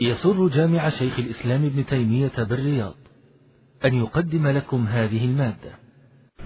يسر 0.00 0.48
جامع 0.48 0.90
شيخ 0.90 1.18
الإسلام 1.18 1.64
ابن 1.64 1.86
تيمية 1.86 2.32
بالرياض 2.38 2.94
أن 3.84 3.94
يقدم 3.94 4.48
لكم 4.48 4.86
هذه 4.86 5.24
المادة. 5.24 5.72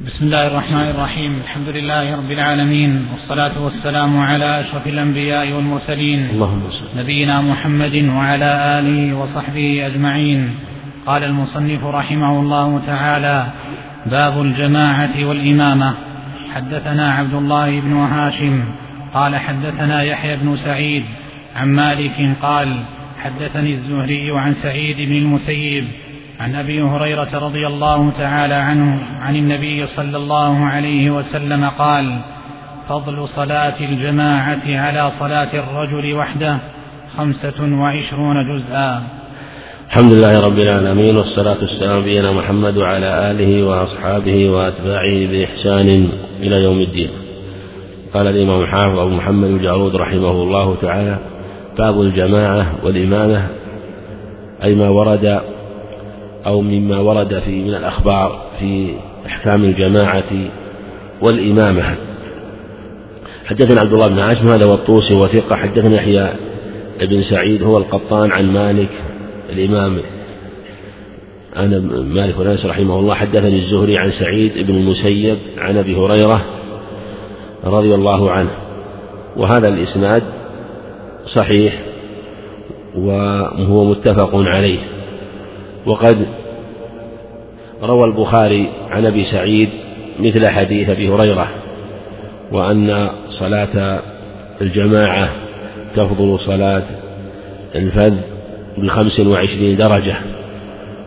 بسم 0.07 0.25
الله 0.25 0.47
الرحمن 0.47 0.91
الرحيم. 0.91 1.41
الحمد 1.45 1.69
لله 1.69 2.17
رب 2.17 2.31
العالمين 2.31 3.07
والصلاة 3.13 3.65
والسلام 3.65 4.19
على 4.19 4.61
أشرف 4.61 4.87
الأنبياء 4.87 5.53
والمرسلين. 5.53 6.31
اللهم 6.31 6.71
صل 6.71 6.99
نبينا 6.99 7.41
محمد 7.41 7.95
وعلى 7.95 8.79
آله 8.79 9.15
وصحبه 9.17 9.87
أجمعين. 9.87 10.55
قال 11.07 11.25
المصنف 11.25 11.85
رحمه 11.85 12.41
الله 12.41 12.83
تعالى 12.87 13.53
باب 14.07 14.43
الجماعة 14.43 15.25
والإمامة. 15.25 15.95
حدثنا 16.55 17.13
عبد 17.13 17.35
الله 17.35 17.81
بن 17.81 17.93
هاشم 17.93 18.65
قال 19.15 19.37
حدثنا 19.37 20.03
يحيى 20.03 20.37
بن 20.37 20.57
سعيد 20.57 21.05
عن 21.57 21.69
مالك 21.69 22.37
قال 22.43 22.85
حدثني 23.23 23.75
الزهري 23.75 24.31
عن 24.31 24.55
سعيد 24.63 24.97
بن 25.09 25.17
المسيب 25.17 25.85
عن 26.41 26.55
أبي 26.55 26.83
هريرة 26.83 27.39
رضي 27.39 27.67
الله 27.67 28.13
تعالى 28.19 28.55
عنه 28.55 28.99
عن 29.21 29.37
النبي 29.37 29.87
صلى 29.87 30.17
الله 30.17 30.65
عليه 30.65 31.11
وسلم 31.11 31.65
قال 31.65 32.19
فضل 32.89 33.29
صلاة 33.37 33.75
الجماعة 33.81 34.63
على 34.67 35.13
صلاة 35.21 35.51
الرجل 35.55 36.15
وحده 36.15 36.59
خمسة 37.17 37.59
وعشرون 37.61 38.37
جزءا. 38.51 39.03
الحمد 39.89 40.13
لله 40.13 40.41
رب 40.47 40.59
العالمين 40.59 41.17
والصلاة 41.17 41.57
والسلام 41.61 42.01
نبينا 42.01 42.33
محمد 42.33 42.77
وعلى 42.77 43.31
آله 43.31 43.63
وأصحابه 43.63 44.51
وأتباعه 44.51 45.27
بإحسان 45.27 46.09
إلى 46.41 46.63
يوم 46.63 46.81
الدين. 46.81 47.11
قال 48.15 48.27
الإمام 48.27 48.61
الحافظ 48.61 48.99
أبو 48.99 49.15
محمد 49.17 49.49
الجارود 49.49 49.97
رحمه 49.97 50.31
الله 50.31 50.77
تعالى 50.83 51.19
باب 51.79 52.01
الجماعة 52.01 52.75
والإمامة 52.85 53.47
أي 54.65 54.75
ما 54.75 54.89
ورد 54.89 55.41
أو 56.47 56.61
مما 56.61 56.99
ورد 56.99 57.39
في 57.39 57.63
من 57.63 57.75
الأخبار 57.75 58.43
في 58.59 58.95
أحكام 59.27 59.65
الجماعة 59.65 60.51
والإمامة. 61.23 61.97
حدثنا 63.45 63.81
عبد 63.81 63.93
الله 63.93 64.09
بن 64.09 64.19
عاشم 64.19 64.49
هذا 64.49 64.65
والطوسي 64.65 65.15
وثقة 65.15 65.57
حدثنا 65.57 65.95
يحيى 65.95 66.33
بن 67.01 67.23
سعيد 67.23 67.63
هو 67.63 67.79
القطان 67.79 68.33
عن 68.33 68.53
مالك 68.53 68.91
الإمام 69.53 69.99
أنا 71.57 71.79
مالك 72.03 72.39
بن 72.39 72.47
أنس 72.47 72.67
رحمه 72.67 72.99
الله. 72.99 73.15
حدثني 73.15 73.57
الزهري 73.57 73.99
عن 73.99 74.11
سعيد 74.11 74.67
بن 74.67 74.75
المسيب 74.75 75.39
عن 75.59 75.79
أبي 75.79 75.97
هريرة 75.97 76.45
رضي 77.65 77.95
الله 77.95 78.31
عنه. 78.31 78.51
وهذا 79.37 79.69
الإسناد 79.69 80.23
صحيح 81.27 81.75
وهو 82.95 83.85
متفق 83.85 84.31
عليه. 84.35 84.79
وقد 85.87 86.27
روى 87.83 88.05
البخاري 88.05 88.69
عن 88.91 89.07
أبي 89.07 89.25
سعيد 89.25 89.69
مثل 90.21 90.49
حديث 90.49 90.89
أبي 90.89 91.09
هريرة 91.09 91.49
وأن 92.53 93.09
صلاة 93.29 94.01
الجماعة 94.61 95.29
تفضل 95.97 96.41
صلاة 96.41 96.83
الفذ 97.75 98.15
بخمس 98.79 99.21
وعشرين 99.21 99.77
درجة. 99.77 100.15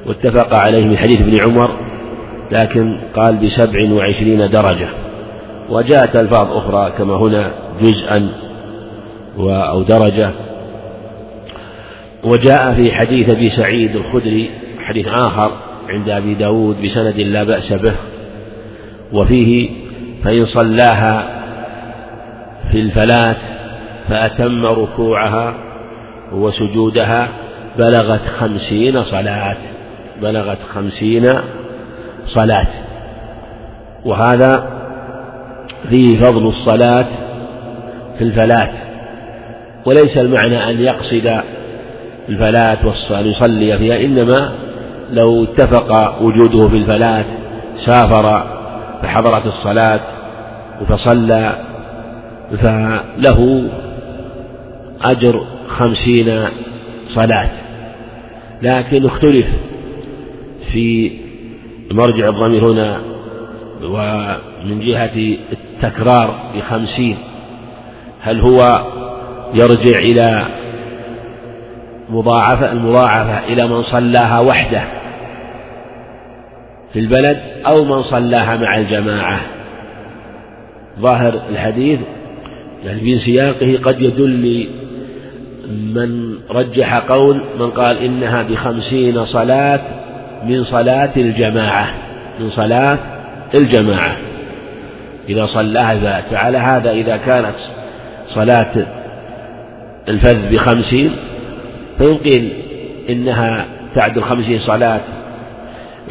واتفق 0.06 0.56
عليه 0.56 0.86
من 0.86 0.98
حديث 0.98 1.22
ابن 1.22 1.40
عمر 1.40 1.72
لكن 2.52 3.00
قال 3.16 3.36
بسبع 3.36 3.92
وعشرين 3.94 4.50
درجة. 4.50 4.88
وجاءت 5.70 6.16
ألفاظ 6.16 6.58
أخرى 6.58 6.92
كما 6.98 7.16
هنا 7.16 7.52
جزءا 7.82 8.30
أو 9.40 9.82
درجة. 9.84 10.32
وجاء 12.24 12.74
في 12.74 12.92
حديث 12.92 13.30
أبي 13.30 13.50
سعيد 13.50 13.96
الخدري 13.96 14.50
حديث 14.80 15.08
آخر 15.08 15.52
عند 15.90 16.10
أبي 16.10 16.34
داود 16.34 16.82
بسند 16.82 17.20
لا 17.20 17.44
بأس 17.44 17.74
به. 17.74 17.94
وفيه 19.14 19.70
فإن 20.24 20.46
صلاها 20.46 21.28
في 22.72 22.80
الفلاة 22.80 23.36
فأتم 24.08 24.66
ركوعها 24.66 25.54
وسجودها 26.32 27.28
بلغت 27.78 28.22
خمسين 28.40 29.04
صلاة. 29.04 29.58
بلغت 30.22 30.60
خمسين 30.74 31.34
صلاة. 32.26 32.68
وهذا 34.06 34.70
فيه 35.90 36.20
فضل 36.20 36.48
الصلاة 36.48 37.06
في 38.18 38.24
الفلاة 38.24 38.85
وليس 39.86 40.18
المعنى 40.18 40.70
أن 40.70 40.82
يقصد 40.82 41.42
الفلاة 42.30 42.78
وأن 43.12 43.26
يصلي 43.26 43.78
فيها 43.78 44.06
إنما 44.06 44.52
لو 45.12 45.44
اتفق 45.44 46.22
وجوده 46.22 46.68
في 46.68 46.78
الفلاة 46.78 47.26
سافر 47.86 48.44
فحضرت 49.02 49.46
الصلاة 49.46 50.00
فصلى 50.90 51.56
فله 52.62 53.70
أجر 55.02 55.46
خمسين 55.68 56.48
صلاة. 57.08 57.50
لكن 58.62 59.06
اختلف 59.06 59.46
في 60.72 61.12
مرجع 61.92 62.30
الضمير 62.30 62.66
هنا 62.66 63.00
ومن 63.84 64.80
جهة 64.80 65.38
التكرار 65.52 66.36
بخمسين. 66.56 67.18
هل 68.22 68.40
هو 68.42 68.86
يرجع 69.54 70.00
إلى 70.00 70.46
مضاعفة 72.10 72.72
المضاعفة 72.72 73.40
إلى 73.48 73.68
من 73.68 73.84
صلاها 73.84 74.40
وحده 74.40 74.84
في 76.94 77.00
البلد 77.00 77.38
أو 77.66 77.86
من 77.86 78.04
صلاها 78.04 78.58
مع 78.58 78.78
الجماعة. 78.78 79.40
ظاهر 81.00 81.42
الحديث 81.50 82.00
يعني 82.86 83.00
في 83.00 83.20
سياقه 83.20 83.80
قد 83.84 84.02
يدل 84.02 84.68
من 85.94 86.36
رجح 86.52 86.98
قول 86.98 87.44
من 87.60 87.70
قال 87.70 87.98
إنها 87.98 88.44
بخمسين 88.44 89.26
صلاة 89.26 89.82
من 90.46 90.64
صلاة 90.64 91.12
الجماعة 91.18 91.88
من 92.40 92.50
صلاة 92.50 92.98
الجماعة. 93.56 94.18
إذا 95.30 95.46
صلاها 95.46 96.22
فعلى 96.22 96.58
هذا 96.58 96.92
إذا 96.92 97.18
كانت 97.18 97.56
صلاة 98.28 98.86
الفذ 100.10 100.54
بخمسين 100.54 101.16
فإن 102.00 102.18
قيل 102.18 102.54
إنها 103.10 103.66
تعدل 103.96 104.24
خمسين 104.24 104.60
صلاة. 104.60 105.02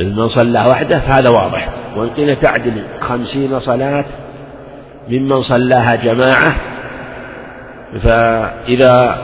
من 0.00 0.28
صلى 0.28 0.66
وحده 0.66 0.98
فهذا 0.98 1.28
واضح. 1.28 1.68
وإن 1.96 2.08
قيل 2.08 2.36
تعدل 2.36 2.82
خمسين 3.00 3.60
صلاة 3.60 4.04
ممن 5.08 5.42
صلاها 5.42 5.94
جماعة. 5.94 6.54
فإذا 8.02 9.18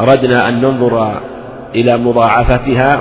أردنا 0.00 0.48
أن 0.48 0.60
ننظر 0.60 1.20
إلى 1.74 1.96
مضاعفتها 1.96 3.00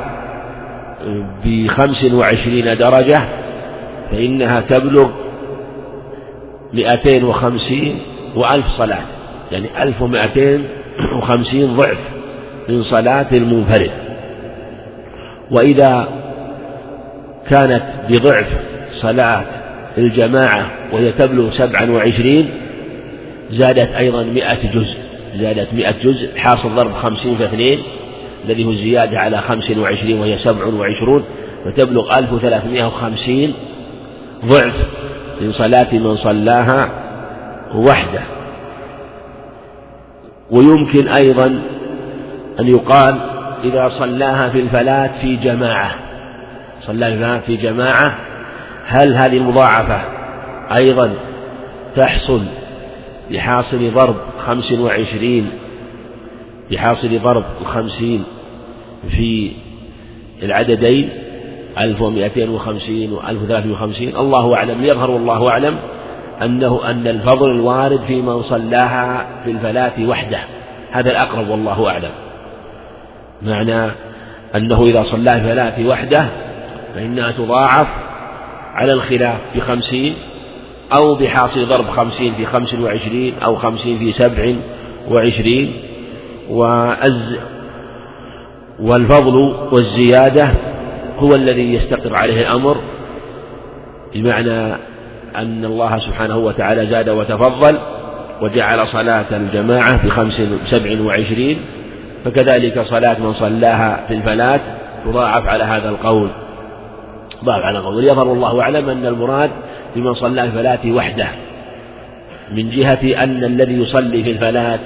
بخمس 1.45 2.03
وعشرين 2.03 2.77
درجة 2.77 3.21
فإنها 4.11 4.61
تبلغ 4.61 5.09
مئتين 6.73 7.23
وخمسين 7.23 7.99
وألف 8.35 8.67
صلاة. 8.67 9.01
يعني 9.51 9.83
ألف 9.83 10.01
ومائتين 10.01 10.63
وخمسين 11.17 11.75
ضعف 11.75 11.97
من 12.69 12.83
صلاة 12.83 13.27
المنفرد. 13.31 13.91
وإذا 15.51 16.07
كانت 17.49 17.83
بضعف 18.09 18.47
صلاة 18.91 19.43
الجماعة 19.97 20.71
وهي 20.93 21.11
تبلغ 21.11 21.49
سبعا 21.51 21.91
وعشرين 21.91 22.49
زادت 23.51 23.89
أيضا 23.95 24.23
مئة 24.23 24.71
جزء. 24.73 24.97
زادت 25.35 25.73
مئة 25.73 25.95
جزء 26.03 26.37
حاصل 26.37 26.75
ضرب 26.75 26.93
خمسين 26.93 27.37
في 27.37 27.45
اثنين 27.45 27.79
الذي 28.45 28.65
هو 28.65 28.71
الزيادة 28.71 29.19
على 29.19 29.41
خمس 29.41 29.71
وعشرين 29.77 30.19
وهي 30.19 30.37
سبع 30.37 30.65
وعشرون 30.65 31.23
فتبلغ 31.65 32.19
ألف 32.19 32.33
وثلاثمائة 32.33 32.85
وخمسين 32.85 33.53
ضعف 34.45 34.73
من 35.41 35.51
صلاة 35.51 35.93
من 35.93 36.15
صلاها 36.15 36.89
وحده. 37.75 38.21
ويمكن 40.51 41.07
أيضا 41.07 41.45
أن 42.59 42.67
يقال 42.67 43.15
إذا 43.63 43.89
صلاها 43.89 44.49
في 44.49 44.59
الفلاة 44.59 45.09
في 45.21 45.35
جماعة. 45.35 45.95
صلى 46.81 47.41
في 47.45 47.55
جماعة 47.55 48.17
هل 48.85 49.15
هذه 49.15 49.37
المضاعفة 49.37 50.01
أيضا 50.75 51.13
تحصل 51.95 52.41
بحاصل 53.31 53.91
ضرب 53.93 54.15
خمس 54.45 54.71
وعشرين 54.71 55.49
بحاصل 56.71 57.19
ضرب 57.19 57.43
الخمسين 57.61 58.23
في 59.09 59.51
العددين؟ 60.43 61.09
ألف 61.79 62.01
ومائتين 62.01 62.49
وخمسين 62.49 63.11
وألف 63.11 63.41
وثلاثة 63.41 63.71
وخمسين. 63.71 64.15
الله 64.17 64.55
أعلم 64.55 64.83
يظهر 64.83 65.11
والله 65.11 65.49
أعلم. 65.49 65.75
أنه 66.43 66.89
أن 66.89 67.07
الفضل 67.07 67.51
الوارد 67.51 67.99
في 68.07 68.21
من 68.21 68.43
صلاها 68.43 69.25
في 69.43 69.51
الفلاة 69.51 69.93
وحده. 70.07 70.39
هذا 70.91 71.11
الأقرب 71.11 71.49
والله 71.49 71.89
أعلم. 71.89 72.11
معنى 73.41 73.91
أنه 74.55 74.83
إذا 74.83 75.03
صلى 75.03 75.35
الفلاة 75.35 75.87
وحده 75.87 76.25
فإنها 76.95 77.31
تضاعف 77.31 77.87
على 78.73 78.93
الخلاف 78.93 79.37
بخمسين 79.55 80.13
أو 80.93 81.15
بحاصل 81.15 81.67
ضرب 81.67 81.89
خمسين 81.89 82.33
في 82.33 82.45
خمس 82.45 82.73
وعشرين 82.73 83.33
أو 83.43 83.55
خمسين 83.55 83.99
في 83.99 84.11
سبع 84.11 84.53
وعشرين. 85.09 85.73
وأز 86.49 87.37
والفضل 88.79 89.55
والزيادة 89.71 90.49
هو 91.17 91.35
الذي 91.35 91.73
يستقر 91.73 92.15
عليه 92.15 92.41
الأمر. 92.41 92.77
بمعنى 94.15 94.75
أن 95.41 95.65
الله 95.65 95.99
سبحانه 95.99 96.37
وتعالى 96.37 96.85
زاد 96.85 97.09
وتفضل 97.09 97.77
وجعل 98.41 98.87
صلاة 98.87 99.25
الجماعة 99.31 100.05
بخمس 100.05 100.41
سبع 100.65 101.01
وعشرين 101.01 101.57
فكذلك 102.25 102.81
صلاة 102.81 103.19
من 103.19 103.33
صلاها 103.33 104.05
في 104.07 104.13
الفلاة 104.13 104.59
تضاعف 105.05 105.47
على 105.47 105.63
هذا 105.63 105.89
القول. 105.89 106.29
ضاعف 107.45 107.61
على 107.63 107.79
القول. 107.79 107.95
وليظهر 107.95 108.33
الله 108.33 108.61
أعلم 108.61 108.89
أن 108.89 109.05
المراد 109.05 109.51
بمن 109.95 110.13
صلى 110.13 110.43
الفلاة 110.43 110.91
وحده 110.91 111.27
من 112.51 112.69
جهة 112.69 113.23
أن 113.23 113.43
الذي 113.43 113.73
يصلي 113.73 114.23
في 114.23 114.31
الفلاة 114.31 114.79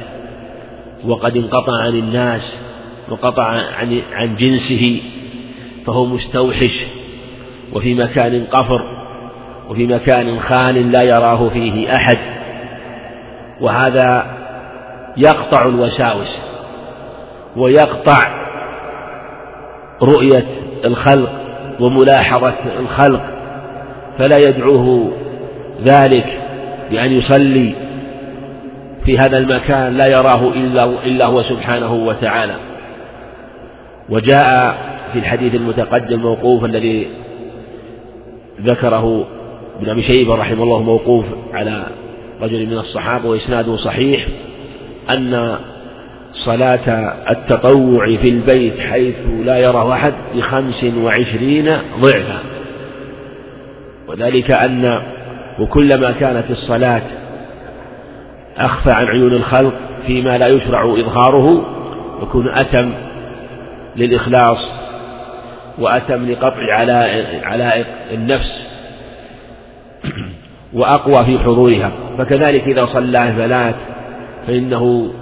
وقد 1.05 1.37
انقطع 1.37 1.81
عن 1.81 1.95
الناس 1.95 2.41
وقطع 3.09 3.43
عن 3.79 4.01
عن 4.13 4.35
جنسه 4.35 5.01
فهو 5.85 6.05
مستوحش 6.05 6.83
وفي 7.73 7.93
مكان 7.93 8.45
قفر. 8.51 8.98
وفي 9.69 9.87
مكان 9.87 10.39
خال 10.39 10.91
لا 10.91 11.01
يراه 11.01 11.49
فيه 11.49 11.95
أحد 11.95 12.17
وهذا 13.61 14.25
يقطع 15.17 15.65
الوساوس 15.65 16.39
ويقطع 17.57 18.19
رؤية 20.01 20.45
الخلق 20.85 21.31
وملاحظة 21.79 22.53
الخلق 22.79 23.21
فلا 24.17 24.37
يدعوه 24.37 25.11
ذلك 25.83 26.39
بأن 26.91 27.11
يصلي 27.11 27.73
في 29.05 29.17
هذا 29.17 29.37
المكان 29.37 29.97
لا 29.97 30.07
يراه 30.07 30.47
إلا 30.53 30.83
إلا 31.05 31.25
هو 31.25 31.43
سبحانه 31.43 31.93
وتعالى. 31.93 32.55
وجاء 34.09 34.77
في 35.13 35.19
الحديث 35.19 35.55
المتقدم 35.55 36.19
موقوف 36.19 36.65
الذي 36.65 37.07
ذكره 38.61 39.27
ابن 39.79 39.89
أبي 39.89 40.03
شيبة 40.03 40.35
رحمه 40.35 40.63
الله 40.63 40.83
موقوف 40.83 41.25
على 41.53 41.85
رجل 42.41 42.65
من 42.65 42.77
الصحابة 42.77 43.29
وإسناده 43.29 43.75
صحيح 43.75 44.27
أن 45.09 45.57
صلاة 46.33 47.13
التطوع 47.29 48.15
في 48.15 48.29
البيت 48.29 48.79
حيث 48.79 49.15
لا 49.43 49.57
يراه 49.57 49.93
أحد 49.93 50.13
بخمس 50.35 50.83
وعشرين 50.83 51.77
ضعفا. 51.99 52.39
وذلك 54.07 54.51
أن 54.51 55.01
وكلما 55.59 56.11
كانت 56.11 56.51
الصلاة 56.51 57.01
أخفى 58.57 58.91
عن 58.91 59.05
عيون 59.05 59.33
الخلق 59.33 59.73
فيما 60.07 60.37
لا 60.37 60.47
يشرع 60.47 60.83
إظهاره 60.83 61.65
يكون 62.21 62.49
أتم 62.49 62.93
للإخلاص 63.95 64.69
وأتم 65.79 66.31
لقطع 66.31 66.73
علائق 67.43 67.85
النفس. 68.11 68.69
وأقوى 70.73 71.25
في 71.25 71.39
حضورها. 71.39 71.91
فكذلك 72.17 72.67
إذا 72.67 72.85
صلى 72.85 73.33
فلات 73.37 73.75
فإنه 74.47 75.13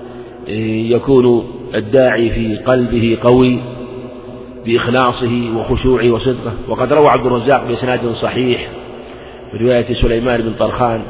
يكون 0.90 1.44
الداعي 1.76 2.30
في 2.30 2.56
قلبه 2.56 3.18
قوي 3.24 3.60
بإخلاصه 4.66 5.58
وخشوعه 5.58 6.12
وصدقه. 6.12 6.54
وقد 6.68 6.94
روى 6.94 7.08
عبد 7.08 7.26
الرزاق 7.26 7.68
بإسناد 7.68 8.12
صحيح 8.12 8.68
برواية 9.54 9.94
سليمان 9.94 10.42
بن 10.42 10.54
طرخان 10.60 11.02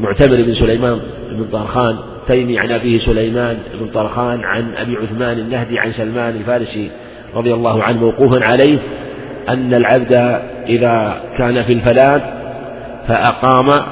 معتمر 0.00 0.42
بن 0.42 0.54
سليمان 0.54 1.00
بن 1.30 1.44
طرخان 1.52 1.96
تيمي 2.28 2.58
عن 2.58 2.70
أبيه 2.70 2.98
سليمان 2.98 3.58
بن 3.80 3.86
طرخان 3.86 4.40
عن 4.44 4.74
أبي 4.76 4.96
عثمان 4.96 5.38
النهدي 5.38 5.78
عن 5.78 5.92
سلمان 5.92 6.36
الفارسي 6.36 6.90
رضي 7.34 7.54
الله 7.54 7.82
عنه 7.82 8.00
موقوفا 8.00 8.50
عليه. 8.50 8.78
أن 9.48 9.74
العبد 9.74 10.40
إذا 10.68 11.14
كان 11.38 11.62
في 11.62 11.72
الفلاة 11.72 12.20
فأقام 13.08 13.82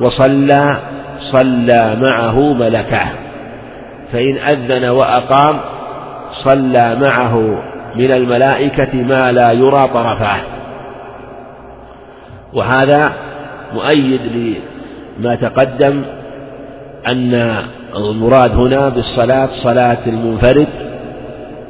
وصلى 0.00 0.76
صلى 1.18 1.96
معه 2.00 2.52
ملكه 2.52 3.04
فإن 4.12 4.38
أذن 4.38 4.88
وأقام 4.88 5.60
صلى 6.32 6.96
معه 7.00 7.62
من 7.96 8.10
الملائكة 8.10 9.02
ما 9.02 9.32
لا 9.32 9.52
يرى 9.52 9.88
طرفاه 9.94 10.40
وهذا 12.52 13.12
مؤيد 13.74 14.20
لما 15.18 15.34
تقدم 15.34 16.02
أن 17.08 17.62
المراد 17.96 18.50
هنا 18.50 18.88
بالصلاة 18.88 19.48
صلاة 19.62 19.98
المنفرد 20.06 20.68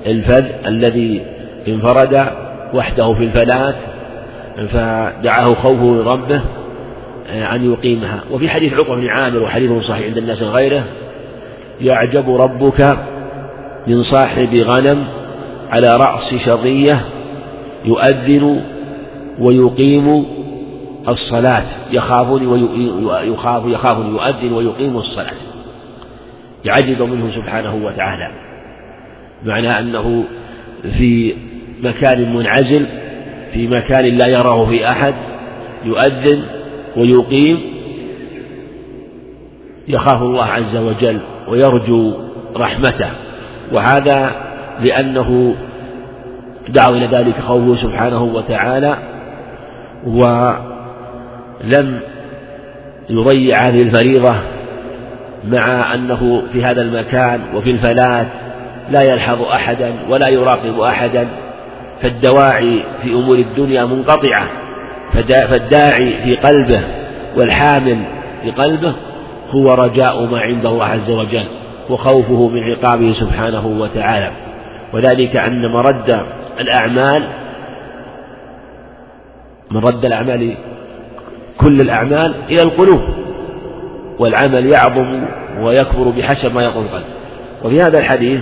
الفذ 0.07 0.45
الذي 0.67 1.23
انفرد 1.69 2.27
وحده 2.75 3.15
في 3.15 3.25
الفلاة 3.25 3.75
فدعاه 4.57 5.55
خوفه 5.55 5.85
من 5.85 6.01
ربه 6.01 6.41
آه، 7.31 7.55
أن 7.55 7.73
يقيمها. 7.73 8.21
وفي 8.31 8.49
حديث 8.49 8.73
عقبة 8.73 8.95
بن 8.95 9.07
عامر 9.07 9.43
وحديث 9.43 9.73
صحيح 9.73 10.07
عند 10.07 10.19
الناس 10.19 10.43
غيره 10.43 10.85
يعجب 11.81 12.37
ربك 12.37 12.99
من 13.87 14.03
صاحب 14.03 14.55
غنم 14.55 15.05
على 15.71 15.97
رأس 15.97 16.35
شظية 16.35 17.05
يؤذن 17.85 18.61
ويقيم 19.39 20.25
الصلاة. 21.09 21.65
يخافني 21.93 22.47
ويخاف 22.47 23.63
يخافني 23.67 24.11
يؤذن 24.11 24.53
ويقيم 24.53 24.97
الصلاة. 24.97 25.35
يعجب 26.65 27.03
منه 27.03 27.31
سبحانه 27.35 27.75
وتعالى. 27.75 28.31
معنى 29.45 29.79
أنه 29.81 30.25
في 30.99 31.35
مكان 31.83 32.35
منعزل 32.35 32.87
في 33.53 33.67
مكان 33.69 34.05
لا 34.05 34.27
يراه 34.27 34.67
في 34.67 34.91
أحد 34.91 35.15
يؤذن 35.85 36.43
ويقيم. 36.97 37.59
يخاف 39.89 40.23
الله 40.23 40.45
عز 40.45 40.77
وجل 40.77 41.19
ويرجو 41.49 42.13
رحمته. 42.57 43.11
وهذا 43.73 44.33
لأنه 44.81 45.55
دعوا 46.69 46.97
إلى 46.97 47.07
ذلك 47.07 47.41
خوفه 47.41 47.83
سبحانه 47.83 48.23
وتعالى 48.23 48.97
ولم 50.07 52.01
يضيع 53.11 53.59
هذه 53.59 53.83
الفريضة 53.83 54.35
مع 55.45 55.95
أنه 55.95 56.43
في 56.53 56.65
هذا 56.65 56.83
المكان 56.83 57.41
وفي 57.55 57.71
الفلاة 57.71 58.27
لا 58.91 59.03
يلحظ 59.03 59.43
أحدا 59.43 59.93
ولا 60.09 60.29
يراقب 60.29 60.81
أحدا 60.81 61.29
فالدواعي 62.03 62.83
في 63.03 63.13
أمور 63.13 63.37
الدنيا 63.37 63.85
منقطعة 63.85 64.49
فالداعي 65.13 66.13
في 66.25 66.37
قلبه 66.37 66.81
والحامل 67.37 67.99
في 68.43 68.51
قلبه 68.51 68.95
هو 69.51 69.75
رجاء 69.75 70.25
ما 70.25 70.41
عند 70.41 70.67
الله 70.67 70.85
عز 70.85 71.11
وجل 71.11 71.45
وخوفه 71.91 72.49
من 72.49 72.63
عقابه 72.71 73.13
سبحانه 73.13 73.67
وتعالى. 73.67 74.31
وذلك 74.93 75.37
أن 75.37 75.73
مرد 75.73 76.21
الأعمال 76.61 77.23
مرد 79.71 80.05
الأعمال 80.05 80.55
كل 81.59 81.81
الأعمال 81.81 82.35
إلى 82.51 82.63
القلوب 82.63 83.01
والعمل 84.19 84.67
يعظم 84.67 85.25
ويكبر 85.61 86.09
بحسب 86.09 86.55
ما 86.55 86.63
يقول 86.63 86.85
القلب. 86.85 87.05
وفي 87.65 87.81
هذا 87.81 87.99
الحديث 87.99 88.41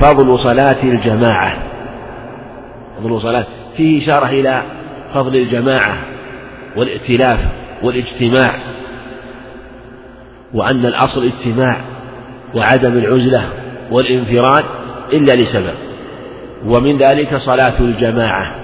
فضل 0.00 0.38
صلاة 0.38 0.82
الجماعة. 0.82 1.56
فضل 3.00 3.20
صلاة 3.20 3.46
فيه 3.76 4.02
إشارة 4.02 4.26
إلى 4.26 4.62
فضل 5.14 5.36
الجماعة 5.36 5.96
والائتلاف 6.76 7.38
والاجتماع 7.82 8.54
وأن 10.54 10.86
الأصل 10.86 11.24
اجتماع 11.24 11.80
وعدم 12.54 12.98
العزلة 12.98 13.42
والانفراد 13.90 14.64
إلا 15.12 15.32
لسبب. 15.32 15.74
ومن 16.66 16.98
ذلك 16.98 17.36
صلاة 17.36 17.80
الجماعة 17.80 18.54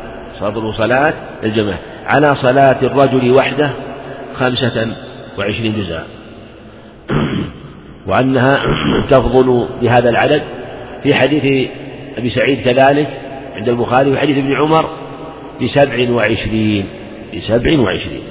فضل 0.40 0.75
صلاة 0.75 1.14
الجماعة. 1.45 1.78
على 2.07 2.37
صلاة 2.37 2.76
الرجل 2.83 3.31
وحده 3.31 3.71
خمسة 4.35 4.93
وعشرين 5.38 5.75
جزءا 5.76 6.05
وأنها 8.07 8.61
تفضل 9.11 9.69
بهذا 9.83 10.09
العدد. 10.09 10.43
في 11.02 11.14
حديث 11.14 11.69
أبي 12.19 12.31
سعيد 12.31 12.61
كذلك 12.61 13.09
عند 13.56 13.68
البخاري 13.68 14.12
وحديث 14.12 14.38
ابن 14.38 14.56
عمر 14.56 14.84
بسبع 15.62 16.10
وعشرين 16.10 16.86
بسبع 17.36 17.78
وعشرين. 17.78 18.22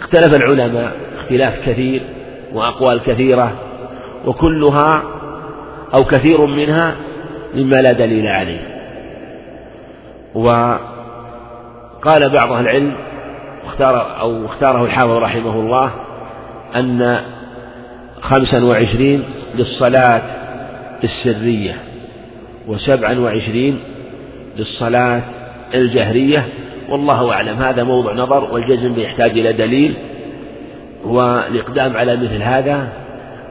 اختلف 0.00 0.34
العلماء 0.34 0.92
اختلاف 1.18 1.68
كثير 1.68 2.02
وأقوال 2.52 3.00
كثيرة 3.02 3.52
وكلها 4.26 5.02
أو 5.94 6.04
كثير 6.04 6.46
منها 6.46 6.94
مما 7.54 7.76
لا 7.76 7.92
دليل 7.92 8.26
عليه. 8.26 8.74
وقال 10.34 12.30
بعض 12.30 12.52
أهل 12.52 12.64
العلم 12.64 12.94
اختار 13.66 14.20
أو 14.20 14.46
اختاره 14.46 14.84
الحافظ 14.84 15.10
رحمه 15.10 15.60
الله 15.60 15.90
أن 16.76 17.20
خمسا 18.20 18.64
وعشرين 18.64 19.24
للصلاة 19.54 20.22
السرية 21.04 21.76
وسبعا 22.66 23.18
وعشرين 23.18 23.80
للصلاة 24.56 25.22
الجهرية. 25.74 26.48
والله 26.88 27.32
أعلم 27.32 27.62
هذا 27.62 27.82
موضع 27.82 28.12
نظر 28.12 28.44
والجزم 28.44 29.00
يحتاج 29.00 29.30
إلى 29.30 29.52
دليل 29.52 29.94
والإقدام 31.04 31.96
على 31.96 32.16
مثل 32.16 32.42
هذا 32.42 32.88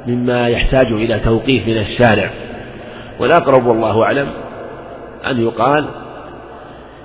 مما 0.08 0.48
يحتاج 0.48 0.88
إلى 0.88 1.20
توقيف 1.20 1.68
من 1.68 1.78
الشارع. 1.78 2.30
والأقرب 3.20 3.66
والله 3.66 4.04
أعلم 4.04 4.28
أن 5.32 5.42
يقال 5.44 5.86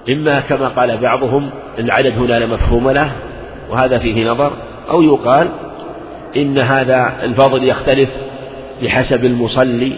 إما 0.08 0.40
كما 0.40 0.68
قال 0.68 0.96
بعضهم 0.96 1.50
العدد 1.78 2.18
هنا 2.18 2.38
لا 2.38 2.46
مفهوم 2.46 2.90
له 2.90 3.12
وهذا 3.70 3.98
فيه 3.98 4.30
نظر 4.30 4.52
أو 4.90 5.02
يقال 5.02 5.48
إن 6.36 6.58
هذا 6.58 7.12
الفضل 7.22 7.64
يختلف 7.64 8.08
بحسب 8.82 9.24
المصلي 9.24 9.92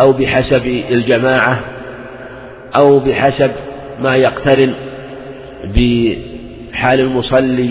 أو 0.00 0.12
بحسب 0.12 0.66
الجماعة. 0.90 1.60
أو 2.76 2.98
بحسب 2.98 3.50
ما 4.00 4.16
يقترن 4.16 4.74
بحال 5.64 7.00
المصلي 7.00 7.70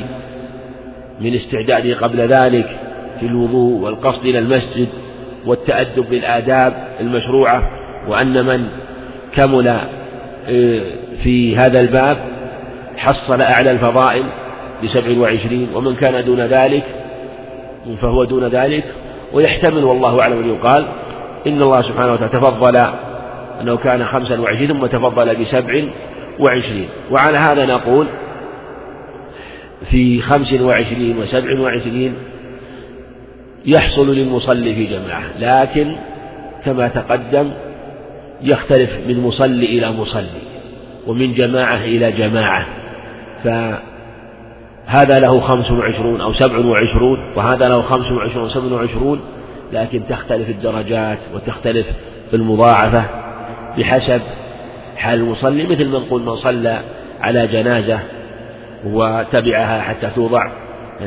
من 1.21 1.35
استعداده 1.35 1.95
قبل 1.95 2.19
ذلك 2.19 2.77
في 3.19 3.25
الوضوء 3.25 3.81
والقصد 3.81 4.25
إلى 4.25 4.39
المسجد 4.39 4.87
والتأدب 5.45 6.09
بالآداب 6.09 6.73
المشروعة 6.99 7.69
وأن 8.07 8.45
من 8.45 8.67
كمل 9.35 9.67
آه، 9.67 10.81
في 11.23 11.57
هذا 11.57 11.79
الباب 11.79 12.17
حصل 12.97 13.41
أعلى 13.41 13.71
الفضائل 13.71 14.23
بسبع 14.83 15.19
وعشرين 15.19 15.67
ومن 15.75 15.95
كان 15.95 16.25
دون 16.25 16.39
ذلك 16.39 16.83
فهو 18.01 18.23
دون 18.23 18.47
ذلك 18.47 18.83
ويحتمل 19.33 19.83
والله 19.83 20.21
أعلم 20.21 20.39
أن 20.39 20.49
يقال 20.49 20.85
إن 21.47 21.61
الله 21.61 21.81
سبحانه 21.81 22.13
وتعالى 22.13 22.33
تفضل 22.33 22.85
أنه 23.61 23.77
كان 23.77 24.05
خمسا 24.05 24.39
وعشرين 24.39 24.67
ثم 24.67 24.85
تفضل 24.85 25.35
بسبع 25.35 25.83
وعشرين. 26.39 26.89
وعلى 27.11 27.37
هذا 27.37 27.65
نقول 27.65 28.07
في 29.91 30.21
خمس 30.21 30.53
وعشرين 30.53 31.17
وسبع 31.17 31.59
وعشرين 31.59 32.13
يحصل 33.65 34.15
للمصلي 34.15 34.75
في 34.75 34.85
جماعة 34.85 35.23
لكن 35.39 35.95
كما 36.65 36.87
تقدم 36.87 37.51
يختلف 38.41 38.91
من 39.07 39.19
مصلي 39.19 39.65
إلى 39.65 39.91
مصلي 39.91 40.41
ومن 41.07 41.33
جماعة 41.33 41.77
إلى 41.83 42.11
جماعة. 42.11 42.65
فهذا 43.43 45.19
له 45.19 45.39
خمس 45.39 45.71
وعشرون 45.71 46.21
أو 46.21 46.33
سبع 46.33 46.57
وعشرون 46.57 47.33
وهذا 47.35 47.67
له 47.67 47.81
خمس 47.81 48.11
وعشرون 48.11 48.49
سبع 48.49 48.75
وعشرون 48.75 49.21
لكن 49.73 50.01
تختلف 50.09 50.49
الدرجات 50.49 51.17
وتختلف 51.33 51.87
المضاعفة. 52.33 53.05
بحسب 53.77 54.21
حال 54.97 55.19
المصلي 55.19 55.63
مثل 55.63 55.87
ما 55.87 55.99
نقول 55.99 56.21
من 56.21 56.35
صلى 56.35 56.81
على 57.21 57.47
جنازة 57.47 57.99
وتبعها 58.85 59.81
حتى 59.81 60.09
توضع 60.15 60.51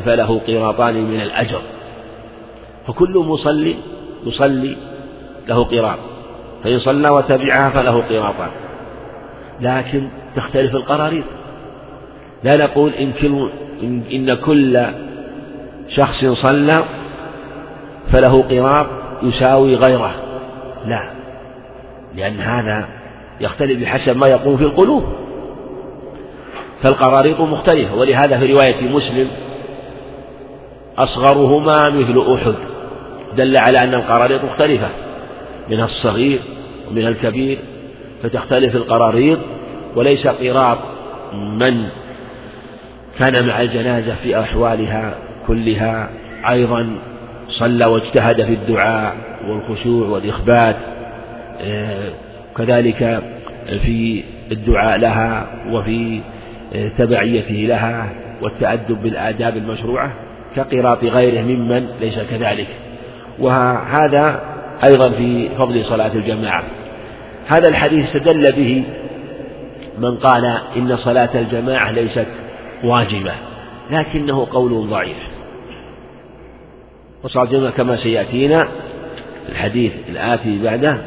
فله 0.04 0.38
قيراطان 0.38 0.94
من 0.94 1.21
الأجر. 1.21 1.61
فكل 2.87 3.18
مصلي 3.18 3.76
يصلي 4.26 4.76
له 5.49 5.64
قيراط 5.64 5.99
فإن 6.64 6.78
صلى 6.78 7.09
وتبعها 7.09 7.71
فله 7.71 8.02
قيراطان. 8.02 8.49
لكن 9.61 10.09
تختلف 10.37 10.75
القراريط. 10.75 11.25
لا 12.44 12.56
نقول 12.56 12.92
إن 12.92 13.12
كل 13.12 13.50
إن, 14.12 14.35
كل 14.35 14.87
شخص 15.88 16.25
صلى 16.25 16.85
فله 18.12 18.42
قراط 18.42 18.87
يساوي 19.23 19.75
غيره. 19.75 20.14
لا. 20.87 21.13
لأن 22.16 22.40
هذا 22.40 22.88
يختلف 23.40 23.83
بحسب 23.83 24.16
ما 24.16 24.26
يقوم 24.26 24.56
في 24.56 24.64
القلوب. 24.64 25.04
فالقراريط 26.83 27.40
مختلفة 27.40 27.94
ولهذا 27.94 28.38
في 28.38 28.52
رواية 28.52 28.88
مسلم 28.88 29.28
أصغرهما 30.99 31.90
مثل 31.90 32.35
أحد 32.35 32.54
دل 33.37 33.56
على 33.56 33.85
أن 33.85 33.94
القراريط 33.94 34.44
مختلفة 34.44 34.88
من 35.71 35.80
الصغير 35.80 36.40
ومن 36.90 37.06
الكبير 37.06 37.59
فتختلف 38.23 38.76
القراريط 38.76 39.38
وليس 39.97 40.26
قراط 40.26 40.78
من 41.35 41.87
كان 43.18 43.47
مع 43.47 43.61
الجنازة 43.61 44.14
في 44.23 44.40
أحوالها 44.40 45.14
كلها 45.47 46.11
أيضا 46.50 46.97
صلى 47.49 47.85
واجتهد 47.85 48.44
في 48.44 48.52
الدعاء 48.52 49.16
والخشوع 49.49 50.09
والإخبات. 50.09 50.76
كذلك 52.56 53.23
في 53.66 54.25
الدعاء 54.52 54.99
لها 54.99 55.46
وفي 55.70 56.20
آه، 56.75 56.88
تبعيته 56.99 57.54
لها 57.54 58.12
والتأدب 58.42 59.02
بالآداب 59.02 59.56
المشروعة 59.56 60.12
كقراط 60.56 61.04
غيره 61.04 61.42
ممن 61.42 61.88
ليس 62.00 62.18
كذلك. 62.30 62.66
وهذا 63.38 64.40
أيضا 64.84 65.11
في 65.11 65.49
فضل 65.58 65.84
صلاة 65.84 66.14
الجماعة. 66.14 66.64
هذا 67.46 67.68
الحديث 67.68 68.06
استدل 68.06 68.52
به 68.52 68.84
من 69.99 70.16
قال 70.16 70.44
إن 70.76 70.96
صلاة 70.96 71.30
الجماعة 71.34 71.90
ليست 71.90 72.26
واجبة 72.84 73.32
لكنه 73.90 74.46
قول 74.52 74.88
ضعيف. 74.88 75.16
وصلاة 77.23 77.44
الجماعة 77.44 77.73
كما 77.73 77.96
سيأتينا 77.96 78.68
الحديث 79.49 79.92
الآتي 80.08 80.58
بعده. 80.62 80.99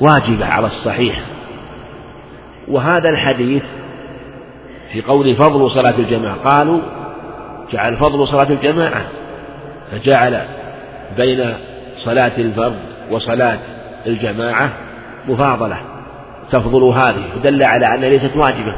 واجبة 0.00 0.46
على 0.46 0.66
الصحيح. 0.66 1.20
وهذا 2.68 3.08
الحديث 3.08 3.62
في 4.92 5.02
قول 5.02 5.36
فضل 5.36 5.70
صلاة 5.70 5.94
الجماعة 5.98 6.36
قالوا 6.36 6.80
جعل 7.72 7.96
فضل 7.96 8.28
صلاة 8.28 8.50
الجماعة 8.50 9.04
فجعل 9.90 10.40
بين 11.16 11.54
صلاة 11.96 12.32
الفرد 12.38 12.78
وصلاة 13.10 13.58
الجماعة 14.06 14.72
مفاضلة 15.28 15.80
تفضل 16.50 16.84
هذه 16.84 17.24
ودل 17.36 17.62
على 17.62 17.86
أنها 17.86 18.08
ليست 18.08 18.36
واجبة. 18.36 18.74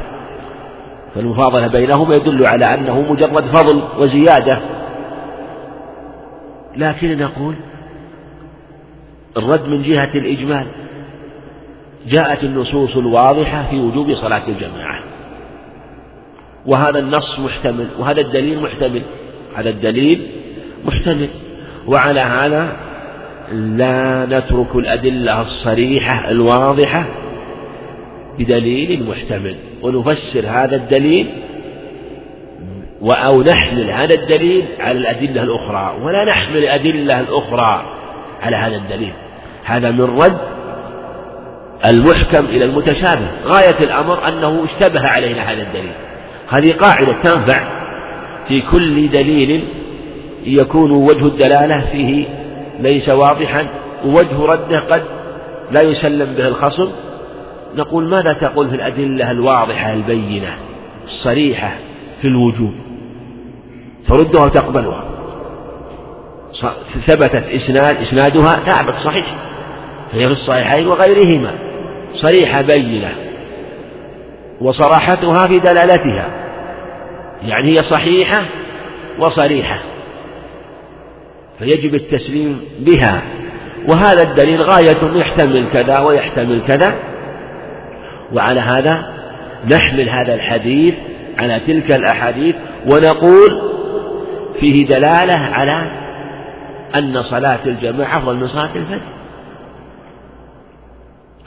فالمفاضلة 1.15 1.67
بينهما 1.67 2.15
يدل 2.15 2.45
على 2.45 2.73
أنه 2.73 3.01
مجرد 3.01 3.43
فضل 3.45 3.81
وزيادة. 3.97 4.59
لكن 6.75 7.17
نقول 7.17 7.55
الرد 9.37 9.67
من 9.67 9.81
جهة 9.81 10.11
الإجمال. 10.15 10.67
جاءت 12.07 12.43
النصوص 12.43 12.97
الواضحة 12.97 13.65
في 13.69 13.79
وجوب 13.79 14.13
صلاة 14.13 14.47
الجماعة. 14.47 15.03
وهذا 16.65 16.99
النص 16.99 17.39
محتمل 17.39 17.87
وهذا 17.99 18.21
الدليل 18.21 18.61
محتمل. 18.61 19.01
هذا 19.55 19.69
الدليل 19.69 20.27
محتمل. 20.85 21.29
وعلى 21.87 22.19
هذا 22.19 22.77
لا 23.51 24.25
نترك 24.25 24.75
الأدلة 24.75 25.41
الصريحة 25.41 26.29
الواضحة 26.31 27.05
بدليل 28.39 29.09
محتمل. 29.09 29.55
ونفسر 29.81 30.45
هذا 30.47 30.75
الدليل 30.75 31.27
أو 33.01 33.41
نحمل 33.41 33.91
هذا 33.91 34.13
الدليل 34.13 34.65
على 34.79 34.99
الأدلة 34.99 35.43
الأخرى. 35.43 35.97
ولا 36.03 36.25
نحمل 36.25 36.57
الأدلة 36.57 37.19
الأخرى 37.19 37.85
على 38.41 38.55
هذا 38.55 38.75
الدليل. 38.75 39.13
هذا 39.63 39.91
من 39.91 40.01
رد 40.01 40.56
المحكم 41.85 42.45
إلى 42.45 42.65
المتشابه. 42.65 43.27
غاية 43.45 43.79
الأمر 43.79 44.27
أنه 44.27 44.65
اشتبه 44.65 45.07
علينا 45.07 45.41
هذا 45.41 45.61
الدليل. 45.61 45.91
هذه 46.49 46.73
قاعدة 46.73 47.13
تنفع 47.23 47.77
في 48.47 48.61
كل 48.61 49.09
دليل 49.09 49.63
يكون 50.45 50.91
وجه 50.91 51.25
الدلالة 51.25 51.85
فيه 51.91 52.25
ليس 52.79 53.09
واضحا 53.09 53.67
ووجه 54.05 54.45
رده 54.45 54.79
قد 54.79 55.03
لا 55.71 55.81
يسلم 55.81 56.33
به 56.33 56.47
الخصم. 56.47 56.89
نقول 57.75 58.09
ماذا 58.09 58.33
تقول 58.33 58.69
في 58.69 58.75
الأدلة 58.75 59.31
الواضحة 59.31 59.93
البينة 59.93 60.57
الصريحة 61.05 61.71
في 62.21 62.27
الوجوب؟ 62.27 62.73
تردها 64.07 64.45
وتقبلها. 64.45 65.03
ثبتت 67.07 67.43
إسناد 67.49 68.01
إسنادها 68.01 68.51
ثابت 68.51 68.95
صحيح. 69.03 69.35
فهي 70.11 70.27
في 70.27 70.33
الصحيحين 70.33 70.87
وغيرهما. 70.87 71.66
صريحة 72.13 72.61
بينة 72.61 73.09
وصراحتها 74.61 75.47
في 75.47 75.59
دلالتها 75.59 76.25
يعني 77.47 77.71
هي 77.71 77.83
صحيحة 77.83 78.41
وصريحة 79.19 79.79
فيجب 81.59 81.95
التسليم 81.95 82.61
بها 82.79 83.21
وهذا 83.87 84.21
الدليل 84.21 84.61
غاية 84.61 84.97
يحتمل 85.15 85.65
كذا 85.73 85.99
ويحتمل 85.99 86.61
كذا 86.67 86.95
وعلى 88.33 88.59
هذا 88.59 89.13
نحمل 89.75 90.09
هذا 90.09 90.33
الحديث 90.33 90.93
على 91.37 91.59
تلك 91.67 91.91
الأحاديث 91.95 92.55
ونقول 92.85 93.61
فيه 94.59 94.87
دلالة 94.87 95.33
على 95.33 95.91
أن 96.95 97.23
صلاة 97.23 97.59
الجماعة 97.65 98.17
أفضل 98.17 98.35
من 98.35 98.47
صلاة 98.47 98.69
الفجر. 98.75 99.16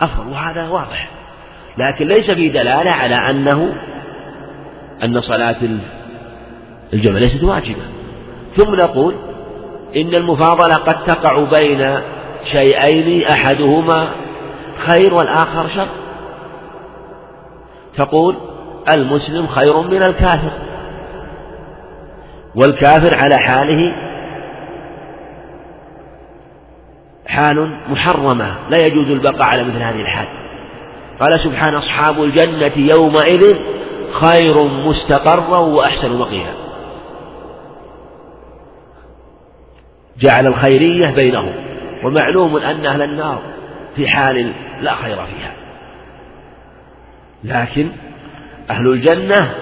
أفضل 0.00 0.32
وهذا 0.32 0.68
واضح. 0.68 1.08
لكن 1.78 2.06
ليس 2.06 2.30
فيه 2.30 2.52
دلالة 2.52 2.90
على 2.90 3.14
أنه 3.14 3.72
أن 5.04 5.20
صلاة 5.20 5.56
الجمع 6.92 7.18
ليست 7.18 7.42
واجبة. 7.44 7.82
ثم 8.56 8.74
نقول 8.74 9.14
إن 9.96 10.14
المفاضلة 10.14 10.74
قد 10.74 11.04
تقع 11.04 11.44
بين 11.44 11.98
شيئين 12.44 13.26
أحدهما 13.26 14.08
خير 14.86 15.14
والآخر 15.14 15.68
شر. 15.68 15.88
تقول 17.96 18.36
المسلم 18.88 19.46
خير 19.46 19.80
من 19.80 20.02
الكافر. 20.02 20.50
والكافر 22.54 23.14
على 23.14 23.36
حاله 23.38 24.09
حال 27.30 27.76
محرمة 27.88 28.54
لا 28.70 28.86
يجوز 28.86 29.10
البقاء 29.10 29.42
على 29.42 29.64
مثل 29.64 29.76
هذه 29.76 30.00
الحال. 30.00 30.28
قال 31.20 31.40
سبحانه 31.40 31.78
أصحاب 31.78 32.22
الجنة 32.24 32.72
يومئذ 32.76 33.56
خير 34.12 34.62
مستقرا 34.64 35.58
وأحسن 35.58 36.18
مقيلا. 36.18 36.52
جعل 40.18 40.46
الخيرية 40.46 41.10
بينهم 41.10 41.52
ومعلوم 42.04 42.56
أن 42.56 42.86
أهل 42.86 43.02
النار 43.02 43.42
في 43.96 44.08
حال 44.08 44.52
لا 44.80 44.94
خير 44.94 45.16
فيها. 45.16 45.52
لكن 47.44 47.88
أهل 48.70 48.86
الجنة 48.86 49.54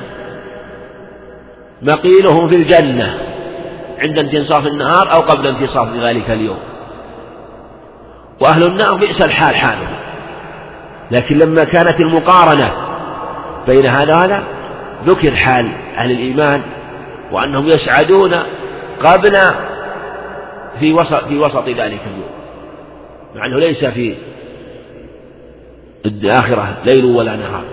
مقيلهم 1.83 2.49
في 2.49 2.55
الجنة 2.55 3.19
عند 3.99 4.19
انتصاف 4.19 4.67
النهار 4.67 5.15
أو 5.15 5.21
قبل 5.21 5.47
انتصاف 5.47 5.89
ذلك 5.97 6.31
اليوم. 6.31 6.68
وأهل 8.41 8.63
النار 8.63 8.95
بئس 8.95 9.23
الحال 9.23 9.55
حالهم 9.57 9.97
لكن 11.11 11.39
لما 11.39 11.65
كانت 11.65 12.01
المقارنة 12.01 12.73
بين 13.67 13.87
هذا 13.87 14.15
وهذا 14.15 14.43
ذكر 15.07 15.37
حال 15.37 15.73
أهل 15.97 16.11
الإيمان 16.11 16.63
وأنهم 17.33 17.67
يسعدون 17.67 18.35
قبل 19.05 19.39
في 20.81 20.93
وسط 20.93 21.25
في 21.25 21.39
وسط 21.39 21.69
ذلك 21.69 21.79
اليوم. 21.81 22.31
مع 23.35 23.47
أنه 23.47 23.59
ليس 23.59 23.85
في 23.85 24.15
الآخرة 26.07 26.77
ليل 26.85 27.05
ولا 27.05 27.37
نهار. 27.37 27.65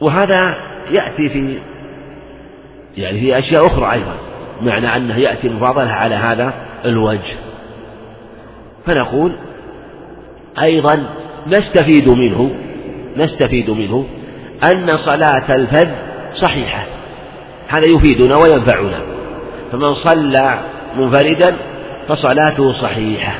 وهذا 0.00 0.56
يأتي 0.90 1.28
في 1.28 1.58
يعني 2.96 3.20
في 3.20 3.38
أشياء 3.38 3.66
أخرى 3.66 3.92
أيضا. 3.92 4.14
معنى 4.62 4.96
أنه 4.96 5.18
يأتي 5.18 5.46
المفاضلة 5.46 5.92
على 5.92 6.14
هذا 6.14 6.52
الوجه. 6.86 7.36
فنقول 8.86 9.36
أيضا 10.62 11.06
نستفيد 11.46 12.08
منه 12.08 12.50
نستفيد 13.16 13.70
منه 13.70 14.06
أن 14.72 14.98
صلاة 14.98 15.54
الفذ 15.54 15.88
صحيحة. 16.34 16.86
هذا 17.68 17.84
يفيدنا 17.86 18.36
وينفعنا. 18.36 19.00
فمن 19.72 19.94
صلى 19.94 20.58
منفردا 20.96 21.56
فصلاته 22.08 22.72
صحيحة. 22.72 23.34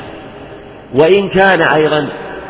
وإن 0.95 1.29
كان 1.29 1.61
أيضا 1.61 2.07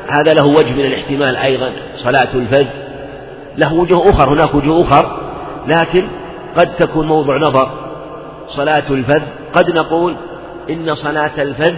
هذا 0.10 0.34
له 0.34 0.46
وجه 0.46 0.72
من 0.72 0.86
الاحتمال 0.86 1.36
أيضا 1.36 1.72
صلاة 1.96 2.34
الفذ 2.34 2.68
له 3.58 3.74
وجوه 3.74 4.10
أخر 4.10 4.34
هناك 4.34 4.56
وجوه 4.56 4.82
أخر 4.82 5.18
لكن 5.68 6.08
قد 6.58 6.76
تكون 6.76 7.08
موضع 7.08 7.38
نظر. 7.38 7.70
صلاة 8.48 8.84
الفذ 8.90 9.22
قد 9.54 9.70
نقول 9.70 10.16
إن 10.70 10.96
صلاة 10.96 11.42
الفذ 11.42 11.76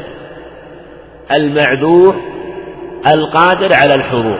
المعذور 1.31 2.15
القادر 3.13 3.73
على 3.73 3.95
الحضور. 3.95 4.39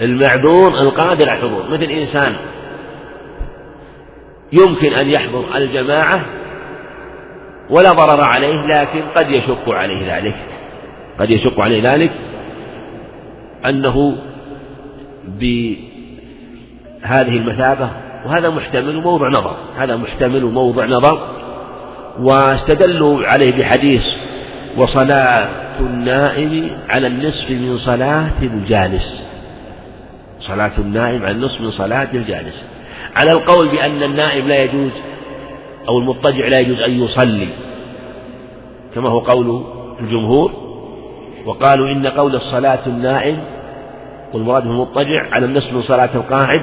المعذور 0.00 0.68
القادر 0.68 1.28
على 1.28 1.38
الحضور. 1.38 1.70
مثل 1.70 1.82
إنسان 1.82 2.36
يمكن 4.52 4.92
أن 4.92 5.08
يحضر 5.08 5.44
الجماعة 5.56 6.20
ولا 7.70 7.92
ضرر 7.92 8.20
عليه 8.20 8.66
لكن 8.66 9.00
قد 9.16 9.30
يشق 9.30 9.68
عليه 9.68 10.16
ذلك. 10.16 10.36
قد 11.20 11.30
يشق 11.30 11.60
عليه 11.60 11.92
ذلك 11.92 12.10
أنه 13.66 14.16
بهذه 15.28 15.78
المثابة. 17.12 17.90
وهذا 18.26 18.50
محتمل 18.50 18.96
وموضع 18.96 19.28
نظر. 19.28 19.56
هذا 19.76 19.96
محتمل 19.96 20.44
وموضع 20.44 20.86
نظر. 20.86 21.37
واستدلوا 22.20 23.26
عليه 23.26 23.52
بحديث 23.58 24.12
وصلاة 24.76 25.48
النائم 25.80 26.70
على 26.88 27.06
النصف 27.06 27.50
من 27.50 27.78
صلاة 27.78 28.30
الجالس 28.42 29.22
صلاة 30.40 30.72
النائم 30.78 31.22
على 31.22 31.30
النصف 31.30 31.60
من 31.60 31.70
صلاة 31.70 32.08
الجالس 32.14 32.64
على 33.16 33.32
القول 33.32 33.68
بأن 33.68 34.02
النائم 34.02 34.48
لا 34.48 34.62
يجوز 34.62 34.90
أو 35.88 35.98
المضطجع 35.98 36.48
لا 36.48 36.60
يجوز 36.60 36.80
أن 36.80 37.02
يصلي. 37.02 37.48
كما 38.94 39.08
هو 39.08 39.18
قول 39.18 39.64
الجمهور. 40.00 40.52
وقالوا 41.46 41.88
إن 41.92 42.06
قول 42.06 42.34
الصلاة 42.34 42.78
النائم 42.86 43.38
والمراد 44.34 44.62
بالمضطجع 44.62 45.26
على 45.32 45.46
النصف 45.46 45.72
من 45.72 45.82
صلاة 45.82 46.10
القاعد 46.14 46.60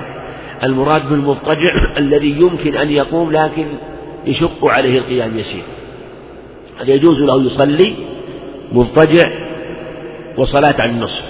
المراد 0.63 1.09
بالمضطجع 1.09 1.97
الذي 1.97 2.39
يمكن 2.39 2.75
أن 2.75 2.89
يقوم 2.89 3.31
لكن 3.31 3.65
يشق 4.25 4.65
عليه 4.65 4.97
القيام 4.97 5.39
يسير. 5.39 5.63
هذا 6.81 6.91
يجوز 6.91 7.17
له 7.17 7.43
يصلي 7.43 7.95
مضطجع 8.71 9.29
وصلاة 10.37 10.75
على 10.79 10.91
النصف. 10.91 11.23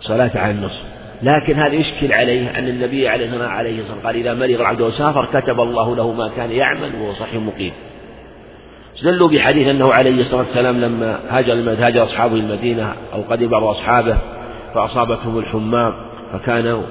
صلاة 0.00 0.30
على 0.34 0.52
النصف. 0.52 0.82
لكن 1.22 1.54
هذا 1.54 1.74
يشكل 1.74 2.12
عليه 2.12 2.58
أن 2.58 2.68
النبي 2.68 3.08
عليه 3.08 3.26
الصلاة 3.26 3.48
والسلام 3.48 4.06
قال 4.06 4.16
إذا 4.16 4.34
مرض 4.34 4.60
العبد 4.60 4.80
وسافر 4.80 5.40
كتب 5.40 5.60
الله 5.60 5.96
له 5.96 6.12
ما 6.12 6.28
كان 6.36 6.50
يعمل 6.50 6.94
وهو 6.94 7.12
صحيح 7.12 7.34
مقيم. 7.34 7.72
استدلوا 8.96 9.28
بحديث 9.28 9.68
أنه 9.68 9.92
عليه 9.92 10.20
الصلاة 10.20 10.38
والسلام 10.38 10.80
لما 10.80 11.20
هاجر 11.28 11.52
هاجر 11.86 12.04
أصحابه 12.04 12.34
المدينة 12.34 12.94
أو 13.12 13.22
قدم 13.22 13.48
بعض 13.48 13.64
أصحابه 13.64 14.18
فأصابتهم 14.74 15.38
الحمام 15.38 15.94
فكان 16.32 16.82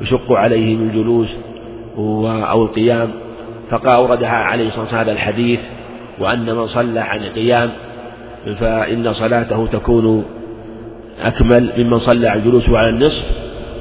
يشق 0.00 0.32
عليهم 0.32 0.82
الجلوس 0.82 1.28
أو 1.98 2.62
القيام 2.62 3.10
فقال 3.70 3.94
أوردها 3.94 4.28
عليه 4.28 4.68
الصلاة 4.68 4.82
والسلام 4.82 5.04
هذا 5.04 5.12
الحديث 5.12 5.60
وأن 6.18 6.54
من 6.54 6.66
صلى 6.66 7.00
عن 7.00 7.18
القيام 7.18 7.70
فإن 8.60 9.12
صلاته 9.12 9.66
تكون 9.66 10.24
أكمل 11.22 11.72
ممن 11.78 11.98
صلى 11.98 12.28
على 12.28 12.40
الجلوس 12.40 12.64
على 12.68 12.88
النصف 12.88 13.24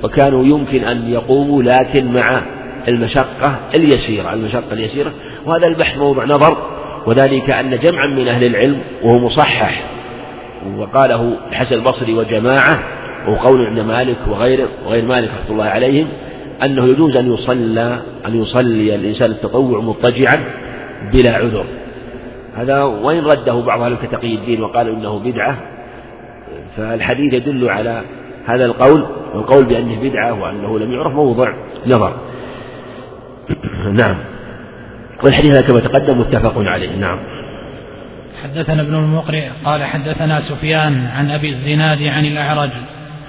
وكانوا 0.03 0.43
يمكن 0.45 0.84
أن 0.84 1.10
يقوموا 1.10 1.63
لكن 1.63 2.13
مع 2.13 2.41
المشقة 2.88 3.56
اليسيرة 3.73 4.34
المشقة 4.34 4.73
اليسيرة 4.73 5.12
وهذا 5.45 5.67
البحث 5.67 5.97
موضوع 5.97 6.25
نظر 6.25 6.58
وذلك 7.06 7.49
أن 7.49 7.80
جمعا 7.80 8.08
من 8.08 8.27
أهل 8.27 8.43
العلم 8.43 8.80
وهو 9.03 9.19
مصحح 9.19 9.84
وقاله 10.77 11.38
الحسن 11.49 11.75
البصري 11.75 12.13
وجماعة 12.13 12.84
وهو 13.27 13.36
قول 13.36 13.65
عند 13.65 13.80
مالك 13.80 14.17
وغيره 14.27 14.67
وغير 14.86 15.06
مالك 15.06 15.30
رحمة 15.30 15.51
الله 15.51 15.65
عليهم 15.65 16.08
أنه 16.63 16.86
يجوز 16.86 17.17
أن 17.17 17.34
يصلى 17.34 18.02
أن 18.28 18.41
يصلي 18.41 18.96
الإنسان 18.96 19.32
التطوع 19.32 19.82
مضطجعا 19.82 20.43
بلا 21.13 21.36
عذر. 21.36 21.65
هذا 22.56 22.84
وإن 22.84 23.26
رده 23.26 23.54
بعض 23.54 23.82
أهل 23.82 23.96
كتقي 23.96 24.36
الدين 24.36 24.63
وقالوا 24.63 24.96
إنه 24.96 25.20
بدعة 25.20 25.58
فالحديث 26.78 27.34
يدل 27.34 27.70
على 27.70 28.02
هذا 28.46 28.65
القول 28.65 29.06
والقول 29.34 29.65
بأنه 29.65 30.02
بدعة 30.02 30.41
وأنه 30.41 30.80
لم 30.80 30.91
يعرف 30.91 31.13
موضع 31.13 31.54
نظر. 31.88 32.17
نعم. 34.02 34.15
والحديث 35.24 35.67
كما 35.67 35.80
تقدم 35.80 36.20
متفق 36.20 36.54
عليه. 36.58 36.96
نعم. 36.96 37.20
حدثنا 38.43 38.82
ابن 38.82 38.96
المقرئ 38.96 39.50
قال 39.65 39.84
حدثنا 39.84 40.41
سفيان 40.41 41.08
عن 41.15 41.30
أبي 41.32 41.50
الزناد 41.50 42.04
عن 42.04 42.26
الأعرج 42.26 42.70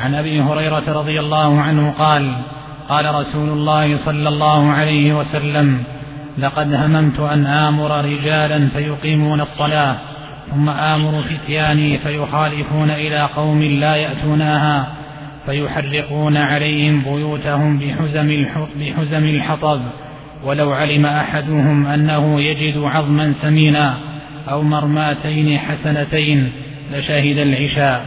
عن 0.00 0.14
أبي 0.14 0.40
هريرة 0.40 0.82
رضي 0.88 1.20
الله 1.20 1.60
عنه 1.60 1.90
قال 1.98 2.32
قال 2.88 3.14
رسول 3.14 3.48
الله 3.48 3.98
صلى 4.04 4.28
الله 4.28 4.70
عليه 4.72 5.14
وسلم 5.14 5.82
لقد 6.38 6.74
هممت 6.74 7.20
أن 7.20 7.46
آمر 7.46 8.04
رجالا 8.04 8.68
فيقيمون 8.76 9.40
الصلاة 9.40 9.96
ثم 10.50 10.68
آمر 10.68 11.22
فتياني 11.22 11.98
فيخالفون 11.98 12.90
إلى 12.90 13.28
قوم 13.36 13.62
لا 13.62 13.96
يأتونها 13.96 14.86
فيحرقون 15.46 16.36
عليهم 16.36 17.02
بيوتهم 17.02 17.78
بحزم 17.78 18.46
بحزم 18.80 19.24
الحطب 19.24 19.80
ولو 20.44 20.72
علم 20.72 21.06
أحدهم 21.06 21.86
أنه 21.86 22.40
يجد 22.40 22.78
عظما 22.78 23.34
ثمينا 23.42 23.94
أو 24.50 24.62
مرماتين 24.62 25.58
حسنتين 25.58 26.52
لشهد 26.92 27.38
العشاء. 27.38 28.04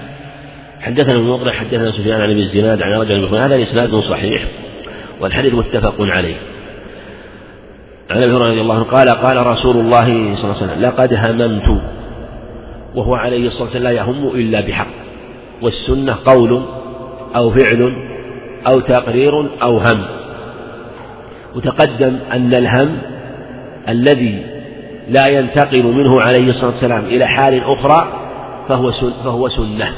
حدثنا 0.82 1.36
ابن 1.36 1.52
حدثنا 1.52 1.92
سفيان 1.92 2.22
عن 2.22 2.30
ابي 2.30 2.42
الزناد 2.42 2.82
عن 2.82 3.02
رجل 3.02 3.36
هذا 3.36 3.64
إسناد 3.64 3.96
صحيح. 3.96 4.42
والحديث 5.22 5.54
متفق 5.54 5.96
عليه. 6.00 6.36
عن 8.12 8.24
أبي 8.24 8.34
هريرة 8.34 8.48
رضي 8.48 8.62
الله 8.62 8.76
عنه 8.76 8.84
قال 8.84 9.10
قال 9.10 9.48
رسول 9.48 9.78
الله 9.78 10.06
صلى 10.06 10.44
الله 10.44 10.56
عليه 10.62 10.66
وسلم 10.66 10.82
لقد 10.82 11.14
هممت 11.14 11.82
وهو 12.96 13.16
عليه 13.16 13.48
الصلاة 13.48 13.64
والسلام 13.64 13.84
لا 13.84 13.92
يهم 13.92 14.28
إلا 14.28 14.62
بحق 14.62 14.88
والسنة 15.62 16.18
قول 16.26 16.62
أو 17.36 17.52
فعل 17.52 17.96
أو 18.68 18.80
تقرير 18.80 19.46
أو 19.62 19.78
هم. 19.78 20.02
وتقدم 21.56 22.18
أن 22.34 22.54
الهم 22.54 22.98
الذي 23.90 24.44
لا 25.10 25.28
ينتقل 25.28 25.84
منه 25.84 26.22
عليه 26.22 26.50
الصلاة 26.50 26.72
والسلام 26.72 27.06
إلى 27.06 27.26
حال 27.26 27.64
أخرى 27.64 28.14
فهو 28.68 28.92
فهو 29.24 29.48
سنة. 29.48 29.92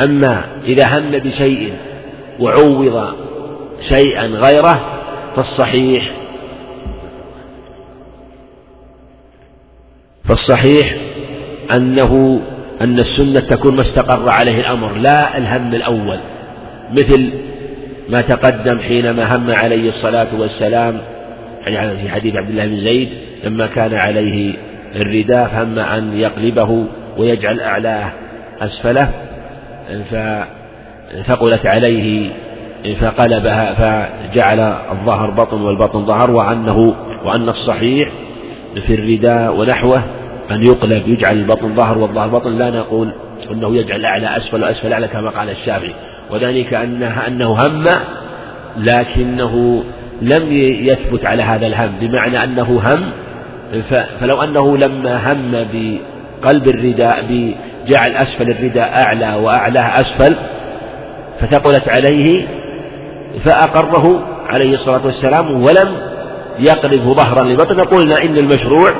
أما 0.00 0.44
إذا 0.64 0.98
هم 0.98 1.10
بشيء 1.10 1.72
وعوض 2.40 3.14
شيئا 3.80 4.26
غيره 4.26 5.00
فالصحيح. 5.36 6.10
فالصحيح 10.24 10.96
أنه 11.70 12.40
أن 12.80 12.98
السنة 12.98 13.40
تكون 13.40 13.76
ما 13.76 13.82
استقر 13.82 14.28
عليه 14.28 14.60
الأمر 14.60 14.92
لا 14.92 15.38
الهم 15.38 15.74
الأول. 15.74 16.18
مثل 16.92 17.30
ما 18.08 18.20
تقدم 18.20 18.78
حينما 18.78 19.36
هم 19.36 19.50
عليه 19.50 19.90
الصلاة 19.90 20.28
والسلام 20.38 21.00
يعني 21.66 21.96
في 22.02 22.08
حديث 22.08 22.36
عبد 22.36 22.50
الله 22.50 22.66
بن 22.66 22.76
زيد 22.76 23.08
لما 23.44 23.66
كان 23.66 23.94
عليه 23.94 24.54
الرداء 24.96 25.48
فهم 25.48 25.78
أن 25.78 26.18
يقلبه 26.18 26.84
ويجعل 27.18 27.60
أعلاه 27.60 28.10
أسفله 28.60 29.10
فثقلت 30.10 31.66
عليه 31.66 32.30
فقلبها 33.00 33.74
فجعل 33.74 34.60
الظهر 34.92 35.30
بطن 35.30 35.60
والبطن 35.60 36.04
ظهر 36.04 36.30
وأنه 36.30 36.94
وأن 37.24 37.48
الصحيح 37.48 38.08
في 38.86 38.94
الرداء 38.94 39.56
ونحوه 39.56 40.02
أن 40.50 40.66
يقلب 40.66 41.08
يجعل 41.08 41.36
البطن 41.36 41.74
ظهر 41.74 41.98
والظهر 41.98 42.28
بطن. 42.28 42.58
لا 42.58 42.70
نقول 42.70 43.12
أنه 43.50 43.76
يجعل 43.76 44.04
أعلى 44.04 44.36
أسفل 44.36 44.62
وأسفل 44.62 44.92
أعلى 44.92 45.08
كما 45.08 45.30
قال 45.30 45.50
الشافعي. 45.50 45.94
وذلك 46.30 46.74
أنه, 46.74 47.26
أنه 47.26 47.66
هم 47.66 47.84
لكنه 48.76 49.84
لم 50.22 50.52
يثبت 50.86 51.24
على 51.24 51.42
هذا 51.42 51.66
الهم 51.66 51.90
بمعنى 52.00 52.44
أنه 52.44 52.80
هم. 52.84 53.00
فلو 54.20 54.42
أنه 54.42 54.76
لما 54.76 55.32
هم 55.32 55.66
بقلب 55.72 56.68
الرداء 56.68 57.24
بجعل 57.28 58.10
أسفل 58.10 58.50
الرداء 58.50 59.02
أعلى 59.04 59.34
وأعلاه 59.34 60.00
أسفل 60.00 60.36
فثقلت 61.40 61.88
عليه 61.88 62.46
فأقره 63.44 64.20
عليه 64.48 64.74
الصلاة 64.74 65.06
والسلام 65.06 65.62
ولم 65.62 65.96
يقلبه 66.58 67.14
ظهرا 67.14 67.44
لبطن 67.44 67.80
قلنا 67.80 68.22
إن 68.22 68.36
المشروع 68.36 68.90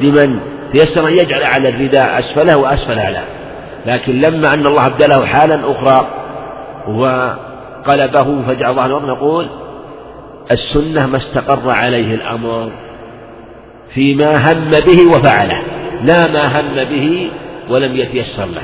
لمن 0.00 0.40
تيسر 0.72 1.08
أن 1.08 1.12
يجعل 1.12 1.42
على 1.42 1.68
الرداء 1.68 2.18
أسفله 2.18 2.58
وأسفل 2.58 2.98
أعلاه 2.98 3.24
لكن 3.86 4.20
لما 4.20 4.54
أن 4.54 4.66
الله 4.66 4.86
أبدله 4.86 5.26
حالا 5.26 5.60
أخرى 5.70 6.08
وقلبه 6.88 8.42
فجعل 8.42 8.74
ظهره 8.74 9.06
نقول 9.06 9.46
السنة 10.50 11.06
ما 11.06 11.16
استقر 11.16 11.70
عليه 11.70 12.14
الأمر 12.14 12.70
فيما 13.94 14.52
هم 14.52 14.70
به 14.70 15.06
وفعله 15.16 15.62
لا 16.02 16.28
ما 16.28 16.60
هم 16.60 16.74
به 16.74 17.30
ولم 17.70 17.96
يتيسر 17.96 18.46
له. 18.46 18.62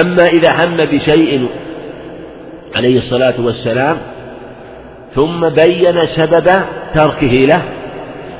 أما 0.00 0.24
إذا 0.24 0.64
هم 0.64 0.76
بشيء 0.76 1.48
عليه 2.76 2.98
الصلاة 2.98 3.34
والسلام 3.38 3.96
ثم 5.14 5.48
بين 5.48 6.06
سبب 6.16 6.48
تركه 6.94 7.26
له. 7.26 7.62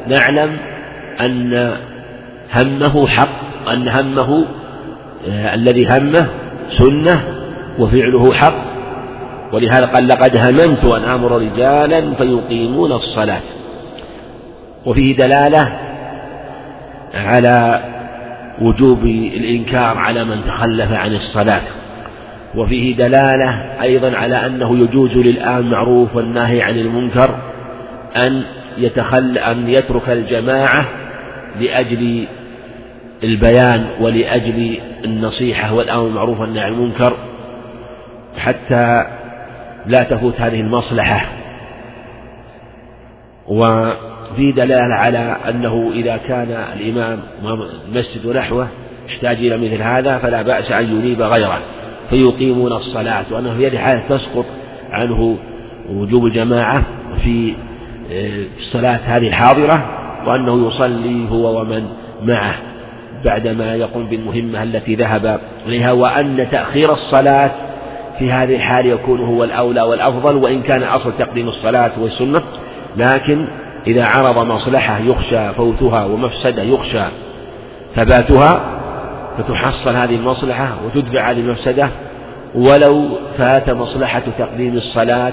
نعلم 0.08 0.56
أن 1.20 1.72
همه 2.52 3.06
حق 3.06 3.68
أن 3.72 3.88
همه 3.88 4.44
آه، 5.28 5.54
الذي 5.54 5.86
همه 5.86 6.26
سنة 6.68 7.20
وفعله 7.78 8.32
حق. 8.32 8.72
ولهذا 9.52 9.86
قال 9.86 10.08
لقد 10.08 10.36
هممت 10.36 10.84
أن 10.84 11.02
آمر 11.02 11.32
رجالا 11.32 12.14
فيقيمون 12.14 12.92
الصلاة 12.92 13.40
وفيه 14.86 15.16
دلالة 15.16 15.78
على 17.14 17.80
وجوب 18.60 19.04
الإنكار 19.36 19.98
على 19.98 20.24
من 20.24 20.40
تخلف 20.46 20.92
عن 20.92 21.14
الصلاة. 21.14 21.62
وفيه 22.54 22.96
دلالة 22.96 23.82
أيضا 23.82 24.16
على 24.16 24.46
أنه 24.46 24.78
يجوز 24.78 25.10
للآن 25.10 25.70
معروف 25.70 26.16
والناهي 26.16 26.62
عن 26.62 26.78
المنكر 26.78 27.34
أن 28.16 28.42
يتخل 28.78 29.38
أن 29.38 29.68
يترك 29.68 30.08
الجماعة 30.08 30.86
لأجل 31.60 32.26
البيان 33.24 33.86
ولأجل 34.00 34.78
النصيحة 35.04 35.74
والأمر 35.74 36.04
بالمعروف 36.04 36.40
والنهي 36.40 36.64
عن 36.64 36.72
المنكر 36.72 37.16
حتى 38.38 39.04
لا 39.86 40.02
تفوت 40.02 40.40
هذه 40.40 40.60
المصلحة. 40.60 41.26
وفي 43.48 44.52
دلالة 44.52 44.94
على 44.94 45.36
أنه 45.48 45.90
إذا 45.94 46.16
كان 46.16 46.64
الإمام 46.76 47.20
المسجد 47.88 48.26
ونحوه 48.26 48.68
يحتاج 49.08 49.36
إلى 49.36 49.56
مثل 49.56 49.82
هذا 49.82 50.18
فلا 50.18 50.42
بأس 50.42 50.72
أن 50.72 50.84
ينيب 50.84 51.22
غيره. 51.22 51.60
فيقيمون 52.12 52.72
الصلاة 52.72 53.24
وأنه 53.30 53.54
في 53.54 53.66
هذه 53.66 53.72
الحالة 53.72 54.02
تسقط 54.08 54.44
عنه 54.90 55.36
وجوب 55.90 56.26
الجماعة 56.26 56.82
في 57.24 57.54
آه، 58.12 58.44
الصلاة 58.58 59.00
هذه 59.04 59.28
الحاضرة 59.28 59.84
وأنه 60.26 60.66
يصلي 60.66 61.30
هو 61.30 61.60
ومن 61.60 61.86
معه 62.22 62.54
بعدما 63.24 63.74
يقوم 63.74 64.06
بالمهمة 64.06 64.62
التي 64.62 64.94
ذهب 64.94 65.40
إليها 65.66 65.92
وأن 65.92 66.46
تأخير 66.50 66.92
الصلاة 66.92 67.50
في 68.18 68.32
هذه 68.32 68.56
الحال 68.56 68.86
يكون 68.86 69.20
هو 69.20 69.44
الأولى 69.44 69.82
والأفضل 69.82 70.36
وإن 70.36 70.62
كان 70.62 70.82
أصل 70.82 71.12
تقديم 71.18 71.48
الصلاة 71.48 71.92
والسنة. 72.00 72.42
لكن 72.96 73.46
إذا 73.86 74.04
عرض 74.04 74.46
مصلحة 74.46 74.98
يخشى 74.98 75.52
فوتها 75.52 76.04
ومفسدة 76.04 76.62
يخشى 76.62 77.04
ثباتها 77.96 78.81
فتحصل 79.38 79.96
هذه 79.96 80.16
المصلحة 80.16 80.76
وتدفع 80.86 81.30
هذه 81.30 81.40
المفسدة 81.40 81.88
ولو 82.54 83.18
فات 83.38 83.70
مصلحة 83.70 84.22
تقديم 84.38 84.76
الصلاة 84.76 85.32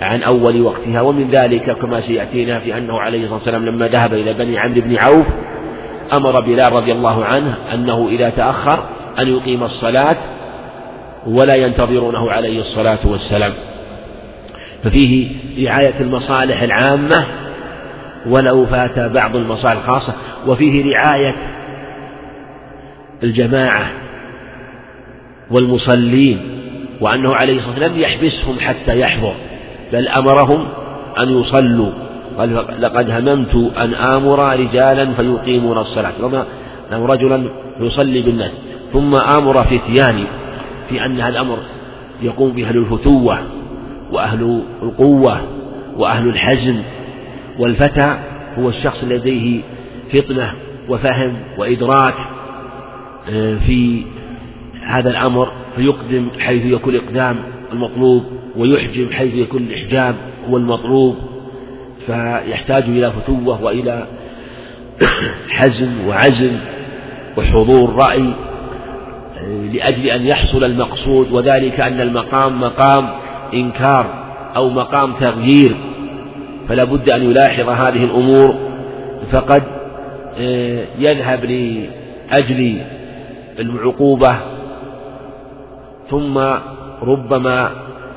عن 0.00 0.22
أول 0.22 0.62
وقتها. 0.62 1.00
ومن 1.00 1.30
ذلك 1.30 1.70
كما 1.70 2.00
سيأتينا 2.00 2.58
في 2.58 2.78
أنه 2.78 3.00
عليه 3.00 3.18
الصلاة 3.18 3.34
والسلام 3.34 3.64
لما 3.66 3.88
ذهب 3.88 4.14
إلى 4.14 4.32
بني 4.32 4.58
عمرو 4.58 4.80
بن 4.80 4.96
عوف 4.96 5.26
أمر 6.12 6.40
بلال 6.40 6.72
رضي 6.72 6.92
الله 6.92 7.24
عنه 7.24 7.54
أنه 7.74 8.08
إذا 8.10 8.30
تأخر 8.30 8.84
أن 9.18 9.28
يقيم 9.28 9.62
الصلاة 9.64 10.16
ولا 11.26 11.54
ينتظرونه 11.54 12.30
عليه 12.32 12.60
الصلاة 12.60 12.98
والسلام. 13.04 13.52
ففيه 14.84 15.28
رعاية 15.66 16.00
المصالح 16.00 16.62
العامة 16.62 17.26
ولو 18.26 18.66
فات 18.66 18.98
بعض 18.98 19.36
المصالح 19.36 19.88
الخاصة. 19.88 20.12
وفيه 20.46 20.94
رعاية 20.94 21.34
الجماعة 23.22 23.90
والمصلين 25.50 26.40
وأنه 27.00 27.34
عليه 27.34 27.58
الصلاة 27.58 27.70
والسلام 27.70 27.92
لم 27.92 28.00
يحبسهم 28.00 28.60
حتى 28.60 29.00
يحضر 29.00 29.34
بل 29.92 30.08
أمرهم 30.08 30.68
أن 31.18 31.40
يصلوا. 31.40 31.90
قال 32.38 32.54
لقد 32.80 33.10
هممت 33.10 33.72
أن 33.78 33.94
آمر 33.94 34.60
رجالا 34.60 35.12
فيقيمون 35.12 35.78
الصلاة. 35.78 36.12
أن 36.92 37.02
رجلا 37.02 37.50
يصلي 37.80 38.22
بالناس 38.22 38.50
ثم 38.92 39.14
آمر 39.14 39.64
فتياني 39.64 40.24
في 40.88 41.04
أن 41.04 41.20
هذا 41.20 41.28
الأمر 41.28 41.58
يقوم 42.22 42.52
به 42.52 42.68
أهل 42.68 42.76
الفتوة 42.76 43.38
وأهل 44.12 44.62
القوة 44.82 45.40
وأهل 45.96 46.28
الحزم. 46.28 46.82
والفتى 47.58 48.18
هو 48.58 48.68
الشخص 48.68 49.04
لديه 49.04 49.60
فطنة 50.12 50.52
وفهم 50.88 51.36
وإدراك. 51.58 52.14
في 53.66 54.02
هذا 54.86 55.10
الأمر 55.10 55.52
فيقدم 55.76 56.28
حيث 56.38 56.64
يكون 56.64 56.94
الإقدام 56.94 57.36
المطلوب 57.72 58.24
ويحجم 58.56 59.12
حيث 59.12 59.34
يكون 59.34 59.62
الإحجام 59.62 60.14
هو 60.48 60.56
المطلوب 60.56 61.16
فيحتاج 62.06 62.82
إلى 62.82 63.12
فتوة 63.12 63.64
وإلى 63.64 64.06
حزم 65.56 66.08
وعزم 66.08 66.56
وحضور 67.36 67.94
رأي 67.94 68.32
لأجل 69.72 70.06
أن 70.06 70.26
يحصل 70.26 70.64
المقصود 70.64 71.32
وذلك 71.32 71.80
أن 71.80 72.00
المقام 72.00 72.60
مقام 72.60 73.08
إنكار 73.54 74.26
أو 74.56 74.70
مقام 74.70 75.12
تغيير 75.12 75.76
فلا 76.68 76.84
بد 76.84 77.10
أن 77.10 77.22
يلاحظ 77.30 77.68
هذه 77.68 78.04
الأمور 78.04 78.54
فقد 79.32 79.62
آه، 80.38 80.84
يذهب 80.98 81.44
لأجل 81.44 82.80
العقوبة 83.58 84.36
ثم 86.10 86.38
ربما 87.02 87.70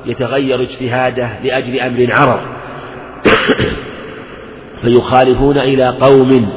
يتغير 0.06 0.60
اجتهاده 0.60 1.30
لأجل 1.44 1.80
أمر 1.80 2.12
عرض 2.12 2.40
فيخالفون 4.82 5.58
إلى 5.58 5.88
قوم 5.88 6.50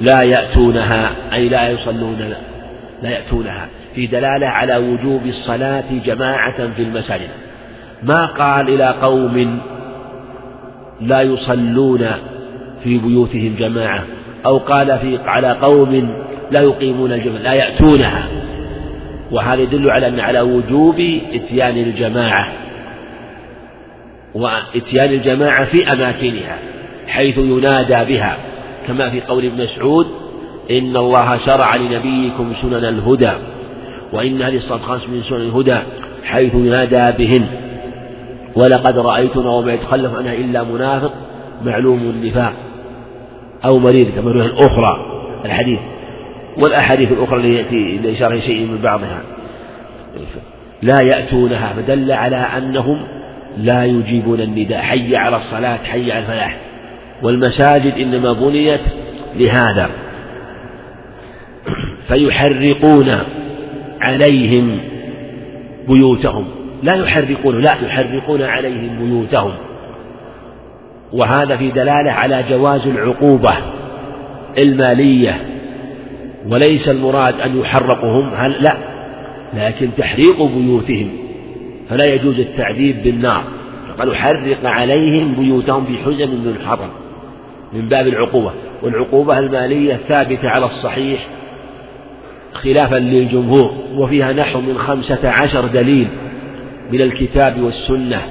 لا 0.00 0.22
يأتونها 0.22 1.10
أي 1.32 1.48
لا 1.48 1.70
يصلون 1.70 2.34
لا 3.02 3.10
يأتونها 3.10 3.68
في 3.94 4.06
دلالة 4.06 4.46
على 4.46 4.76
وجوب 4.76 5.26
الصلاة 5.26 5.84
جماعة 6.04 6.70
في 6.76 6.82
المساجد. 6.82 7.28
ما 8.02 8.26
قال 8.26 8.68
إلى 8.68 8.94
قوم 9.02 9.60
لا 11.00 11.22
يصلون 11.22 12.06
في 12.84 12.98
بيوتهم 12.98 13.54
جماعة 13.58 14.04
أو 14.46 14.58
قال 14.58 14.98
في 14.98 15.18
على 15.26 15.52
قوم 15.52 16.10
لا 16.50 16.60
يقيمون 16.60 17.12
الجماعة 17.12 17.42
لا 17.42 17.52
يأتونها. 17.52 18.28
وهذا 19.30 19.62
يدل 19.62 19.90
على 19.90 20.08
أن 20.08 20.20
على 20.20 20.40
وجوب 20.40 20.94
إتيان 21.32 21.76
الجماعة 21.76 22.52
وإتيان 24.34 25.10
الجماعة 25.10 25.64
في 25.64 25.92
أماكنها 25.92 26.58
حيث 27.06 27.38
ينادى 27.38 28.14
بها. 28.14 28.36
كما 28.86 29.10
في 29.10 29.20
قول 29.20 29.44
ابن 29.44 29.62
مسعود 29.62 30.06
إن 30.70 30.96
الله 30.96 31.38
شرع 31.38 31.76
لنبيكم 31.76 32.52
سنن 32.62 32.84
الهدى 32.84 33.32
وإن 34.12 34.42
هذه 34.42 34.56
الصلاة 34.56 34.78
خمس 34.78 35.08
من 35.08 35.22
سنن 35.22 35.40
الهدى 35.40 35.76
حيث 36.24 36.54
ينادى 36.54 37.24
بهن. 37.24 37.46
ولقد 38.56 38.98
رأيتنا 38.98 39.50
وما 39.50 39.72
يتخلف 39.72 40.14
عنها 40.14 40.34
إلا 40.34 40.62
منافق 40.62 41.12
معلوم 41.62 41.98
النفاق 41.98 42.52
أو 43.64 43.78
مريض 43.78 44.08
كما 44.16 44.30
الأخرى 44.30 44.96
الحديث. 45.44 45.78
والأحاديث 46.58 47.12
الأخرى 47.12 47.36
اللي 47.36 47.56
يأتي 47.56 47.98
لإشارة 47.98 48.40
شيء 48.40 48.66
من 48.66 48.78
بعضها. 48.82 49.20
لا 50.82 50.96
يأتونها 51.02 51.72
فدل 51.72 52.12
على 52.12 52.36
أنهم 52.36 53.00
لا 53.58 53.84
يجيبون 53.84 54.40
النداء. 54.40 54.78
حي 54.78 55.16
على 55.16 55.36
الصلاة 55.36 55.76
حي 55.76 56.12
على 56.12 56.18
الفلاح. 56.22 56.56
والمساجد 57.22 57.94
إنما 57.98 58.32
بنيت 58.32 58.80
لهذا. 59.36 59.90
فيحرقون 62.08 63.18
عليهم 64.00 64.80
بيوتهم. 65.88 66.46
لا 66.82 66.94
يحرقون 66.94 67.60
لا 67.60 67.76
يحرقون 67.86 68.42
عليهم 68.42 68.98
بيوتهم. 68.98 69.52
وهذا 71.12 71.56
في 71.56 71.70
دلالة 71.70 72.12
على 72.12 72.44
جواز 72.50 72.86
العقوبة 72.86 73.52
المالية. 74.58 75.40
وليس 76.46 76.88
المراد 76.88 77.40
أن 77.40 77.60
يحرقوا 77.60 78.22
هم 78.22 78.34
هل؟ 78.34 78.62
لا. 78.62 78.76
لكن 79.54 79.90
تحريق 79.98 80.42
بيوتهم. 80.42 81.10
فلا 81.88 82.04
يجوز 82.04 82.40
التعذيب 82.40 83.02
بالنار. 83.02 83.44
قالوا 83.98 84.14
حرق 84.14 84.58
عليهم 84.64 85.34
بيوتهم 85.34 85.84
بحزم 85.84 86.30
من 86.30 86.56
الحطب 86.60 86.90
من 87.72 87.88
باب 87.88 88.06
العقوبة. 88.06 88.52
والعقوبة 88.82 89.38
المالية 89.38 90.00
ثابتة 90.08 90.48
على 90.48 90.66
الصحيح 90.66 91.26
خلافا 92.52 92.96
للجمهور 92.96 93.74
وفيها 93.94 94.32
نحو 94.32 94.60
من 94.60 94.78
خمسة 94.78 95.28
عشر 95.28 95.66
دليل 95.66 96.08
من 96.92 97.00
الكتاب 97.00 97.60
والسنة. 97.62 98.22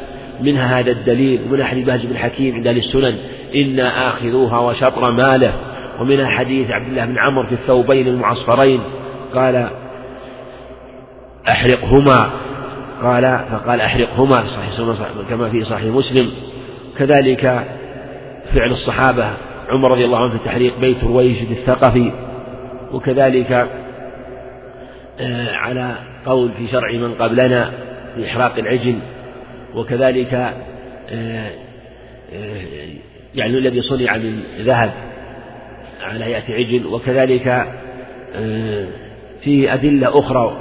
منها 0.41 0.79
هذا 0.79 0.91
الدليل 0.91 1.39
ومن 1.49 1.63
حديث 1.63 1.85
بهز 1.85 2.05
بن 2.05 2.17
حكيم 2.17 2.55
عند 2.55 2.67
السنن 2.67 3.15
إنا 3.55 4.07
آخذوها 4.07 4.59
وشطر 4.59 5.11
ماله. 5.11 5.53
ومنها 5.99 6.29
حديث 6.29 6.71
عبد 6.71 6.87
الله 6.87 7.05
بن 7.05 7.17
عمرو 7.17 7.47
في 7.47 7.53
الثوبين 7.53 8.07
المعصفرين 8.07 8.79
قال 9.33 9.69
أحرقهما 11.47 12.29
قال 13.01 13.39
فقال 13.51 13.81
أحرقهما 13.81 14.41
في 14.41 14.47
صحيح 14.47 15.29
كما 15.29 15.49
في 15.49 15.63
صحيح 15.63 15.93
مسلم. 15.93 16.31
كذلك 16.97 17.65
فعل 18.53 18.71
الصحابة 18.71 19.33
عمر 19.69 19.91
رضي 19.91 20.05
الله 20.05 20.17
عنه 20.17 20.37
في 20.37 20.45
تحريق 20.45 20.79
بيت 20.79 21.03
رويشد 21.03 21.51
الثقفي 21.51 22.11
وكذلك 22.91 23.67
آه، 25.19 25.55
على 25.55 25.95
قول 26.25 26.51
في 26.57 26.67
شرع 26.67 26.91
من 26.91 27.13
قبلنا 27.13 27.71
في 28.15 28.25
إحراق 28.25 28.57
العجل 28.57 28.99
وكذلك 29.75 30.33
آه، 30.33 31.51
آه، 32.33 32.61
يعني 33.35 33.57
الذي 33.57 33.81
صنع 33.81 34.17
من 34.17 34.43
ذهب. 34.59 34.91
على 36.03 36.25
هيئة 36.25 36.53
عجل 36.53 36.85
وكذلك 36.85 37.67
في 39.41 39.73
أدلة 39.73 40.19
أخرى 40.19 40.57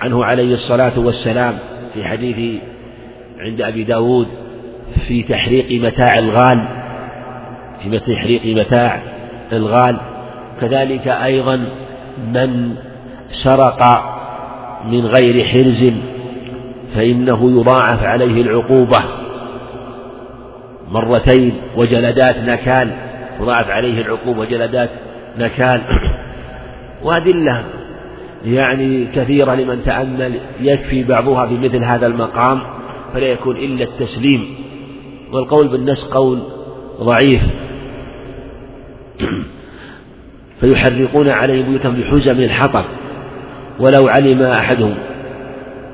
عنه 0.00 0.24
عليه 0.24 0.54
الصلاة 0.54 0.98
والسلام 0.98 1.58
في 1.94 2.04
حديث 2.04 2.60
عند 3.38 3.62
أبي 3.62 3.84
داود 3.84 4.28
في 5.08 5.22
تحريق 5.22 5.82
متاع 5.82 6.18
الغال 6.18 6.68
في 7.82 7.98
تحريق 7.98 8.46
متاع 8.46 9.02
الغال. 9.52 9.96
كذلك 10.60 11.08
أيضا 11.08 11.64
من 12.34 12.74
سرق 13.32 14.04
من 14.90 15.06
غير 15.06 15.44
حرز 15.44 15.92
فإنه 16.94 17.60
يضاعف 17.60 18.02
عليه 18.04 18.42
العقوبة 18.42 18.98
مرتين 20.90 21.52
وجلدات 21.76 22.36
نكال. 22.36 22.90
تضاعف 23.40 23.70
عليه 23.70 24.00
العقوبة 24.00 24.40
وجلدات 24.40 24.90
نكال. 25.38 25.82
وأدلة 27.04 27.64
يعني 28.44 29.06
كثيرة 29.14 29.54
لمن 29.54 29.82
تأمل 29.84 30.32
يكفي 30.60 31.04
بعضها 31.04 31.46
في 31.46 31.58
مثل 31.58 31.84
هذا 31.84 32.06
المقام 32.06 32.60
فلا 33.14 33.26
يكون 33.26 33.56
إلا 33.56 33.84
التسليم. 33.84 34.54
والقول 35.32 35.68
بالنس 35.68 36.04
قول 36.04 36.42
ضعيف. 37.00 37.42
فيحرقون 40.60 41.28
عليه 41.28 41.64
بيوتهم 41.64 41.94
بحزم 41.94 42.40
الحطب. 42.40 42.84
ولو 43.80 44.08
علم 44.08 44.42
أحدهم 44.42 44.94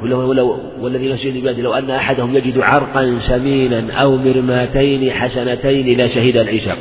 ولو 0.03 0.29
ولو 0.29 0.57
والذي 0.81 1.13
نفسه 1.13 1.31
بيده 1.31 1.63
لو 1.63 1.75
أن 1.75 1.91
أحدهم 1.91 2.37
يجد 2.37 2.59
عرقا 2.59 3.19
سمينا 3.29 3.93
أو 3.93 4.17
مرماتين 4.17 5.13
حسنتين 5.13 6.01
لشهد 6.01 6.37
العشاء 6.37 6.79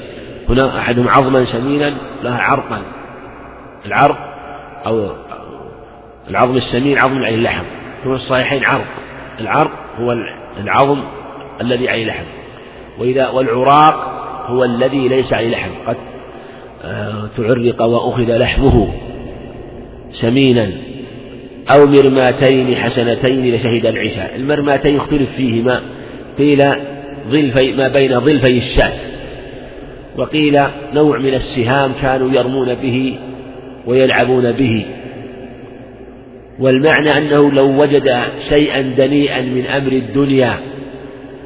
هنا 0.49 0.79
أحدهم 0.79 1.07
عظما 1.07 1.45
سمينا 1.45 1.93
لها 2.23 2.37
عرقا. 2.37 2.81
العرق 3.85 4.17
أو 4.85 5.09
العظم 6.29 6.57
السمين 6.57 6.97
عظم 6.97 7.23
عليه 7.23 7.35
اللحم. 7.35 7.63
ثم 8.03 8.11
الصحيحين 8.11 8.65
عرق. 8.65 8.85
العرق 9.39 9.71
هو 9.99 10.15
العظم 10.59 10.99
الذي 11.61 11.89
عليه 11.89 12.05
لحم. 12.05 12.23
وإذا 12.99 13.29
والعراق 13.29 13.95
هو 14.47 14.63
الذي 14.63 15.07
ليس 15.07 15.33
عليه 15.33 15.49
لحم. 15.49 15.69
قد 15.87 15.97
آه، 16.83 17.29
تعرق 17.37 17.81
وأخذ 17.81 18.37
لحمه 18.37 18.93
سمينا 20.11 20.71
أو 21.71 21.85
مرماتين 21.85 22.75
حسنتين 22.75 23.55
لشهد 23.55 23.85
العشاء. 23.85 24.35
المرماتين 24.35 24.97
اختلف 24.97 25.29
فيهما. 25.37 25.81
قيل 26.37 26.73
ظلفي 27.29 27.73
ما 27.73 27.87
بين 27.87 28.19
ظلفي 28.19 28.57
الشاة 28.57 29.08
وقيل 30.19 30.61
نوع 30.93 31.17
من 31.17 31.33
السهام 31.33 31.93
كانوا 32.01 32.31
يرمون 32.31 32.73
به 32.73 33.19
ويلعبون 33.85 34.51
به. 34.51 34.85
والمعنى 36.59 37.17
أنه 37.17 37.51
لو 37.51 37.81
وجد 37.81 38.09
شيئا 38.49 38.81
دنيئا 38.81 39.41
من 39.41 39.65
أمر 39.65 39.91
الدنيا 39.91 40.53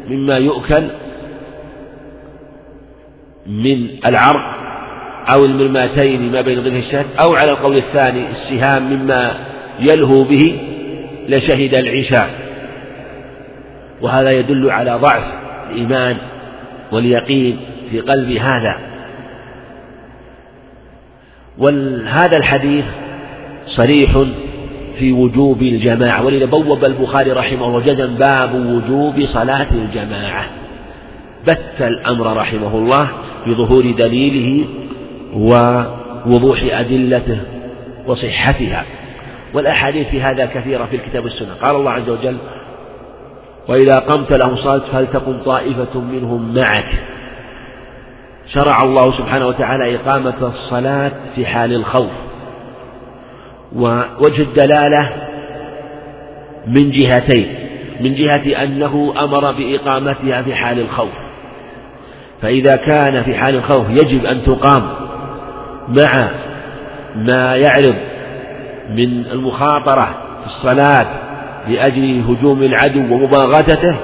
مما 0.10 0.38
يؤكل 0.38 0.84
من 3.48 3.88
العرق 4.06 4.46
أو 5.34 5.46
المرماتين 5.46 6.32
ما 6.32 6.42
بين 6.42 6.62
ظلف 6.62 6.86
الشاة 6.86 7.06
أو 7.20 7.34
على 7.36 7.52
القول 7.52 7.78
الثاني 7.78 8.24
السهام 8.32 8.94
مما 8.94 9.34
يلهو 9.80 10.24
به 10.24 10.60
لشهد 11.30 11.74
العشاء. 11.74 12.30
وهذا 14.02 14.32
يدل 14.32 14.72
على 14.72 14.92
ضعف 14.92 15.24
الإيمان 15.72 16.18
واليقين 16.92 17.58
في 17.92 18.00
قلب 18.00 18.32
هذا. 18.32 18.78
وهذا 21.58 22.38
الحديث 22.38 22.86
صريح 23.66 24.24
في 25.00 25.12
وجوب 25.12 25.62
الجماعة 25.62 26.26
ولذا 26.26 26.46
بوب 26.46 26.86
البخاري 26.86 27.32
رحمه 27.32 27.68
الله 27.68 27.80
جزم 27.80 28.16
باب 28.16 28.56
وجوب 28.56 29.26
صلاة 29.26 29.68
الجماعة. 29.72 30.46
بت 31.48 31.82
الأمر 31.82 32.38
رحمه 32.38 32.78
الله 32.78 33.10
بظهور 33.48 33.92
دليله 33.92 34.66
ووضوح 35.34 36.64
أدلته 36.72 37.38
وصحتها. 38.08 38.86
والأحاديث 39.54 40.08
في 40.08 40.22
هذا 40.22 40.46
كثيرة 40.46 40.86
في 40.86 40.96
الكتاب 40.96 41.24
والسنة. 41.24 41.54
قال 41.62 41.76
الله 41.76 41.92
عز 41.92 42.10
وجل 42.10 42.38
وإذا 43.68 43.96
قمت 43.96 44.34
له 44.34 44.56
صلاة 44.56 44.82
فلتقم 44.94 45.38
طائفة 45.46 46.00
منهم 46.00 46.54
معك؟ 46.56 47.13
شرع 48.48 48.84
الله 48.84 49.18
سبحانه 49.18 49.48
وتعالى 49.48 49.96
إقامة 49.96 50.34
الصلاة 50.42 51.12
في 51.36 51.46
حال 51.46 51.74
الخوف. 51.74 52.12
ووجه 53.76 54.42
الدلالة 54.42 55.10
من 56.68 56.92
جهتين. 56.92 57.56
من 58.02 58.14
جهة 58.14 58.64
أنه 58.64 59.14
أمر 59.24 59.52
بإقامتها 59.52 60.42
في 60.42 60.56
حال 60.56 60.80
الخوف. 60.80 61.12
فإذا 62.42 62.76
كان 62.76 63.24
في 63.24 63.36
حال 63.36 63.56
الخوف 63.56 63.90
يجب 63.90 64.26
أن 64.26 64.44
تقام 64.44 64.84
مع 65.88 66.30
ما 67.16 67.56
يعرض 67.56 67.96
من 68.90 69.26
المخاطرة 69.32 70.16
في 70.42 70.46
الصلاة 70.46 71.08
لأجل 71.68 72.24
هجوم 72.30 72.64
العدو 72.64 73.00
ومباغتته 73.00 73.96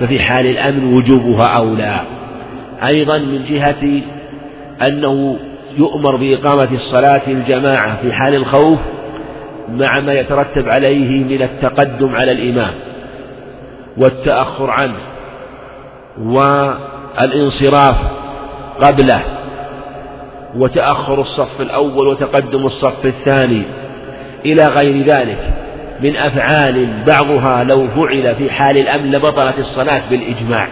ففي 0.00 0.20
حال 0.20 0.46
الأمن 0.46 0.94
وجوبها 0.94 1.46
أولى. 1.46 2.00
أيضا 2.86 3.18
من 3.18 3.44
جهة 3.50 4.00
أنه 4.86 5.36
يؤمر 5.76 6.16
بإقامة 6.16 6.68
الصلاة 6.74 7.22
الجماعة 7.26 8.02
في 8.02 8.12
حال 8.12 8.34
الخوف 8.34 8.78
مع 9.68 10.00
ما 10.00 10.12
يترتب 10.12 10.68
عليه 10.68 11.24
من 11.24 11.42
التقدم 11.42 12.14
على 12.14 12.32
الإمام 12.32 12.74
والتأخر 13.96 14.70
عنه 14.70 14.98
والانصراف 16.18 17.96
قبله 18.80 19.22
وتأخر 20.56 21.20
الصف 21.20 21.60
الأول 21.60 22.08
وتقدم 22.08 22.66
الصف 22.66 23.04
الثاني 23.06 23.62
إلى 24.46 24.62
غير 24.64 25.04
ذلك 25.06 25.38
من 26.00 26.16
أفعال 26.16 26.88
بعضها 27.06 27.64
لو 27.64 27.88
فعل 27.88 28.34
في 28.34 28.50
حال 28.50 28.78
الأمن 28.78 29.12
لبطلت 29.12 29.58
الصلاة 29.58 30.02
بالإجماع. 30.10 30.68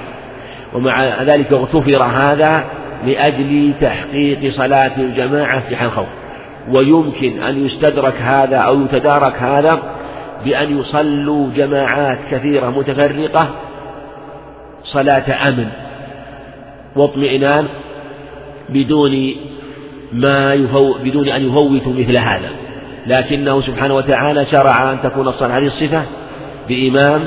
ومع 0.75 1.23
ذلك 1.23 1.53
اغتفر 1.53 2.03
هذا 2.03 2.65
لأجل 3.07 3.73
تحقيق 3.81 4.53
صلاة 4.53 4.97
الجماعة 4.97 5.61
في 5.69 5.77
حال 5.77 5.89
الخوف 5.89 6.07
ويمكن 6.71 7.43
أن 7.43 7.67
يستدرك 7.67 8.15
هذا 8.21 8.57
أو 8.57 8.81
يتدارك 8.81 9.43
هذا 9.43 9.79
بأن 10.45 10.79
يصلوا 10.79 11.49
جماعات 11.57 12.19
كثيرة 12.31 12.71
متفرقة 12.71 13.49
صلاة 14.85 15.49
أمن 15.49 15.69
واطمئنان 16.97 17.67
بدون 18.69 19.31
ما 20.13 20.55
يفو 20.55 20.95
بدون 21.05 21.29
أن 21.29 21.49
يفوتوا 21.49 21.93
مثل 21.93 22.17
هذا. 22.17 22.51
لكنه 23.07 23.61
سبحانه 23.61 23.95
وتعالى 23.95 24.47
شرع 24.47 24.93
أن 24.93 24.99
تكون 25.03 25.29
الصلاة 25.29 25.59
هذه 25.59 25.67
الصفة 25.67 26.03
بإمام 26.69 27.21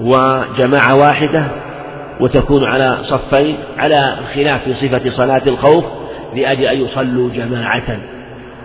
وجماعة 0.00 0.94
واحدة 0.94 1.46
وتكون 2.20 2.64
على 2.64 2.98
صفين 3.02 3.56
على 3.78 4.16
خلاف 4.34 4.64
في 4.64 4.74
صفة 4.74 5.10
صلاة 5.10 5.42
الخوف 5.46 5.84
لأجل 6.34 6.64
أن 6.64 6.80
يصلوا 6.80 7.30
جماعة. 7.30 7.98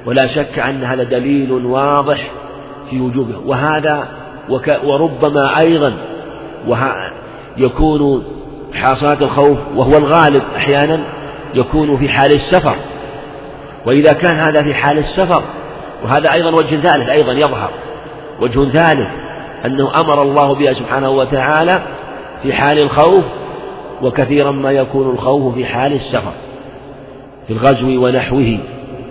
ولا 0.06 0.28
شك 0.28 0.60
أن 0.60 0.84
هذا 0.84 1.04
دليل 1.04 1.52
واضح 1.52 2.32
في 2.90 3.02
وجوبه. 3.02 3.36
وهذا 3.46 4.08
وك 4.50 4.80
وربما 4.84 5.60
أيضا 5.60 5.94
يكون 7.58 8.24
حاصلات 8.74 9.22
الخوف 9.22 9.58
وهو 9.76 9.94
الغالب 9.98 10.44
أحيانا 10.56 11.00
يكون 11.56 11.98
في 11.98 12.10
حال 12.10 12.32
السفر. 12.32 12.76
وإذا 13.86 14.14
كان 14.14 14.36
هذا 14.36 14.64
في 14.64 14.74
حال 14.74 14.98
السفر 14.98 15.44
وهذا 16.04 16.34
أيضا 16.34 16.50
وجه 16.50 16.76
ثالث 16.76 17.10
أيضا 17.10 17.34
يظهر. 17.34 17.70
وجه 18.42 18.70
ثالث 18.72 19.10
أنه 19.66 20.00
أمر 20.02 20.22
الله 20.22 20.56
بها 20.56 20.74
سبحانه 20.74 21.10
وتعالى 21.10 21.82
في 22.44 22.54
حال 22.54 22.80
الخوف 22.80 23.24
وكثيرا 24.04 24.52
ما 24.52 24.72
يكون 24.72 25.10
الخوف 25.10 25.56
في 25.56 25.66
حال 25.66 25.94
السفر 25.94 26.34
في 27.48 27.54
الغزو 27.54 28.06
ونحوه 28.06 28.58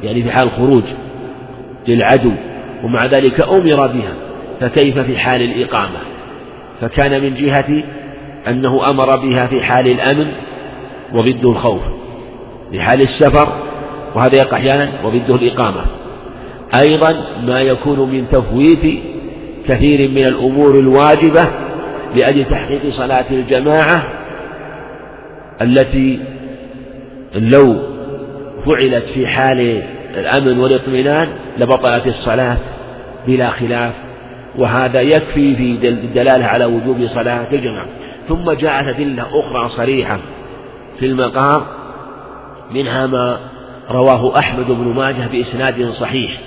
يعني 0.03 0.23
في 0.23 0.31
حال 0.31 0.49
الخروج 0.49 0.83
للعدو 1.89 2.33
ومع 2.85 3.07
ذلك 3.07 3.41
أمر 3.41 3.87
بها 3.87 4.15
فكيف 4.61 4.99
في 4.99 5.19
حال 5.19 5.43
الإقامة؟ 5.43 5.99
فكان 6.81 7.23
من 7.23 7.35
جهة 7.35 7.83
أنه 8.49 8.91
أمر 8.91 9.17
بها 9.17 9.47
في 9.47 9.63
حال 9.63 9.87
الأمن 9.87 10.27
وضد 11.15 11.45
الخوف 11.45 11.83
في 12.71 12.81
حال 12.81 13.03
السفر 13.03 13.53
وهذا 14.15 14.37
يقع 14.37 14.57
أحيانا 14.57 14.91
وضده 15.05 15.35
الإقامة. 15.35 15.81
أيضا 16.75 17.25
ما 17.47 17.61
يكون 17.61 17.99
من 17.99 18.25
تفويت 18.33 19.03
كثير 19.69 20.11
من 20.11 20.27
الأمور 20.27 20.79
الواجبة 20.79 21.49
لأجل 22.17 22.45
تحقيق 22.45 22.81
صلاة 22.91 23.25
الجماعة 23.31 24.18
التي 25.63 26.21
لو 27.35 27.77
فعلت 28.67 29.05
في 29.15 29.27
حال 29.27 29.83
الأمن 30.15 30.59
والاطمئنان 30.59 31.29
لبطلت 31.59 32.07
الصلاة 32.07 32.57
بلا 33.27 33.51
خلاف 33.51 33.93
وهذا 34.59 35.01
يكفي 35.01 35.57
في 35.57 35.89
الدلالة 35.89 36.45
على 36.45 36.65
وجوب 36.65 37.07
صلاة 37.07 37.47
الجماعة. 37.53 37.87
ثم 38.29 38.53
جاءت 38.53 38.85
أدلة 38.97 39.23
أخرى 39.23 39.69
صريحة 39.69 40.19
في 40.99 41.07
المقام 41.07 41.63
منها 42.71 43.07
ما 43.07 43.39
رواه 43.91 44.39
أحمد 44.39 44.67
بن 44.67 44.95
ماجه 44.95 45.29
بإسناد 45.33 45.91
صحيح. 45.91 46.41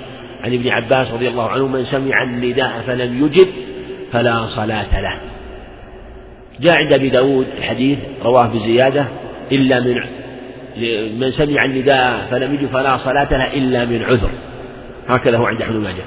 عن 0.44 0.54
ابن 0.54 0.70
عباس 0.70 1.12
رضي 1.12 1.28
الله 1.28 1.50
عنه 1.50 1.68
من 1.68 1.84
سمع 1.86 2.24
النداء 2.24 2.84
فلم 2.88 3.26
يجب 3.26 3.48
فلا 4.12 4.48
صلاة 4.48 5.02
له. 5.02 5.31
جاء 6.62 6.74
عند 6.74 6.94
أبي 6.94 7.10
داود 7.10 7.48
الحديث 7.58 7.98
رواه 8.24 8.48
بزيادة 8.48 9.06
إلا 9.52 9.80
من 9.80 10.02
من 11.20 11.32
سمع 11.32 11.66
النداء 11.66 12.28
فلم 12.32 12.54
يجب 12.54 12.68
فلا 12.68 12.98
صلاة 12.98 13.32
له 13.32 13.54
إلا 13.54 13.86
من 13.86 14.04
عذر. 14.04 14.30
هكذا 15.08 15.38
هو 15.38 15.46
عند 15.46 15.62
أحمد 15.62 15.76
ماجه. 15.76 16.04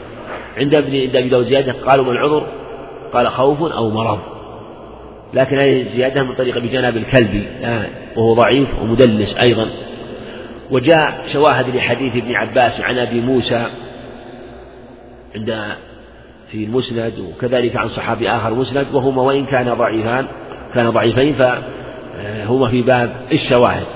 عند 0.59 0.75
ابن 0.75 1.01
عند 1.01 1.17
أبي 1.17 1.29
داود 1.29 1.47
زيادة 1.47 1.73
قالوا 1.73 2.05
من 2.05 2.17
عذر؟ 2.17 2.47
قال 3.13 3.29
خوف 3.29 3.63
أو 3.63 3.91
مرض. 3.91 4.19
لكن 5.35 5.59
هذه 5.59 5.87
زيادة 5.97 6.23
من 6.23 6.35
طريق 6.35 6.59
بجناب 6.59 6.97
الكلبي 6.97 7.47
وهو 8.17 8.35
ضعيف 8.35 8.69
ومدلس 8.83 9.37
أيضا. 9.37 9.69
وجاء 10.71 11.25
شواهد 11.33 11.77
لحديث 11.77 12.17
ابن 12.17 12.35
عباس 12.35 12.81
عن 12.81 12.99
أبي 12.99 13.21
موسى 13.21 13.67
عند 15.37 15.65
في 16.51 16.65
المسند 16.65 17.13
وكذلك 17.19 17.77
عن 17.77 17.89
صحابي 17.89 18.31
آخر 18.31 18.55
مسند 18.55 18.87
وهما 18.93 19.23
وإن 19.23 19.47
كان 19.47 19.75
ضعيفان. 19.75 20.27
كان 20.75 20.91
ضعيفين 20.91 21.35
فهما 21.35 22.69
في 22.69 22.83
باب 22.83 23.17
الشواهد. 23.33 23.87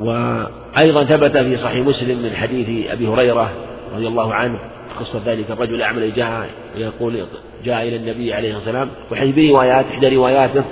وأيضا 0.00 1.04
ثبت 1.04 1.36
في 1.36 1.56
صحيح 1.56 1.86
مسلم 1.86 2.22
من 2.22 2.36
حديث 2.36 2.90
أبي 2.90 3.08
هريرة 3.08 3.50
رضي 3.94 4.08
الله 4.08 4.34
عنه 4.34 4.58
قصة 5.00 5.20
ذلك 5.26 5.50
الرجل 5.50 5.74
الأعمى 5.74 6.10
جاء 6.10 6.50
يقول 6.76 7.24
جاء 7.64 7.88
إلى 7.88 7.96
النبي 7.96 8.34
عليه 8.34 8.56
الصلاة 8.56 8.80
والسلام 8.80 8.90
وحديث 9.12 9.34
بروايات 9.34 9.86
إحدى 9.86 10.16
رواياته 10.16 10.64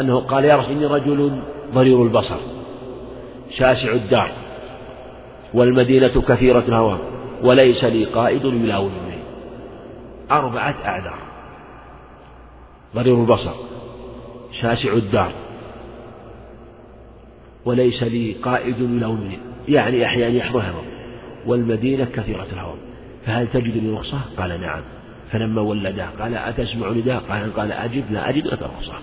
أنه 0.00 0.20
قال 0.20 0.44
يا 0.44 0.56
رسول 0.56 0.72
إني 0.72 0.86
رجل 0.86 1.40
ضرير 1.74 2.02
البصر 2.02 2.36
شاسع 3.50 3.92
الدار 3.92 4.30
والمدينة 5.54 6.22
كثيرة 6.28 6.64
الهوى 6.68 6.98
وليس 7.42 7.84
لي 7.84 8.04
قائد 8.04 8.44
يلاومني. 8.44 9.18
أربعة 10.30 10.74
أعذار 10.84 11.18
ضرير 12.94 13.14
البصر. 13.14 13.54
شاسع 14.52 14.92
الدار. 14.92 15.32
وليس 17.64 18.02
لي 18.02 18.32
قائد 18.32 18.80
يلاومني 18.80 19.38
يعني 19.68 20.06
أحيانا 20.06 20.34
يحضر 20.34 20.74
والمدينة 21.46 22.04
كثيرة 22.04 22.46
الهوى 22.52 22.74
فهل 23.26 23.48
تجد 23.48 23.76
لي 23.76 23.90
رخصة؟ 23.90 24.20
قال 24.36 24.60
نعم. 24.60 24.82
فلما 25.32 25.60
ولده 25.60 26.06
قال 26.20 26.34
أتسمع 26.34 26.90
نداء؟ 26.90 27.22
قال 27.28 27.54
قال 27.56 27.72
أجب 27.72 28.12
لا 28.12 28.28
أجد 28.28 28.46
لك 28.46 28.62
رخصة 28.62 28.94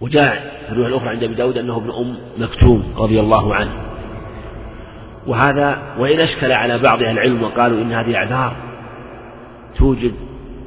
وجاء 0.00 0.62
في 0.66 0.72
الرواية 0.72 0.88
الأخرى 0.88 1.08
عند 1.08 1.24
أبي 1.24 1.34
داود 1.34 1.58
أنه 1.58 1.76
ابن 1.76 1.90
أم 1.90 2.18
مكتوم 2.38 2.94
رضي 2.96 3.20
الله 3.20 3.54
عنه. 3.54 3.72
وهذا 5.26 5.94
وإن 5.98 6.20
أشكل 6.20 6.52
على 6.52 6.78
بعض 6.78 7.02
أهل 7.02 7.12
العلم 7.12 7.42
وقالوا 7.42 7.82
إن 7.82 7.92
هذه 7.92 8.16
أعذار 8.16 8.56
توجب 9.78 10.12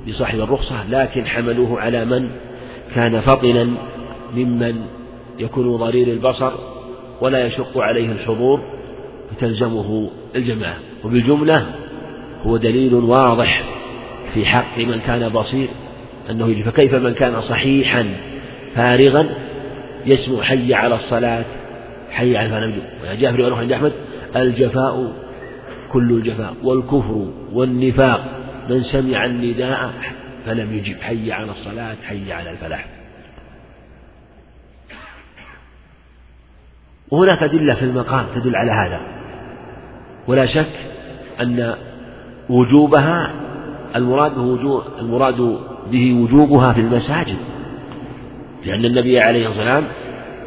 لصاحب 0.10 0.40
الرخصة 0.40 0.90
لكن 0.90 1.28
حملوه 1.28 1.82
على 1.82 2.06
من 2.06 2.30
كان 2.96 3.22
فطنا 3.22 3.68
ممن 4.36 4.76
يكون 5.40 5.76
ضرير 5.76 6.08
البصر 6.08 6.52
ولا 7.22 7.46
يشق 7.46 7.78
عليه 7.78 8.12
الحضور 8.12 8.62
فتلزمه 9.32 10.10
الجماعة. 10.36 10.78
وبالجملة 11.04 11.66
هو 12.46 12.58
دليل 12.58 12.94
واضح 12.94 13.64
في 14.34 14.46
حق 14.46 14.78
من 14.78 15.00
كان 15.08 15.30
بصير 15.30 15.68
أنه 16.30 16.48
يجب 16.48 16.64
فكيف 16.64 16.96
من 16.96 17.14
كان 17.14 17.42
صحيحا 17.42 18.14
فارغا 18.76 19.30
يسمو 20.06 20.42
حي 20.42 20.74
على 20.74 20.96
الصلاة 20.96 21.46
حي 22.12 22.38
على 22.38 22.46
الفلاح 22.46 22.76
وجاء 23.12 23.32
في 23.32 23.42
رواية 23.42 23.56
عند 23.56 23.72
أحمد 23.72 23.92
الجفاء 24.36 25.14
كل 25.92 26.12
الجفاء 26.12 26.54
والكفر 26.64 27.28
والنفاق. 27.54 28.39
من 28.70 28.84
سمع 28.84 29.26
النداء 29.26 29.92
فلم 30.46 30.78
يجب 30.78 31.02
حي 31.02 31.32
على 31.32 31.52
الصلاة 31.52 31.96
حي 32.08 32.34
على 32.34 32.52
الفلاح. 32.52 32.86
وهناك 37.12 37.44
أدلة 37.44 37.76
في 37.76 37.86
المقام 37.86 38.26
تدل 38.36 38.56
على 38.56 38.72
هذا. 38.72 39.02
ولا 40.28 40.46
شك 40.46 40.72
أن 41.42 41.76
وجوبها 42.50 43.32
المراد 43.96 44.36
به 44.36 44.84
المراد 45.00 45.60
به 45.92 46.14
وجوبها 46.14 46.74
في 46.74 46.82
المساجد. 46.82 47.38
لأن 48.66 48.86
النبي 48.86 49.20
عليه 49.20 49.48
الصلاة 49.48 49.76
والسلام 49.76 49.84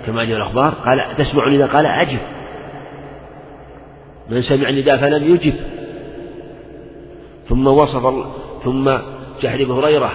كما 0.07 0.25
جاء 0.25 0.37
الأخبار 0.37 0.75
قال 0.75 1.17
تسمع 1.19 1.47
النداء؟ 1.47 1.69
قال 1.69 1.87
أجب. 1.87 2.19
من 4.31 4.43
سمع 4.43 4.69
النداء 4.69 4.97
فلم 4.97 5.35
يجب. 5.35 5.55
ثم 7.49 7.67
وصف 7.67 8.15
ثم 8.65 8.85
جاء 9.43 9.53
حديث 9.53 9.71
هريرة 9.71 10.13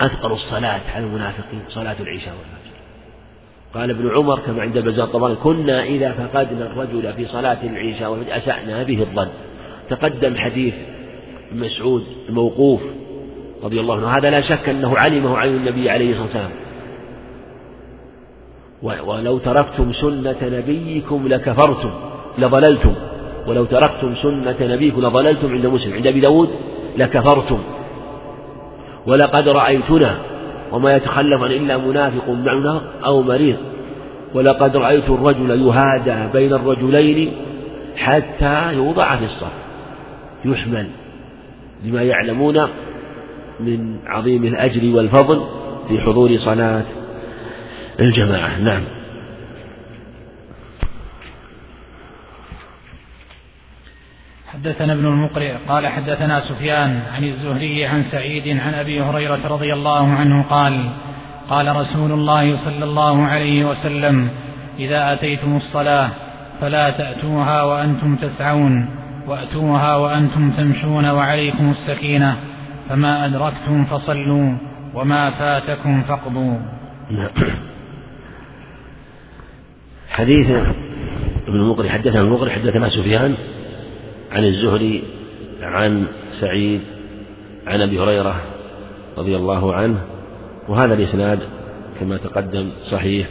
أثقل 0.00 0.32
الصلاة 0.32 0.80
على 0.94 1.04
المنافقين 1.04 1.62
صلاة 1.68 1.96
العشاء 2.00 2.34
والفجر 2.34 2.74
قال 3.74 3.90
ابن 3.90 4.16
عمر 4.16 4.38
كما 4.38 4.62
عند 4.62 4.76
البزار 4.76 5.06
طبعا 5.06 5.34
كنا 5.34 5.84
إذا 5.84 6.12
فقدنا 6.12 6.66
الرجل 6.66 7.12
في 7.12 7.26
صلاة 7.26 7.58
العشاء 7.62 8.10
والفجر 8.10 8.36
أسأنا 8.36 8.82
به 8.82 9.00
الظن. 9.00 9.28
تقدم 9.90 10.36
حديث 10.36 10.74
مسعود 11.52 12.04
الموقوف 12.28 12.80
رضي 13.64 13.80
الله 13.80 13.96
عنه 13.96 14.18
هذا 14.18 14.30
لا 14.30 14.40
شك 14.40 14.68
أنه 14.68 14.98
علمه 14.98 15.38
عن 15.38 15.48
النبي 15.48 15.90
عليه 15.90 16.10
الصلاة 16.10 16.26
والسلام. 16.26 16.50
ولو 18.82 19.38
تركتم 19.38 19.92
سنة 19.92 20.36
نبيكم 20.42 21.28
لكفرتم 21.28 21.90
لضللتم. 22.38 22.94
ولو 23.46 23.64
تركتم 23.64 24.14
سنة 24.22 24.56
نبيكم 24.60 25.00
لضللتم 25.00 25.52
عند 25.52 25.66
مسلم. 25.66 25.94
عند 25.94 26.06
أبي 26.06 26.20
داود 26.20 26.48
لكفرتم. 26.96 27.58
ولقد 29.06 29.48
رأيتنا 29.48 30.16
وما 30.72 30.96
يتخلف 30.96 31.42
عن 31.42 31.50
إلا 31.50 31.78
منافق 31.78 32.28
معنا 32.28 32.80
أو 33.04 33.22
مريض. 33.22 33.56
ولقد 34.34 34.76
رأيت 34.76 35.10
الرجل 35.10 35.50
يهادى 35.66 36.32
بين 36.32 36.52
الرجلين 36.52 37.32
حتى 37.96 38.72
يوضع 38.72 39.16
في 39.16 39.24
الصف. 39.24 39.52
يحمل 40.44 40.86
لما 41.84 42.02
يعلمون 42.02 42.68
من 43.60 43.96
عظيم 44.06 44.44
الأجر 44.44 44.96
والفضل 44.96 45.40
في 45.88 46.00
حضور 46.00 46.36
صلاة 46.36 46.84
الجماعة. 48.00 48.60
نعم. 48.60 48.82
حدثنا 54.54 54.92
ابن 54.92 55.06
المقرئ 55.06 55.52
قال 55.68 55.86
حدثنا 55.86 56.40
سفيان 56.40 57.00
عن 57.14 57.24
الزهري 57.24 57.86
عن 57.86 58.04
سعيد 58.10 58.58
عن 58.58 58.74
أبي 58.74 59.00
هريرة 59.00 59.40
رضي 59.48 59.72
الله 59.72 60.08
عنه 60.12 60.42
قال 60.42 60.90
قال 61.48 61.76
رسول 61.76 62.12
الله 62.12 62.56
صلى 62.64 62.84
الله 62.84 63.24
عليه 63.24 63.64
وسلم 63.64 64.28
إذا 64.78 65.12
أتيتم 65.12 65.56
الصلاة 65.56 66.10
فلا 66.60 66.90
تأتوها 66.90 67.62
وأنتم 67.62 68.16
تسعون 68.16 68.88
وأتوها 69.26 69.96
وأنتم 69.96 70.50
تمشون 70.50 71.10
وعليكم 71.10 71.70
السكينة 71.70 72.36
فما 72.88 73.26
أدركتم 73.26 73.84
فصلوا 73.84 74.56
وما 74.94 75.30
فاتكم 75.30 76.02
فاقضوا. 76.02 76.58
حديث 80.10 80.50
ابن 81.48 81.56
المقري 81.56 81.90
حدثنا 81.90 82.20
المقري 82.20 82.50
حدثنا 82.50 82.88
سفيان 82.88 83.34
عن 84.34 84.44
الزهري 84.44 85.02
عن 85.62 86.06
سعيد 86.40 86.80
عن 87.66 87.80
أبي 87.80 87.98
هريرة 87.98 88.40
رضي 89.18 89.36
الله 89.36 89.74
عنه 89.74 89.98
وهذا 90.68 90.94
الإسناد 90.94 91.38
كما 92.00 92.16
تقدم 92.16 92.68
صحيح. 92.90 93.26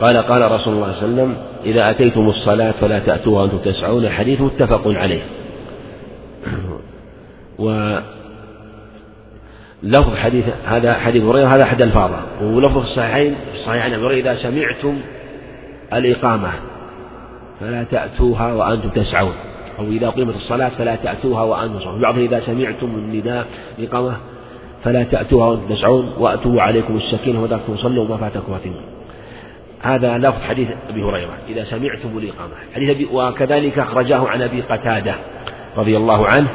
قال 0.00 0.16
قال 0.16 0.52
رسول 0.52 0.74
الله 0.74 0.92
صلى 0.92 1.06
الله 1.06 1.22
عليه 1.22 1.32
وسلم 1.32 1.36
إذا 1.64 1.90
أتيتم 1.90 2.28
الصلاة 2.28 2.70
فلا 2.70 2.98
تأتوها 2.98 3.42
وأنتم 3.42 3.58
تسعون 3.58 4.04
الحديث 4.04 4.40
متفق 4.40 4.82
عليه. 4.86 5.22
و 7.58 7.98
لفظ 9.82 10.16
حديث 10.16 10.44
هذا 10.64 10.94
حديث 10.94 11.22
هريرة 11.22 11.48
هذا 11.48 11.62
أحد 11.62 11.82
ألفاظه 11.82 12.20
ولفظ 12.42 12.78
الصحيحين 12.78 13.34
في 13.34 13.58
الصحيح 13.58 13.84
عن 13.84 13.92
أبي 13.92 14.20
إذا 14.20 14.34
سمعتم 14.34 15.00
الإقامة 15.92 16.50
فلا 17.60 17.84
تأتوها 17.84 18.52
وأنتم 18.52 18.88
تسعون. 18.88 19.34
أو 19.78 19.84
إذا 19.84 20.10
قيمت 20.10 20.34
الصلاة 20.34 20.68
فلا 20.68 20.96
تأتوها 20.96 21.42
وأنتم 21.42 21.78
تسعون 21.78 22.00
بعض 22.00 22.18
إذا 22.18 22.40
سمعتم 22.40 22.86
النداء 22.86 23.46
الإقامة 23.78 24.16
فلا 24.84 25.02
تأتوها 25.02 25.46
وأنتم 25.46 25.74
تسعون 25.74 26.12
وأتوا 26.18 26.62
عليكم 26.62 26.96
السكينة 26.96 27.42
وذاكم 27.42 27.76
صلوا 27.76 28.04
وما 28.04 28.16
فاتكم 28.16 28.52
فاتموا 28.52 28.80
هذا 29.82 30.18
لفظ 30.18 30.42
حديث 30.42 30.68
أبي 30.90 31.02
هريرة 31.02 31.38
إذا 31.48 31.64
سمعتم 31.64 32.18
الإقامة 32.18 32.52
حديث 32.74 32.90
أبي 32.90 33.08
وكذلك 33.12 33.78
أخرجاه 33.78 34.28
عن 34.28 34.42
أبي 34.42 34.60
قتادة 34.60 35.14
رضي 35.76 35.96
الله 35.96 36.26
عنه 36.26 36.48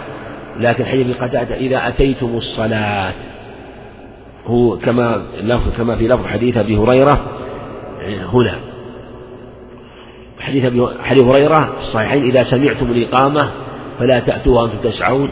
لكن 0.60 0.86
حديث 0.86 1.06
أبي 1.06 1.14
قتادة 1.14 1.56
إذا 1.56 1.88
أتيتم 1.88 2.38
الصلاة. 2.38 3.14
هو 4.46 4.78
كما 4.78 5.22
كما 5.78 5.96
في 5.96 6.08
لفظ 6.08 6.26
حديث 6.26 6.58
أبي 6.58 6.78
هريرة 6.78 7.22
هنا. 8.34 8.56
حديث 10.42 10.74
حديث 11.04 11.24
هريرة 11.24 11.76
في 11.76 11.82
الصحيحين 11.82 12.24
إذا 12.24 12.44
سمعتم 12.44 12.92
الإقامة 12.92 13.52
فلا 14.00 14.20
تأتوا 14.20 14.62
وأنتم 14.62 14.78
تسعون 14.78 15.30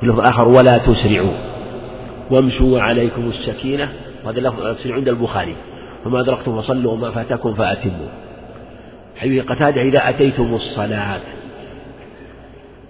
في 0.00 0.06
لفظ 0.06 0.20
آخر 0.20 0.48
ولا 0.48 0.78
تسرعوا. 0.78 1.32
وامشوا 2.30 2.80
عليكم 2.80 3.28
السكينة. 3.28 3.88
وهذا 4.24 4.38
اللفظ 4.38 4.86
عند 4.86 5.08
البخاري. 5.08 5.56
فما 6.04 6.20
أدركتم 6.20 6.60
فصلوا 6.60 6.92
وما 6.92 7.10
فاتكم 7.10 7.54
فأتموا. 7.54 8.08
حديث 9.16 9.44
قتادة 9.44 9.82
إذا 9.82 10.08
أتيتم 10.08 10.54
الصلاة. 10.54 11.20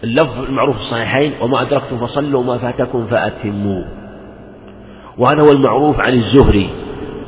اللفظ 0.04 0.44
المعروف 0.48 0.76
في 0.76 0.82
الصحيحين 0.82 1.32
وما 1.40 1.62
أدركتم 1.62 2.06
فصلوا 2.06 2.40
وما 2.40 2.58
فاتكم 2.58 3.06
فأتموا. 3.06 3.84
وهذا 5.18 5.42
هو 5.42 5.52
المعروف 5.52 6.00
عن 6.00 6.12
الزهري 6.12 6.70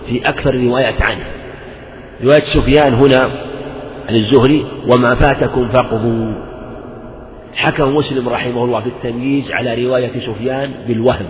في 0.07 0.29
أكثر 0.29 0.55
الروايات 0.55 1.03
عنه. 1.03 1.25
رواية 2.25 2.45
سفيان 2.45 2.95
هنا 2.95 3.31
عن 4.09 4.15
الزهري 4.15 4.65
وما 4.89 5.15
فاتكم 5.15 5.69
فاقضوا. 5.69 6.33
حكم 7.55 7.97
مسلم 7.97 8.29
رحمه 8.29 8.65
الله 8.65 8.81
في 8.81 8.89
التمييز 8.89 9.53
على 9.53 9.87
رواية 9.87 10.11
سفيان 10.27 10.71
بالوهم 10.89 11.27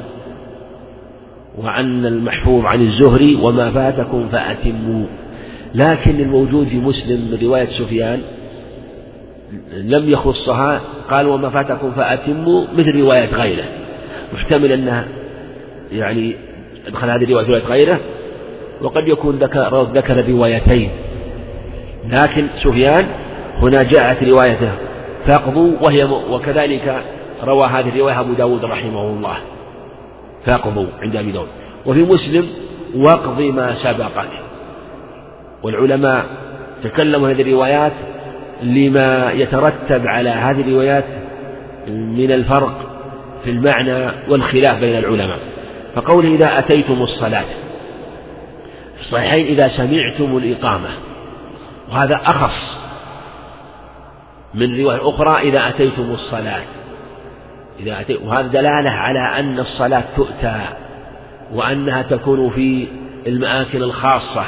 وعن 1.58 2.06
المحفوظ 2.06 2.64
عن 2.64 2.80
الزهري 2.80 3.38
وما 3.42 3.70
فاتكم 3.70 4.28
فأتموا. 4.28 5.06
لكن 5.74 6.20
الموجود 6.20 6.68
في 6.68 6.76
مسلم 6.76 7.20
من 7.20 7.38
رواية 7.42 7.66
سفيان 7.66 8.20
لم 9.72 10.10
يخصها 10.10 10.80
قال 11.10 11.26
وما 11.26 11.50
فاتكم 11.50 11.90
فأتموا 11.90 12.64
مثل 12.76 13.00
رواية 13.00 13.34
غيره. 13.34 13.64
محتمل 14.34 14.72
أنها 14.72 15.08
يعني 15.92 16.34
أدخل 16.86 17.10
هذه 17.10 17.24
الرواية 17.24 17.46
رواية 17.46 17.64
غيره 17.64 18.00
وقد 18.82 19.08
يكون 19.08 19.36
ذكر 19.36 19.82
ذكر 19.82 20.30
روايتين. 20.30 20.90
لكن 22.08 22.46
سفيان 22.62 23.06
هنا 23.62 23.82
جاءت 23.82 24.24
روايته 24.24 24.72
فاقضوا 25.26 25.72
وهي 25.80 26.04
وكذلك 26.04 27.02
روى 27.44 27.66
هذه 27.66 27.88
الرواية 27.88 28.20
أبو 28.20 28.32
داود 28.32 28.64
رحمه 28.64 29.02
الله 29.02 29.36
فاقضوا 30.46 30.86
عند 31.02 31.16
أبي 31.16 31.32
داود. 31.32 31.48
وفي 31.86 32.02
مسلم 32.02 32.46
واقض 32.94 33.40
ما 33.40 33.74
سبقك 33.82 34.28
والعلماء 35.62 36.24
تكلموا 36.84 37.30
هذه 37.30 37.42
الروايات 37.42 37.92
لما 38.62 39.32
يترتب 39.32 40.06
على 40.06 40.30
هذه 40.30 40.60
الروايات 40.60 41.04
من 41.88 42.32
الفرق 42.32 42.74
في 43.44 43.50
المعنى 43.50 44.10
والخلاف 44.28 44.80
بين 44.80 44.98
العلماء. 44.98 45.38
فقوله 45.94 46.34
إذا 46.34 46.58
أتيتم 46.58 47.02
الصلاة 47.02 47.44
في 48.96 49.00
الصحيحين 49.00 49.46
إذا 49.46 49.68
سمعتم 49.68 50.36
الإقامة 50.36 50.88
وهذا 51.90 52.20
أخص 52.24 52.82
من 54.54 54.80
رواية 54.80 55.08
أخرى 55.08 55.48
إذا 55.48 55.68
أتيتم 55.68 56.10
الصلاة. 56.10 56.62
إذا 57.80 58.00
أتي 58.00 58.16
وهذا 58.16 58.48
دلالة 58.48 58.90
على 58.90 59.40
أن 59.40 59.58
الصلاة 59.58 60.04
تؤتى 60.16 60.60
وأنها 61.54 62.02
تكون 62.02 62.50
في 62.50 62.86
المآكل 63.26 63.82
الخاصة. 63.82 64.44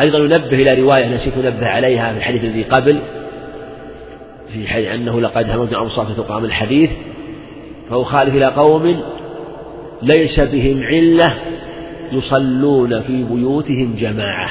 أيضا 0.00 0.18
ينبه 0.18 0.72
إلى 0.72 0.82
رواية 0.82 1.14
نسيت 1.14 1.38
أنبه 1.38 1.66
عليها 1.66 2.12
في 2.12 2.18
الحديث 2.18 2.44
الذي 2.44 2.62
قبل 2.62 2.98
في 4.52 4.68
حديث 4.68 4.88
أنه 4.88 5.20
لقد 5.20 5.50
هممت 5.50 5.72
أوصاف 5.72 6.16
تقام 6.16 6.44
الحديث 6.44 6.90
فأخالف 7.90 8.34
إلى 8.34 8.46
قوم 8.46 9.02
ليس 10.02 10.40
بهم 10.40 10.82
علة 10.82 11.34
يصلون 12.12 13.02
في 13.02 13.24
بيوتهم 13.24 13.94
جماعة. 13.98 14.50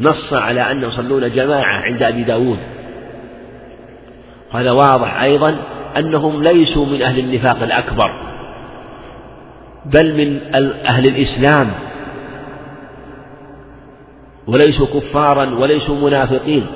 نص 0.00 0.32
على 0.32 0.70
أن 0.70 0.82
يصلون 0.82 1.30
جماعة 1.30 1.74
عند 1.82 2.02
أبي 2.02 2.22
داود. 2.22 2.58
هذا 4.52 4.70
واضح 4.70 5.22
أيضا 5.22 5.56
أنهم 5.96 6.42
ليسوا 6.42 6.86
من 6.86 7.02
أهل 7.02 7.18
النفاق 7.18 7.62
الأكبر 7.62 8.10
بل 9.86 10.14
من 10.16 10.54
أهل 10.84 11.04
الإسلام. 11.04 11.70
وليسوا 14.46 14.86
كفارا 14.86 15.54
وليسوا 15.54 16.08
منافقين 16.08 16.66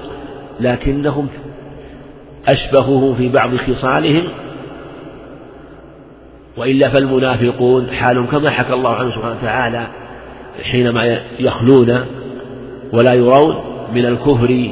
لكنهم 0.60 1.28
أشبهوه 2.48 3.14
في 3.14 3.28
بعض 3.28 3.56
خصالهم. 3.56 4.28
وإلا 6.56 6.88
فالمنافقون 6.88 7.90
حالهم 7.90 8.26
كما 8.26 8.50
حكى 8.50 8.72
الله 8.72 8.94
عنه 8.94 9.10
سبحانه 9.10 9.36
وتعالى 9.42 9.86
حينما 10.62 11.20
يخلون 11.38 12.06
ولا 12.94 13.14
يرون 13.14 13.56
من 13.94 14.06
الكفر 14.06 14.70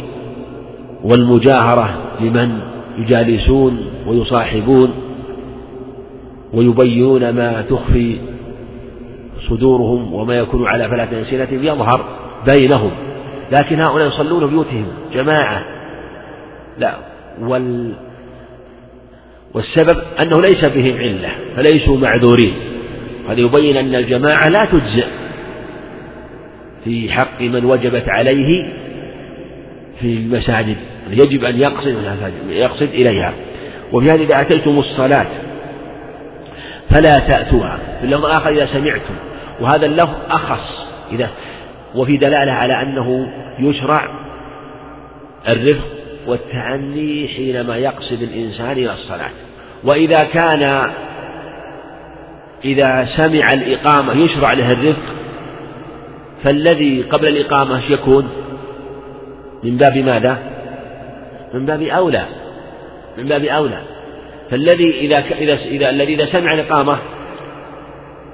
والمجاهرة 1.04 1.98
لمن 2.20 2.58
يجالسون 2.98 3.86
ويصاحبون 4.06 4.90
ويبينون 6.54 7.30
ما 7.30 7.64
تخفي 7.70 8.16
صدورهم 9.48 10.14
وما 10.14 10.34
يكون 10.34 10.66
على 10.66 10.88
فلاة 10.88 11.08
ألسنتهم 11.12 11.64
يظهر 11.64 12.04
بينهم. 12.46 12.90
لكن 13.52 13.80
هؤلاء 13.80 14.06
يصلون 14.06 14.46
بيوتهم 14.46 14.86
جماعة. 15.14 15.64
لا 16.78 16.96
وال 17.40 17.92
والسبب 19.54 19.96
أنه 20.20 20.40
ليس 20.40 20.64
بهم 20.64 20.96
علة 20.96 21.28
فليسوا 21.56 21.96
معذورين. 21.96 22.54
هذا 23.28 23.40
يبين 23.40 23.76
أن 23.76 23.94
الجماعة 23.94 24.48
لا 24.48 24.64
تجزئ. 24.64 25.06
في 26.84 27.12
حق 27.12 27.40
من 27.40 27.64
وجبت 27.64 28.08
عليه 28.08 28.72
في 30.00 30.06
المساجد 30.16 30.76
يجب 31.10 31.44
أن 31.44 31.60
يقصد 31.60 31.96
يقصد 32.50 32.88
إليها. 32.88 33.32
وفي 33.92 34.06
هذه 34.06 34.22
إذا 34.22 34.40
أتيتم 34.40 34.78
الصلاة 34.78 35.26
فلا 36.90 37.18
تأتوها 37.18 37.78
في 38.00 38.06
اللفظ 38.06 38.24
الآخر 38.24 38.50
إذا 38.50 38.66
سمعتم. 38.66 39.14
وهذا 39.60 39.86
اللفظ 39.86 40.14
أخص 40.30 40.86
إذا 41.12 41.30
وفي 41.94 42.16
دلالة 42.16 42.52
على 42.52 42.82
أنه 42.82 43.32
يشرع 43.58 44.08
الرفق 45.48 45.86
والتعني 46.26 47.28
حينما 47.28 47.76
يقصد 47.76 48.22
الإنسان 48.22 48.72
إلى 48.72 48.92
الصلاة. 48.92 49.30
وإذا 49.84 50.18
كان 50.18 50.90
إذا 52.64 53.08
سمع 53.16 53.52
الإقامة 53.52 54.12
يشرع 54.12 54.52
له 54.52 54.72
الرفق 54.72 55.21
فالذي 56.44 57.02
قبل 57.02 57.28
الإقامة 57.28 57.80
يكون؟ 57.90 58.28
من 59.64 59.76
باب 59.76 59.98
ماذا؟ 59.98 60.38
من 61.54 61.66
باب 61.66 61.82
أولى. 61.82 62.24
من 63.18 63.24
باب 63.24 63.44
أولى. 63.44 63.78
فالذي 64.50 64.90
إذا 64.90 65.18
إذا 65.18 65.54
إذا 65.54 65.90
الذي 65.90 66.14
إذا 66.14 66.26
سمع 66.32 66.54
الإقامة 66.54 66.98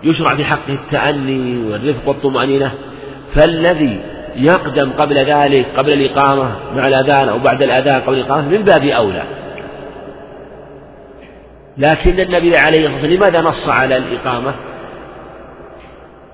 يشرع 0.05 0.37
في 0.37 0.45
حقه 0.45 0.73
التأني 0.73 1.71
والرفق 1.71 2.09
والطمأنينة. 2.09 2.71
فالذي 3.35 4.01
يقدم 4.37 4.91
قبل 4.91 5.17
ذلك 5.17 5.67
قبل 5.77 5.93
الإقامة 5.93 6.51
مع 6.77 6.87
الأذان 6.87 7.29
أو 7.29 7.39
بعد 7.39 7.63
الأذان 7.63 8.01
قبل 8.01 8.17
الإقامة 8.17 8.49
من 8.49 8.63
باب 8.63 8.85
أولى. 8.85 9.23
لكن 11.79 12.21
النبي 12.21 12.57
عليه 12.57 12.87
الصلاة 12.87 13.03
والسلام 13.03 13.15
لماذا 13.15 13.41
نص 13.41 13.69
على 13.69 13.97
الإقامة؟ 13.97 14.55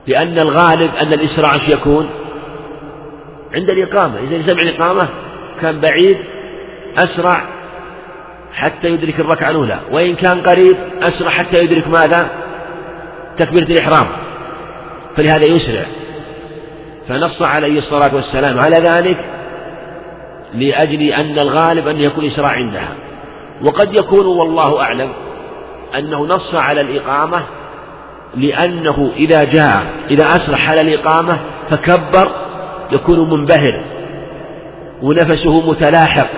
لأن 0.06 0.38
الغالب 0.38 0.90
أن 1.00 1.12
الإسراع 1.12 1.54
يكون 1.68 2.10
عند 3.54 3.70
الإقامة. 3.70 4.18
إذا 4.18 4.52
سمع 4.52 4.62
الإقامة 4.62 5.08
كان 5.60 5.80
بعيد 5.80 6.18
أسرع 6.98 7.44
حتى 8.52 8.88
يدرك 8.88 9.20
الركعة 9.20 9.50
الأولى. 9.50 9.78
وإن 9.90 10.14
كان 10.14 10.40
قريب 10.40 10.76
أسرع 11.02 11.30
حتى 11.30 11.64
يدرك 11.64 11.88
ماذا؟ 11.88 12.28
تكبيرة 13.38 13.64
الإحرام. 13.64 14.06
فلهذا 15.16 15.46
يسرع. 15.46 15.84
فنص 17.08 17.42
عليه 17.42 17.78
الصلاة 17.78 18.14
والسلام 18.14 18.58
على 18.58 18.76
ذلك 18.76 19.24
لأجل 20.54 21.02
أن 21.02 21.38
الغالب 21.38 21.88
أن 21.88 22.00
يكون 22.00 22.24
إسراع 22.24 22.50
عندها. 22.50 22.88
وقد 23.62 23.94
يكون 23.94 24.26
والله 24.26 24.82
أعلم 24.82 25.12
أنه 25.98 26.26
نص 26.26 26.54
على 26.54 26.80
الإقامة 26.80 27.44
لأنه 28.36 29.12
إذا 29.16 29.44
جاء 29.44 29.86
إذا 30.10 30.28
أسرع 30.28 30.58
على 30.68 30.80
الإقامة 30.80 31.38
فكبر 31.70 32.30
يكون 32.92 33.30
منبهر 33.30 33.84
ونفسه 35.02 35.70
متلاحق 35.70 36.28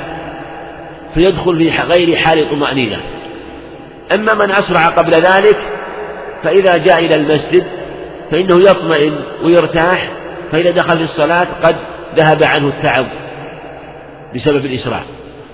فيدخل 1.15 1.59
في 1.59 1.71
غير 1.71 2.17
حال 2.17 2.51
طمأنينة 2.51 3.01
أما 4.15 4.35
من 4.35 4.51
أسرع 4.51 4.81
قبل 4.81 5.13
ذلك 5.13 5.59
فإذا 6.43 6.77
جاء 6.77 6.99
إلى 6.99 7.15
المسجد 7.15 7.65
فإنه 8.31 8.61
يطمئن 8.61 9.15
ويرتاح 9.45 10.09
فإذا 10.53 10.71
دخل 10.71 10.99
في 10.99 11.05
الصلاة 11.05 11.47
قد 11.63 11.77
ذهب 12.17 12.45
عنه 12.45 12.69
التعب 12.69 13.07
بسبب 14.35 14.65
الإسراع 14.65 15.03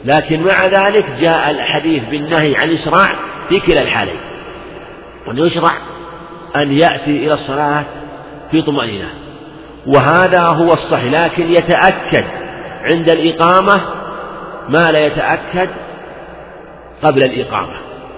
لكن 0.05 0.43
مع 0.43 0.67
ذلك 0.67 1.07
جاء 1.21 1.51
الحديث 1.51 2.03
بالنهي 2.11 2.57
عن 2.57 2.69
الإسراع 2.69 3.15
في 3.49 3.61
كلا 3.61 3.83
الحالين. 3.83 4.17
وأنه 5.27 5.47
يشرع 5.47 5.73
أن 6.57 6.73
يأتي 6.73 7.11
إلى 7.11 7.35
الصلاة 7.35 7.85
في 8.51 8.63
طمأنينة 8.63 9.09
وهذا 9.87 10.41
هو 10.41 10.73
الصحيح 10.73 11.25
لكن 11.25 11.53
يتأكد 11.53 12.25
عند 12.85 13.11
الإقامة 13.11 13.81
ما 14.69 14.93
لا 14.93 15.07
يتأكد 15.07 15.69
قبل 17.03 17.23
الإقامة 17.23 17.75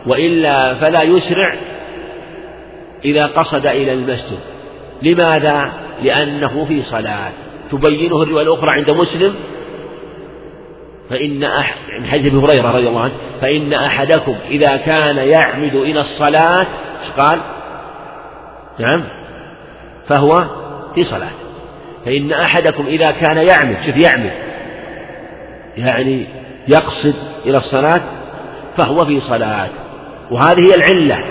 وإلا 0.07 0.75
فلا 0.75 1.03
يسرع 1.03 1.55
إذا 3.05 3.27
قصد 3.27 3.67
إلى 3.67 3.93
المسجد 3.93 4.39
لماذا؟ 5.03 5.73
لأنه 6.03 6.65
في 6.69 6.83
صلاة 6.83 7.31
تبينه 7.73 8.23
الرواية 8.23 8.45
الأخرى 8.45 8.71
عند 8.71 8.91
مسلم 8.91 9.35
فإن 11.11 11.45
أح... 11.45 11.77
من 12.01 12.07
حديث 12.07 12.27
أبي 12.27 12.47
هريرة 12.47 12.71
رضي 12.71 12.89
الله 12.89 13.01
عنه 13.01 13.13
فإن 13.41 13.73
أحدكم 13.73 14.35
إذا 14.51 14.77
كان 14.77 15.17
يعمد 15.17 15.75
إلى 15.75 16.01
الصلاة 16.01 16.67
قال؟ 17.19 17.41
نعم. 18.79 19.03
فهو 20.09 20.45
في 20.95 21.05
صلاة. 21.05 21.31
فإن 22.05 22.33
أحدكم 22.33 22.87
إذا 22.87 23.11
كان 23.11 23.37
يعمد 23.37 23.77
شوف 23.87 23.97
يعمد 23.97 24.33
يعني 25.77 26.27
يقصد 26.69 27.15
إلى 27.47 27.59
الصلاة 27.59 28.01
فهو 28.77 29.05
في 29.05 29.21
صلاة. 29.21 29.69
وهذه 30.31 30.61
هي 30.61 30.75
العلة. 30.75 31.25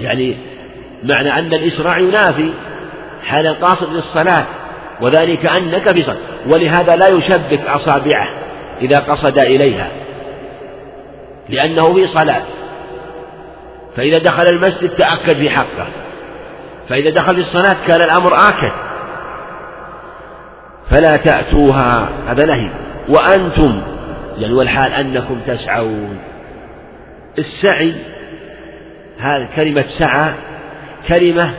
يعني 0.00 0.36
معنى 1.04 1.32
أن 1.38 1.54
الإسراع 1.54 1.98
ينافي 1.98 2.50
حال 3.26 3.46
القاصد 3.46 3.92
للصلاة 3.92 4.44
وذلك 5.00 5.46
أنك 5.46 5.92
في 5.92 6.02
صلاة. 6.02 6.16
ولهذا 6.46 6.96
لا 6.96 7.08
يشبك 7.08 7.60
أصابعه 7.66 8.28
إذا 8.80 8.96
قصد 8.96 9.38
إليها. 9.38 9.88
لأنه 11.48 11.94
في 11.94 12.06
صلاة. 12.06 12.42
فإذا 13.96 14.18
دخل 14.18 14.42
المسجد 14.42 14.88
تأكد 14.88 15.36
في 15.36 15.50
حقه. 15.50 15.86
فإذا 16.88 17.10
دخل 17.10 17.34
في 17.34 17.40
الصلاة 17.40 17.76
كان 17.86 18.00
الأمر 18.00 18.34
آكد. 18.34 18.72
فلا 20.90 21.16
تأتوها 21.16 22.08
هذا 22.28 22.46
نهي. 22.46 22.70
وأنتم 23.08 23.82
يعني 24.38 24.54
والحال 24.54 24.92
أنكم 24.92 25.40
تسعون. 25.46 26.18
السعي 27.38 27.94
هذه 29.18 29.48
كلمة 29.56 29.84
سعى 29.98 30.34
كلمة 31.08 31.54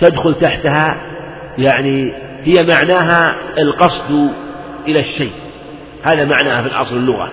تدخل 0.00 0.34
تحتها 0.34 0.96
يعني 1.58 2.14
هي 2.44 2.66
معناها 2.66 3.36
القصد 3.58 4.30
إلى 4.86 5.00
الشيء. 5.00 5.32
هذا 6.02 6.24
معناها 6.24 6.62
في 6.62 6.68
الأصل 6.68 6.96
اللغة. 6.96 7.30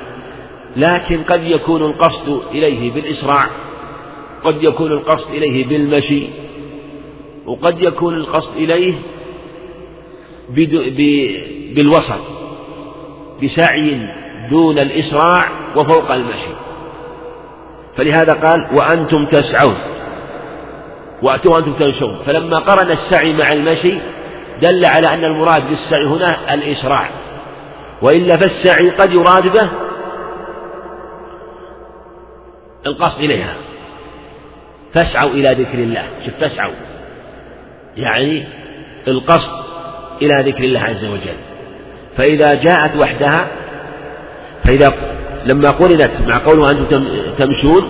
لكن 0.78 1.24
قد 1.24 1.44
يكون 1.44 1.82
القصد 1.82 2.42
إليه 2.52 2.94
بالإسراع. 2.94 3.46
قد 4.44 4.64
يكون 4.64 4.92
القصد 4.92 5.30
إليه 5.30 5.68
بالمشي 5.68 6.28
وقد 7.46 7.82
يكون 7.82 8.14
القصد 8.18 8.56
إليه 8.56 8.94
بالوسط 11.76 12.22
بسعي 13.44 14.08
دون 14.50 14.80
الإسراع 14.80 15.50
وفوق 15.76 16.12
المشي. 16.12 16.54
فلهذا 17.98 18.34
قال 18.34 18.68
وأنتم 18.74 19.26
تسعون 19.26 19.76
وأتوا 21.22 21.54
وأنتم 21.54 21.74
تمشون 21.74 22.20
فلما 22.26 22.60
قرن 22.60 22.92
السعي 22.92 23.34
مع 23.34 23.54
المشي 23.54 23.98
دل 24.62 24.86
على 24.86 25.14
أن 25.14 25.24
المراد 25.24 25.70
بالسعي 25.70 26.06
هنا 26.06 26.54
الإسراع. 26.54 27.10
وإلا 28.02 28.38
فالسعي 28.38 28.90
قد 28.90 29.14
يراد 29.14 29.54
به 29.54 29.70
القصد 32.86 33.20
إليها. 33.20 33.56
فاسعوا 34.94 35.30
إلى 35.30 35.52
ذكر 35.52 35.80
الله. 35.80 36.04
شوف 36.26 36.34
تسعوا 36.40 36.74
يعني 37.98 38.44
القصد 39.08 39.64
إلى 40.22 40.52
ذكر 40.52 40.64
الله 40.64 40.80
عز 40.80 41.06
وجل. 41.06 41.38
فإذا 42.18 42.54
جاءت 42.54 42.98
وحدها 42.98 43.48
فإذا 44.64 44.94
لما 45.46 45.70
قرنت 45.70 46.12
مع 46.28 46.38
قوله 46.38 46.72
أنتم 46.72 47.06
تمشون 47.38 47.90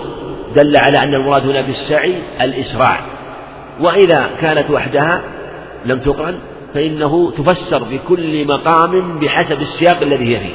دل 0.56 0.76
على 0.76 1.02
أن 1.02 1.14
المراد 1.14 1.48
هنا 1.48 1.60
بالسعي 1.60 2.14
الإسراع. 2.40 3.00
وإذا 3.80 4.30
كانت 4.40 4.70
وحدها 4.70 5.22
لم 5.86 6.00
تقرن 6.00 6.38
فإنه 6.74 7.32
تفسر 7.38 7.82
بكل 7.82 8.46
مقام 8.46 9.18
بحسب 9.18 9.60
السياق 9.60 10.02
الذي 10.02 10.36
هي 10.36 10.40
فيه. 10.40 10.54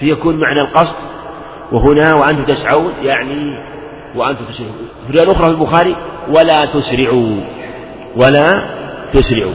فيكون 0.00 0.36
معنى 0.36 0.60
القصد 0.60 0.94
وهنا 1.72 2.14
وأنتم 2.14 2.44
تسعون 2.44 2.92
يعني 3.02 3.58
وأنتم 4.14 4.44
تسرعون. 4.44 4.76
في 5.06 5.10
الرواية 5.10 5.30
الأخرى 5.30 5.46
في 5.46 5.60
البخاري 5.60 5.96
ولا 6.28 6.64
تسرعوا 6.64 7.40
ولا 8.16 8.68
تسرعوا 9.12 9.54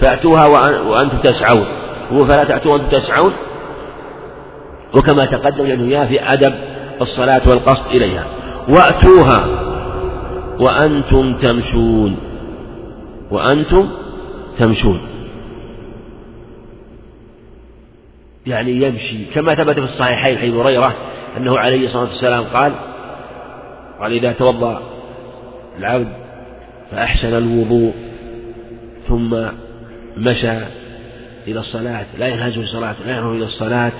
فأتوها 0.00 0.46
وأنتم 0.80 1.18
تسعون. 1.18 1.66
فلا 2.10 2.44
تأتوا 2.44 2.72
وأنتم 2.72 2.98
تسعون. 2.98 3.32
وكما 4.94 5.24
تقدم 5.24 5.64
لأنه 5.64 6.06
في 6.06 6.32
أدب 6.32 6.54
الصلاة 7.02 7.42
والقصد 7.48 7.86
إليها. 7.90 8.24
وأتوها 8.68 9.46
وأنتم 10.60 11.34
تمشون. 11.34 12.16
وأنتم 13.30 13.88
تمشون. 14.58 15.00
يعني 18.46 18.70
يمشي 18.70 19.24
كما 19.34 19.54
ثبت 19.54 19.74
في 19.78 19.84
الصحيحين 19.84 20.38
حديث 20.38 20.54
هريرة 20.54 20.94
أنه 21.36 21.58
عليه 21.58 21.86
الصلاة 21.86 22.02
والسلام 22.02 22.44
قال 22.44 22.72
قال 24.00 24.12
إذا 24.12 24.32
توضأ 24.32 24.82
العبد 25.78 26.12
فأحسن 26.90 27.34
الوضوء 27.34 27.92
ثم 29.08 29.36
مشى 30.16 30.58
إلى 31.46 31.60
الصلاة 31.60 32.06
لا 32.18 32.28
ينهزه 32.28 32.62
الصلاة 32.62 32.94
لا 33.06 33.10
ينهزه 33.10 33.32
إلى 33.32 33.44
الصلاة. 33.44 33.92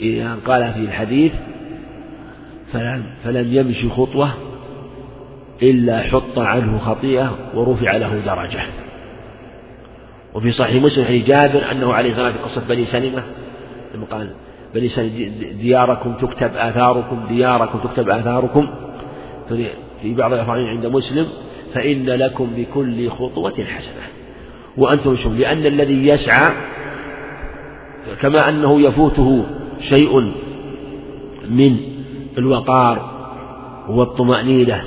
إذا 0.00 0.38
قال 0.46 0.72
في 0.72 0.80
الحديث 0.80 1.32
فلم, 2.72 3.04
فلم 3.24 3.54
يمشي 3.54 3.88
خطوة 3.88 4.30
إلا 5.62 6.02
حط 6.02 6.38
عنه 6.38 6.78
خطيئة 6.78 7.36
ورفع 7.54 7.96
له 7.96 8.22
درجة. 8.26 8.60
وفي 10.34 10.52
صحيح 10.52 10.82
مسلم 10.82 11.04
حديث 11.04 11.26
جابر 11.26 11.70
أنه 11.70 11.94
عليه 11.94 12.10
الصلاة 12.10 12.32
قصة 12.44 12.60
بني 12.68 12.86
سلمة 12.86 13.22
لما 13.94 14.06
قال 14.06 14.30
سلمة 14.74 15.30
دياركم 15.60 16.12
تكتب 16.12 16.50
آثاركم 16.56 17.26
دياركم 17.28 17.78
تكتب 17.78 18.08
آثاركم. 18.08 18.68
في 20.02 20.14
بعض 20.14 20.32
الأفعال 20.32 20.66
عند 20.66 20.86
مسلم 20.86 21.26
فإن 21.74 22.06
لكم 22.06 22.50
بكل 22.56 23.10
خطوة 23.10 23.64
حسنة. 23.64 24.04
وأنتم 24.76 25.16
شم 25.16 25.36
لأن 25.36 25.66
الذي 25.66 26.08
يسعى 26.08 26.52
كما 28.22 28.48
أنه 28.48 28.80
يفوته 28.80 29.44
شيء 29.88 30.32
من 31.50 31.76
الوقار 32.38 33.10
والطمأنينة 33.88 34.84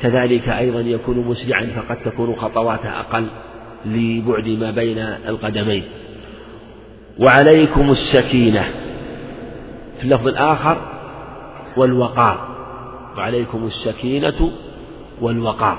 كذلك 0.00 0.48
أيضا 0.48 0.80
يكون 0.80 1.18
مسرعا 1.18 1.66
فقد 1.76 1.96
تكون 2.04 2.36
خطواته 2.36 2.88
أقل 3.00 3.26
لبعد 3.86 4.48
ما 4.48 4.70
بين 4.70 4.98
القدمين. 5.28 5.82
وعليكم 7.18 7.90
السكينة. 7.90 8.64
في 10.00 10.06
اللفظ 10.06 10.28
الآخر 10.28 10.78
والوقار. 11.76 12.48
وعليكم 13.16 13.66
السكينة 13.66 14.50
والوقار. 15.20 15.78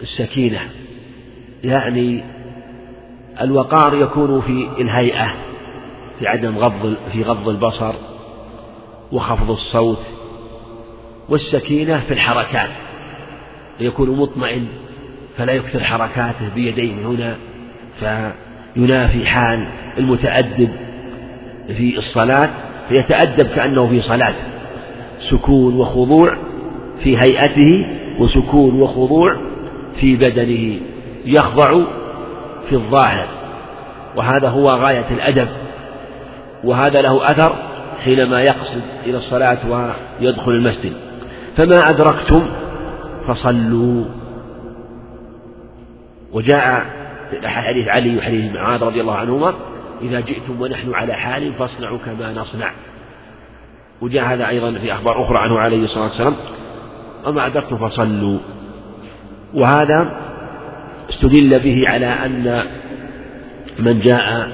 السكينة 0.00 0.60
يعني 1.64 2.24
الوقار 3.40 3.94
يكون 3.94 4.40
في 4.40 4.68
الهيئة 4.82 5.34
في 6.18 6.26
عدم 6.28 6.58
غض 6.58 6.94
في 7.12 7.22
غض 7.22 7.48
البصر 7.48 7.94
وخفض 9.12 9.50
الصوت. 9.50 10.02
والسكينة 11.28 12.00
في 12.00 12.14
الحركات. 12.14 12.70
يكون 13.80 14.10
مطمئن 14.10 14.66
فلا 15.36 15.52
يكثر 15.52 15.80
حركاته 15.84 16.48
بيديه 16.54 16.94
هنا 16.94 17.36
فينافي 18.00 19.26
حال 19.26 19.68
المتأدب. 19.98 20.91
في 21.66 21.98
الصلاة 21.98 22.50
فيتأدب 22.88 23.46
كأنه 23.46 23.88
في 23.88 24.00
صلاة. 24.00 24.34
سكون 25.30 25.76
وخضوع 25.76 26.36
في 27.02 27.18
هيئته 27.18 27.86
وسكون 28.18 28.80
وخضوع 28.80 29.36
في 30.00 30.16
بدنه. 30.16 30.80
يخضع 31.26 31.80
في 32.68 32.72
الظاهر. 32.72 33.26
وهذا 34.16 34.48
هو 34.48 34.70
غاية 34.70 35.06
الأدب. 35.10 35.48
وهذا 36.64 37.02
له 37.02 37.30
أثر 37.30 37.56
حينما 38.04 38.42
يقصد 38.42 38.82
إلى 39.06 39.16
الصلاة 39.16 39.58
ويدخل 40.20 40.52
المسجد. 40.52 40.92
فما 41.56 41.90
أدركتم 41.90 42.46
فصلوا. 43.26 44.04
وجاء 46.32 46.86
حديث 47.44 47.88
علي 47.88 48.16
وحديث 48.16 48.52
معاذ 48.52 48.82
رضي 48.82 49.00
الله 49.00 49.14
عنهما 49.14 49.54
إذا 50.02 50.20
جئتم 50.20 50.60
ونحن 50.60 50.94
على 50.94 51.14
حال 51.14 51.52
فاصنعوا 51.54 51.98
كما 51.98 52.32
نصنع. 52.32 52.72
وجاء 54.00 54.24
هذا 54.24 54.48
أيضا 54.48 54.72
في 54.72 54.92
أخبار 54.92 55.24
أخرى 55.24 55.38
عنه 55.38 55.58
عليه 55.58 55.84
الصلاة 55.84 56.04
والسلام. 56.04 56.34
وما 57.26 57.46
أدركتم 57.46 57.88
فصلوا. 57.88 58.38
وهذا 59.54 60.20
استدل 61.10 61.58
به 61.58 61.88
على 61.88 62.06
أن 62.06 62.62
من 63.78 64.00
جاء 64.00 64.50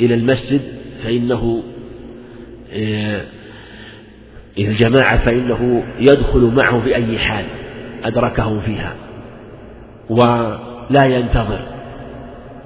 إلى 0.00 0.14
المسجد 0.14 0.60
فإنه 1.04 1.62
آه، 2.72 3.20
الجماعة 4.58 5.24
فإنه 5.24 5.84
يدخل 5.98 6.52
معه 6.56 6.80
في 6.80 6.96
أي 6.96 7.18
حال 7.18 7.44
أدركهم 8.04 8.60
فيها. 8.60 8.94
ولا 10.10 11.04
ينتظر. 11.04 11.77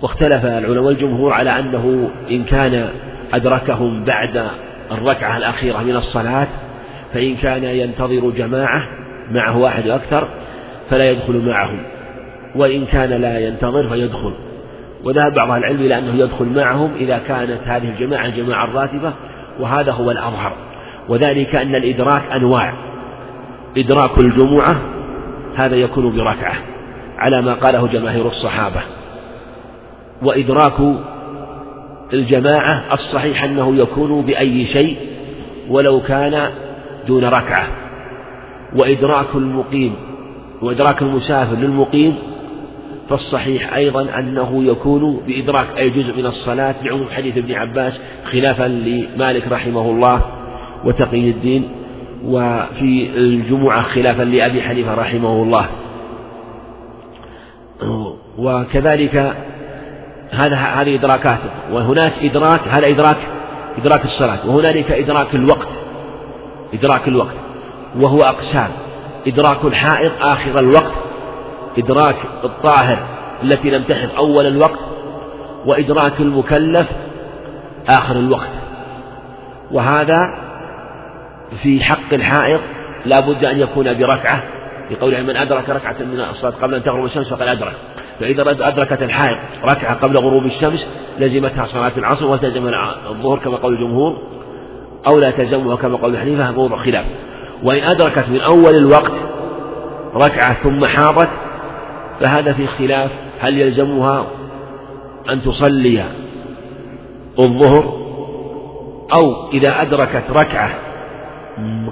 واختلف 0.02 0.44
العلماء 0.44 0.82
والجمهور 0.82 1.32
على 1.32 1.58
أنه 1.58 2.10
إن 2.30 2.44
كان 2.44 2.88
أدركهم 3.32 4.04
بعد 4.04 4.46
الركعة 4.92 5.36
الأخيرة 5.36 5.78
من 5.78 5.96
الصلاة 5.96 6.46
فإن 7.14 7.36
كان 7.36 7.64
ينتظر 7.64 8.30
جماعة 8.30 8.88
معه 9.30 9.58
واحد 9.58 9.88
أكثر 9.88 10.28
فلا 10.90 11.10
يدخل 11.10 11.42
معهم. 11.46 11.82
وإن 12.54 12.86
كان 12.86 13.10
لا 13.10 13.38
ينتظر 13.38 13.88
فيدخل. 13.88 14.34
وذهب 15.04 15.34
بعض 15.34 15.50
العلم 15.50 15.80
إلى 15.80 15.98
أنه 15.98 16.14
يدخل 16.14 16.46
معهم 16.46 16.90
إذا 16.96 17.20
كانت 17.28 17.58
هذه 17.64 17.88
الجماعة 17.88 18.26
الجماعة 18.26 18.64
الراتبة 18.64 19.12
وهذا 19.60 19.92
هو 19.92 20.10
الأظهر. 20.10 20.52
وذلك 21.08 21.54
أن 21.54 21.74
الإدراك 21.74 22.22
أنواع. 22.34 22.74
إدراك 23.76 24.18
الجمعة 24.18 24.76
هذا 25.56 25.76
يكون 25.76 26.16
بركعة 26.16 26.54
على 27.18 27.42
ما 27.42 27.54
قاله 27.54 27.86
جماهير 27.86 28.26
الصحابة. 28.26 28.80
وإدراك 30.22 30.72
الجماعة 32.12 32.84
الصحيح 32.94 33.44
أنه 33.44 33.76
يكون 33.76 34.22
بأي 34.22 34.66
شيء 34.66 34.96
ولو 35.68 36.00
كان 36.00 36.50
دون 37.06 37.24
ركعة. 37.24 37.66
وإدراك 38.76 39.26
المقيم 39.34 39.94
وإدراك 40.62 41.02
المسافر 41.02 41.56
للمقيم 41.56 42.14
فالصحيح 43.08 43.74
أيضا 43.74 44.18
أنه 44.18 44.64
يكون 44.64 45.20
بإدراك 45.26 45.66
أي 45.78 45.90
جزء 45.90 46.16
من 46.18 46.26
الصلاة 46.26 46.74
لعموم 46.84 47.08
حديث 47.16 47.36
ابن 47.36 47.54
عباس 47.54 47.92
خلافا 48.24 48.68
لمالك 48.68 49.48
رحمه 49.52 49.90
الله 49.90 50.20
وتقي 50.84 51.30
الدين 51.30 51.68
وفي 52.24 53.10
الجمعة 53.16 53.82
خلافا 53.82 54.22
لأبي 54.22 54.62
حنيفة 54.62 54.94
رحمه 54.94 55.42
الله. 55.42 55.66
وكذلك 58.38 59.34
هذا 60.32 60.56
هذه 60.56 60.94
إدراكات 60.94 61.38
وهناك 61.70 62.12
إدراك 62.22 62.60
هذا 62.68 62.88
إدراك 62.88 63.16
إدراك 63.78 64.04
الصلاة. 64.04 64.38
وهنالك 64.46 64.92
إدراك 64.92 65.34
الوقت. 65.34 65.68
إدراك 66.74 67.08
الوقت. 67.08 67.36
وهو 67.96 68.22
أقسام. 68.22 68.68
إدراك 69.26 69.64
الحائض 69.64 70.12
آخر 70.20 70.58
الوقت. 70.58 70.92
إدراك 71.78 72.16
الطاهر 72.44 72.98
التي 73.42 73.70
لم 73.70 73.82
تحض 73.82 74.08
أول 74.16 74.46
الوقت. 74.46 74.78
وإدراك 75.66 76.20
المكلف 76.20 76.86
آخر 77.88 78.16
الوقت. 78.16 78.50
وهذا 79.70 80.20
في 81.62 81.84
حق 81.84 82.12
الحائض 82.12 82.60
لا 83.06 83.20
بد 83.20 83.44
أن 83.44 83.58
يكون 83.58 83.84
بركعة 83.98 84.42
في 84.88 84.96
قول 84.96 85.22
من 85.22 85.36
أدرك 85.36 85.68
ركعة 85.68 85.96
من 86.00 86.20
الصلاة 86.30 86.52
قبل 86.62 86.74
أن 86.74 86.82
تغرب 86.82 87.04
الشمس 87.04 87.28
فقد 87.28 87.48
أدرك. 87.48 87.74
فإذا 88.20 88.50
أدركت 88.68 89.02
الحائض 89.02 89.38
ركعة 89.64 89.94
قبل 89.94 90.16
غروب 90.16 90.46
الشمس 90.46 90.86
لزمتها 91.18 91.66
صلاة 91.66 91.92
العصر 91.96 92.26
وتلزم 92.26 92.70
الظهر 93.10 93.38
كما 93.38 93.56
قول 93.56 93.74
الجمهور 93.74 94.18
أو 95.06 95.18
لا 95.18 95.30
تلزمها 95.30 95.76
كما 95.76 95.96
قول 95.96 96.14
الحنيفة 96.14 96.50
موضع 96.50 96.84
خلاف. 96.84 97.04
وإن 97.62 97.82
أدركت 97.82 98.28
من 98.28 98.40
أول 98.40 98.76
الوقت 98.76 99.12
ركعة 100.14 100.62
ثم 100.62 100.84
حاضت 100.84 101.28
فهذا 102.20 102.52
في 102.52 102.66
خلاف 102.66 103.10
هل 103.40 103.58
يلزمها 103.58 104.26
أن 105.30 105.42
تصلي 105.42 106.04
الظهر 107.38 108.02
أو 109.14 109.50
إذا 109.52 109.82
أدركت 109.82 110.24
ركعة 110.30 110.74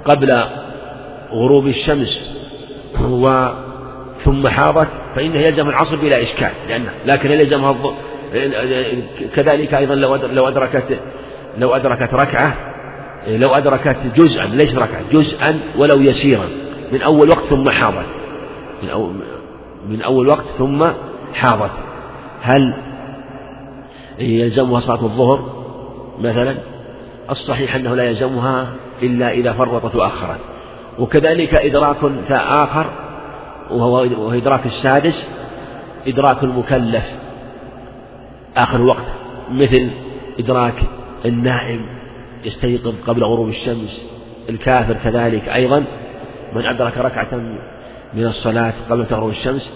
قبل 0.05 0.43
غروب 1.31 1.67
الشمس 1.67 2.31
و 3.01 3.47
ثم 4.25 4.47
حاضت 4.47 4.87
فإنه 5.15 5.39
يلزم 5.39 5.69
العصر 5.69 5.95
بلا 5.95 6.21
إشكال 6.21 6.51
لأنه 6.69 6.91
لكن 7.05 7.31
يلزمها 7.31 7.75
كذلك 9.35 9.73
أيضا 9.73 9.95
لو 9.95 10.15
لو 10.15 10.47
أدركت 10.47 10.99
لو 11.57 11.75
أدركت 11.75 12.13
ركعة 12.13 12.71
لو 13.27 13.49
أدركت 13.49 13.97
جزءا 14.15 14.45
ليس 14.45 14.75
ركعة؟ 14.75 15.01
جزءا 15.11 15.59
ولو 15.77 16.01
يسيرا 16.01 16.45
من 16.91 17.01
أول 17.01 17.29
وقت 17.29 17.43
ثم 17.49 17.69
حاضت. 17.69 18.05
من 18.83 18.89
أول 18.89 19.13
من 19.89 20.01
أول 20.01 20.27
وقت 20.27 20.45
ثم 20.57 20.87
حاضت. 21.33 21.71
هل 22.41 22.73
يلزمها 24.19 24.79
صلاة 24.79 25.03
الظهر؟ 25.03 25.61
مثلا 26.19 26.55
الصحيح 27.29 27.75
أنه 27.75 27.95
لا 27.95 28.03
يلزمها 28.03 28.67
إلا 29.03 29.31
إذا 29.31 29.53
فرطت 29.53 29.95
وأخرت 29.95 30.39
وكذلك 30.99 31.55
إدراك 31.55 31.97
آخر 32.31 32.85
وهو 33.71 34.33
إدراك 34.33 34.65
السادس 34.65 35.15
إدراك 36.07 36.43
المكلف. 36.43 37.03
آخر 38.57 38.81
وقت 38.81 39.05
مثل 39.51 39.89
إدراك 40.39 40.75
النائم 41.25 41.85
يستيقظ 42.45 42.93
قبل 43.07 43.23
غروب 43.23 43.49
الشمس 43.49 44.01
الكافر 44.49 44.93
كذلك 45.03 45.49
أيضا. 45.49 45.83
من 46.53 46.65
أدرك 46.65 46.97
ركعة 46.97 47.35
من 48.13 48.25
الصلاة 48.25 48.73
قبل 48.89 49.05
تغرب 49.05 49.29
الشمس 49.29 49.69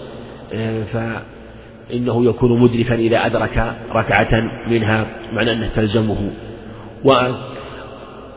آه، 0.54 0.82
فإنه 0.92 2.24
يكون 2.24 2.60
مدركا 2.60 2.94
إذا 2.94 3.26
أدرك 3.26 3.74
ركعة 3.94 4.50
منها 4.66 5.06
معنى 5.32 5.52
أنه 5.52 5.70
تلزمه. 5.76 6.30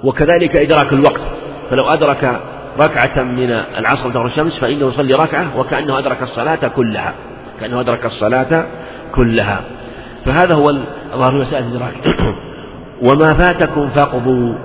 وكذلك 0.04 0.56
إدراك 0.62 0.94
الوقت 0.94 1.22
فلو 1.70 1.86
أدرك 1.86 2.42
ركعة 2.80 3.24
من 3.24 3.52
العصر 3.78 4.12
تغرب 4.12 4.26
الشمس 4.26 4.60
فإنه 4.60 4.88
يصلي 4.88 5.14
ركعة 5.14 5.60
وكأنه 5.60 6.00
أدرك 6.00 6.22
الصلاة 6.22 6.68
كلها. 6.68 7.14
كأنه 7.60 7.80
أدرك 7.80 8.06
الصلاة 8.06 8.66
كلها. 9.16 9.62
فهذا 10.26 10.54
هو 10.54 10.74
ظاهر 11.16 11.42
مسألة 11.42 11.68
الإدراك 11.68 11.94
وما 13.02 13.34
فاتكم 13.34 13.90
فاقضوا. 13.90 14.56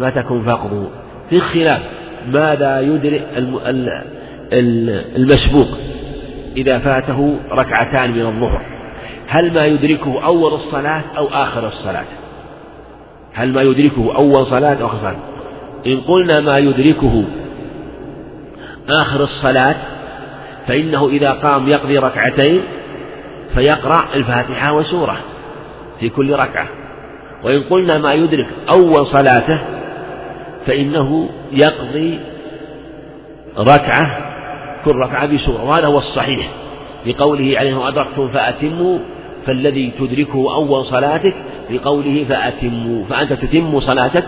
فاتكم 0.00 0.42
فاقضوا. 0.42 0.86
في 1.30 1.40
خلاف 1.40 1.80
ماذا 2.28 2.80
يدرك 2.80 3.26
المسبوق 5.16 5.68
إذا 6.56 6.78
فاته 6.78 7.36
ركعتان 7.52 8.10
من 8.10 8.26
الظهر؟ 8.26 8.62
هل 9.28 9.54
ما 9.54 9.66
يدركه 9.66 10.24
أول 10.24 10.52
الصلاة 10.52 11.02
أو 11.16 11.26
آخر 11.26 11.66
الصلاة؟ 11.66 12.04
هل 13.34 13.52
ما 13.52 13.62
يدركه 13.62 14.16
أول 14.16 14.46
صلاة 14.46 14.82
أو 14.82 14.86
آخر 14.86 14.98
صلاة 15.00 15.31
إن 15.86 16.00
قلنا 16.00 16.40
ما 16.40 16.58
يدركه 16.58 17.24
آخر 18.88 19.24
الصلاة 19.24 19.76
فإنه 20.66 21.08
إذا 21.08 21.30
قام 21.30 21.68
يقضي 21.68 21.98
ركعتين 21.98 22.60
فيقرأ 23.54 24.04
الفاتحة 24.14 24.72
وسورة 24.72 25.16
في 26.00 26.08
كل 26.08 26.32
ركعة. 26.32 26.68
وإن 27.44 27.62
قلنا 27.62 27.98
ما 27.98 28.14
يدرك 28.14 28.46
أول 28.68 29.06
صلاته 29.06 29.60
فإنه 30.66 31.28
يقضي 31.52 32.18
ركعة 33.58 34.06
كل 34.84 34.96
ركعة 34.96 35.26
بسورة. 35.26 35.64
وهذا 35.64 35.86
هو 35.86 35.98
الصحيح 35.98 36.50
لقوله 37.06 37.58
عليه 37.58 37.88
أدركتم 37.88 38.32
فأتموا 38.32 38.98
فالذي 39.46 39.92
تدركه 39.98 40.54
أول 40.54 40.84
صلاتك 40.84 41.34
لقوله 41.70 42.24
فأتموا 42.28 43.04
فأنت 43.04 43.32
تتم 43.32 43.80
صلاتك 43.80 44.24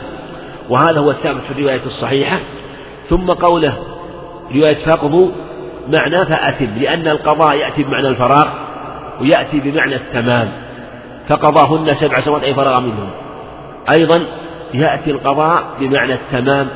وهذا 0.68 1.00
هو 1.00 1.10
الثابت 1.10 1.40
في 1.40 1.50
الرواية 1.50 1.80
الصحيحة. 1.86 2.38
ثم 3.10 3.26
قوله 3.26 3.74
رواية 4.54 4.84
فقضوا 4.84 5.30
معنى 5.92 6.26
فأتم 6.26 6.68
لأن 6.80 7.08
القضاء 7.08 7.56
يأتي 7.56 7.82
بمعنى 7.82 8.08
الفراغ 8.08 8.48
ويأتي 9.20 9.60
بمعنى 9.60 9.94
التمام. 9.94 10.48
فقضاهن 11.28 11.96
سبع 12.00 12.20
سنوات 12.20 12.42
أي 12.42 12.54
فرغ 12.54 12.80
منهم 12.80 13.10
أيضا 13.90 14.24
يأتي 14.74 15.10
القضاء 15.10 15.64
بمعنى 15.80 16.14
التمام 16.14 16.68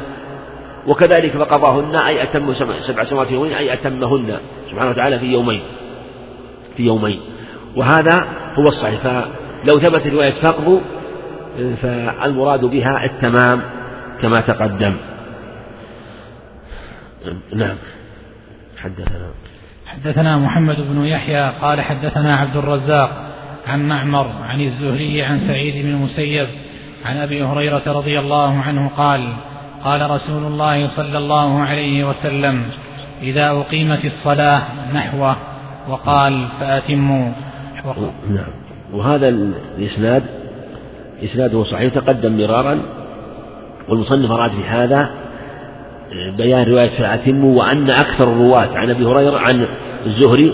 وكذلك 0.87 1.37
فقضاهن 1.37 1.97
أي 1.97 2.23
أتم 2.23 2.55
سبع 2.87 3.05
سنوات 3.05 3.27
في 3.27 3.35
يومين 3.35 3.53
أي 3.53 3.73
أتمهن 3.73 4.39
سبحانه 4.71 4.91
وتعالى 4.91 5.19
في 5.19 5.27
يومين. 5.27 5.61
في 6.77 6.83
يومين. 6.83 7.21
وهذا 7.77 8.27
هو 8.55 8.69
الصحيح. 8.69 9.01
فلو 9.01 9.79
ثبت 9.79 10.07
رواية 10.07 10.35
فقض 10.43 10.81
فالمراد 11.83 12.65
بها 12.65 13.05
التمام. 13.05 13.63
كما 14.23 14.41
تقدم. 14.41 14.97
نعم. 17.55 17.77
حدثنا. 18.79 19.31
حدثنا 19.87 20.39
محمد 20.39 20.77
بن 20.81 21.05
يحيى 21.05 21.51
قال 21.61 21.81
حدثنا 21.81 22.37
عبد 22.37 22.57
الرزاق 22.57 23.11
عن 23.69 23.89
معمر 23.89 24.31
عن 24.49 24.61
الزهري 24.61 25.23
عن 25.23 25.41
سعيد 25.49 25.87
بن 25.87 25.91
المسيب 25.91 26.47
عن 27.05 27.17
أبي 27.17 27.43
هريرة 27.43 27.83
رضي 27.87 28.19
الله 28.19 28.59
عنه 28.59 28.91
قال 28.97 29.33
قال 29.85 30.11
رسول 30.11 30.45
الله 30.45 30.89
صلى 30.97 31.19
الله 31.19 31.61
عليه 31.61 32.05
وسلم 32.05 32.71
إذا 33.23 33.51
أقيمت 33.51 34.05
الصلاة 34.05 34.63
نحوه. 34.95 35.37
وقال 35.89 36.49
فأتموا. 36.61 37.33
نعم. 38.31 38.53
وهذا 38.93 39.29
الإسناد 39.29 40.23
إسناده 41.25 41.65
صحيح 41.65 41.95
تقدم 41.95 42.37
مرارا 42.37 42.81
والمصنف 43.89 44.31
أراد 44.31 44.51
في 44.51 44.65
هذا 44.65 45.11
بيان 46.37 46.69
رواية 46.69 46.89
فاتموا 46.89 47.59
وأن 47.59 47.91
أكثر 47.91 48.25
الرواة 48.25 48.69
عن 48.75 48.91
أبي 48.91 49.05
هريرة 49.05 49.39
عن 49.39 49.67
الزهري 50.07 50.53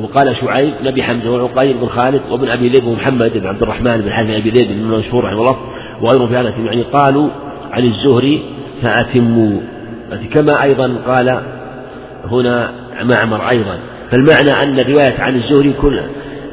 وقال 0.00 0.36
شعيب 0.36 0.72
نبي 0.84 1.02
حمزة 1.02 1.30
وعقيل 1.30 1.76
بن 1.76 1.86
خالد 1.86 2.20
وابن 2.30 2.48
أبي 2.48 2.68
ذئب 2.68 2.84
ومحمد 2.84 3.32
بن 3.34 3.46
عبد 3.46 3.62
الرحمن 3.62 4.00
بن 4.00 4.10
حاتم 4.10 4.30
أبي 4.30 4.50
ذئب 4.50 4.68
بن 4.68 4.98
مشهور 4.98 5.24
رحمه 5.24 5.40
الله 5.40 5.56
وغيرهم 6.02 6.28
في 6.28 6.36
هذا 6.36 6.48
يعني 6.48 6.82
قالوا 6.82 7.28
عن 7.72 7.84
الزهري 7.84 8.42
فأتموا. 8.82 9.60
كما 10.32 10.62
أيضا 10.62 10.96
قال 11.06 11.40
هنا 12.30 12.70
معمر 13.02 13.48
أيضا. 13.48 13.78
فالمعنى 14.10 14.62
أن 14.62 14.78
الرواية 14.78 15.20
عن 15.20 15.34
الزهري 15.34 15.72
كل 15.82 16.00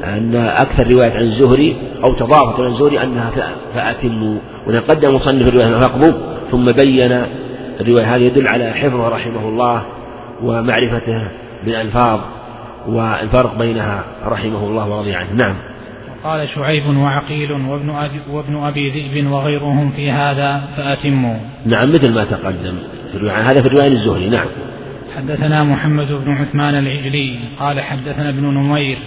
أن 0.04 0.36
أكثر 0.36 0.90
رواية 0.90 1.12
عن 1.12 1.22
الزهري 1.22 1.76
أو 2.04 2.14
تضافت 2.14 2.60
عن 2.60 2.66
الزهري 2.66 3.02
أنها 3.02 3.30
فأتموا 3.74 4.38
ونقدم 4.66 5.14
مصنف 5.14 5.48
الرواية 5.48 5.78
فاقضوا 5.78 6.12
ثم 6.50 6.72
بين 6.72 7.22
الرواية 7.80 8.16
هذه 8.16 8.22
يدل 8.22 8.48
على 8.48 8.72
حفظه 8.72 9.08
رحمه 9.08 9.48
الله 9.48 9.82
ومعرفته 10.42 11.28
بالألفاظ 11.64 12.20
والفرق 12.88 13.58
بينها 13.58 14.04
رحمه 14.26 14.66
الله 14.68 14.88
ورضي 14.88 15.14
عنه. 15.14 15.32
نعم. 15.32 15.54
قال 16.24 16.48
شعيب 16.48 16.96
وعقيل 16.96 17.52
وابن 17.52 17.90
أبي, 17.90 18.20
وابن 18.30 18.56
أبي 18.56 18.90
ذئب 18.90 19.32
وغيرهم 19.32 19.90
في 19.90 20.10
هذا 20.10 20.62
فأتموا. 20.76 21.36
نعم 21.66 21.92
مثل 21.94 22.14
ما 22.14 22.24
تقدم 22.24 22.74
في 23.12 23.30
هذا 23.30 23.62
في 23.62 23.68
رواية 23.68 23.88
الزهري 23.88 24.28
نعم. 24.28 24.46
حدثنا 25.16 25.64
محمد 25.64 26.12
بن 26.24 26.32
عثمان 26.32 26.74
العجلي 26.74 27.38
قال 27.58 27.80
حدثنا 27.80 28.28
ابن 28.28 28.44
نمير 28.44 28.98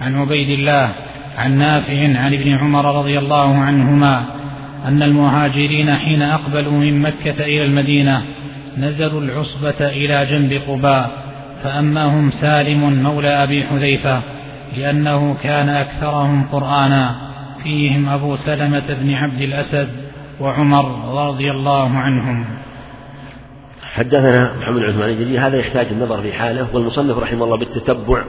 عن 0.00 0.16
عبيد 0.16 0.58
الله 0.58 0.90
عن 1.38 1.58
نافع 1.58 2.02
عن 2.02 2.34
ابن 2.34 2.54
عمر 2.54 2.98
رضي 2.98 3.18
الله 3.18 3.58
عنهما 3.58 4.24
أن 4.84 5.02
المهاجرين 5.02 5.94
حين 5.94 6.22
أقبلوا 6.22 6.72
من 6.72 7.02
مكة 7.02 7.44
إلى 7.44 7.64
المدينة 7.64 8.22
نزلوا 8.78 9.20
العصبة 9.20 9.80
إلى 9.80 10.26
جنب 10.30 10.62
قباء 10.68 11.10
فأما 11.62 12.30
سالم 12.40 13.02
مولى 13.02 13.28
أبي 13.28 13.64
حذيفة 13.64 14.20
لأنه 14.76 15.36
كان 15.42 15.68
أكثرهم 15.68 16.48
قرآنا 16.52 17.14
فيهم 17.62 18.08
أبو 18.08 18.36
سلمة 18.46 18.96
بن 19.00 19.14
عبد 19.14 19.40
الأسد 19.42 19.88
وعمر 20.40 21.14
رضي 21.28 21.50
الله 21.50 21.98
عنهم. 21.98 22.44
حدثنا 23.94 24.56
محمد 24.60 24.82
عثمان 24.82 25.08
الجليل 25.08 25.38
هذا 25.38 25.56
يحتاج 25.56 25.86
النظر 25.86 26.22
في 26.22 26.32
حاله 26.32 26.66
والمصنف 26.74 27.18
رحمه 27.18 27.44
الله 27.44 27.56
بالتتبع 27.58 28.24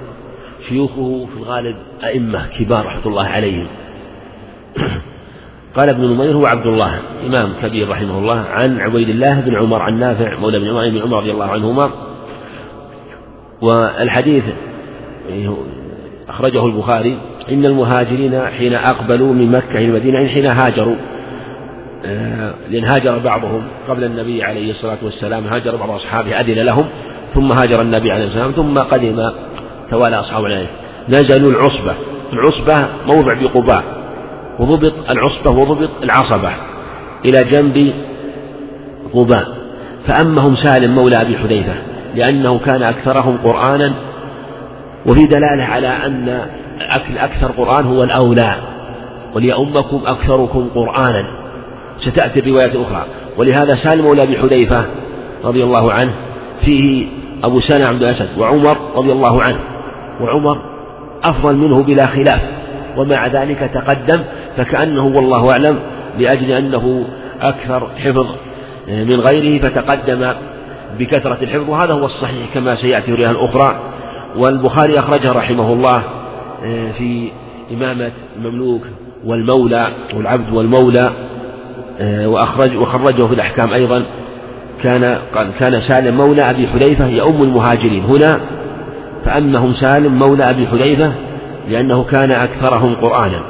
شيوخه 0.69 1.27
في 1.33 1.37
الغالب 1.37 1.75
أئمة 2.03 2.47
كبار 2.47 2.85
رحمة 2.85 3.05
الله 3.05 3.25
عليهم. 3.25 3.67
قال 5.75 5.89
ابن 5.89 6.13
نمير 6.13 6.35
هو 6.35 6.45
عبد 6.45 6.67
الله 6.67 6.99
إمام 7.25 7.49
كبير 7.61 7.89
رحمه 7.89 8.19
الله 8.19 8.39
عن 8.39 8.79
عبيد 8.79 9.09
الله 9.09 9.39
بن 9.39 9.55
عمر 9.55 9.81
عن 9.81 9.99
نافع 9.99 10.39
مولى 10.39 10.59
بن 10.59 10.67
عمر 10.67 10.89
بن 10.89 11.01
عمر 11.01 11.17
رضي 11.17 11.31
الله 11.31 11.45
عنهما. 11.45 11.91
والحديث 13.61 14.43
أخرجه 16.29 16.65
البخاري 16.65 17.17
إن 17.51 17.65
المهاجرين 17.65 18.41
حين 18.45 18.73
أقبلوا 18.73 19.33
من 19.33 19.51
مكة 19.51 19.77
إلى 19.77 19.85
المدينة 19.85 20.27
حين 20.27 20.45
هاجروا 20.45 20.95
آه، 22.05 22.53
لأن 22.69 22.85
هاجر 22.85 23.17
بعضهم 23.17 23.61
قبل 23.89 24.03
النبي 24.03 24.43
عليه 24.43 24.71
الصلاة 24.71 24.97
والسلام 25.03 25.47
هاجر 25.47 25.75
بعض 25.75 25.89
أصحابه 25.89 26.39
أذن 26.39 26.59
لهم 26.59 26.85
ثم 27.33 27.51
هاجر 27.51 27.81
النبي 27.81 28.11
عليه 28.11 28.25
الصلاة 28.25 28.45
والسلام 28.45 28.65
ثم 28.67 28.79
قدم 28.79 29.31
توالى 29.91 30.19
أصحابه 30.19 30.45
عليه 30.45 30.67
نزلوا 31.09 31.51
العصبة. 31.51 31.93
العصبة 32.33 32.87
موضع 33.07 33.33
بقباء. 33.33 33.83
وضبط 34.59 34.93
العصبة 35.09 35.51
وضبط 35.51 35.89
العصبة 36.03 36.51
إلى 37.25 37.43
جنب 37.43 37.93
قباء. 39.13 39.47
فأمهم 40.07 40.55
سالم 40.55 40.95
مولى 40.95 41.21
أبي 41.21 41.37
حذيفة 41.37 41.73
لأنه 42.15 42.59
كان 42.65 42.83
أكثرهم 42.83 43.37
قرآنا. 43.43 43.93
وفي 45.05 45.25
دلالة 45.25 45.63
على 45.63 45.87
أن 45.87 46.45
الأكثر 47.09 47.51
قرآن 47.51 47.85
هو 47.85 48.03
الأولى. 48.03 48.55
وليؤمكم 49.35 50.01
أكثركم 50.05 50.69
قرآنا. 50.75 51.25
ستأتي 51.99 52.39
الروايات 52.39 52.75
الأخرى. 52.75 53.05
ولهذا 53.37 53.75
سالم 53.75 54.05
مولى 54.05 54.23
أبي 54.23 54.37
حذيفة 54.37 54.85
رضي 55.43 55.63
الله 55.63 55.93
عنه 55.93 56.13
فيه 56.61 57.07
أبو 57.43 57.59
سالم 57.59 57.87
عبد 57.87 58.03
الأسد 58.03 58.29
وعمر 58.37 58.77
رضي 58.95 59.11
الله 59.11 59.43
عنه. 59.43 59.59
وعمر 60.21 60.61
أفضل 61.23 61.55
منه 61.55 61.83
بلا 61.83 62.07
خلاف 62.07 62.41
ومع 62.97 63.27
ذلك 63.27 63.71
تقدم 63.73 64.19
فكأنه 64.57 65.05
والله 65.05 65.51
أعلم 65.51 65.79
لأجل 66.19 66.51
أنه 66.51 67.05
أكثر 67.41 67.87
حفظ 68.03 68.27
من 68.87 69.19
غيره 69.19 69.61
فتقدم 69.61 70.33
بكثرة 70.99 71.37
الحفظ 71.41 71.69
وهذا 71.69 71.93
هو 71.93 72.05
الصحيح 72.05 72.53
كما 72.53 72.75
سيأتي 72.75 73.11
الرواية 73.11 73.31
الأخرى. 73.31 73.79
والبخاري 74.37 74.99
أخرجه 74.99 75.31
رحمه 75.31 75.73
الله 75.73 76.03
آه، 76.65 76.91
في 76.97 77.31
إمامة 77.73 78.11
المملوك 78.37 78.81
والمولى 79.25 79.87
والعبد 80.15 80.53
والمولى 80.53 81.11
آه، 81.99 82.27
وأخرج 82.27 82.77
وخرجه 82.77 83.27
في 83.27 83.33
الأحكام 83.33 83.73
أيضا 83.73 84.03
كان 84.83 85.17
كان 85.59 85.81
سالم 85.81 86.17
مولى 86.17 86.49
أبي 86.49 86.67
حذيفة 86.67 87.07
يؤم 87.07 87.43
المهاجرين. 87.43 88.03
هنا 88.03 88.39
فأمهم 89.25 89.73
سالم 89.73 90.19
مولى 90.19 90.49
أبي 90.49 90.67
حذيفة 90.67 91.13
لأنه 91.69 92.03
كان 92.03 92.31
أكثرهم 92.31 92.95
قرآنا. 92.95 93.43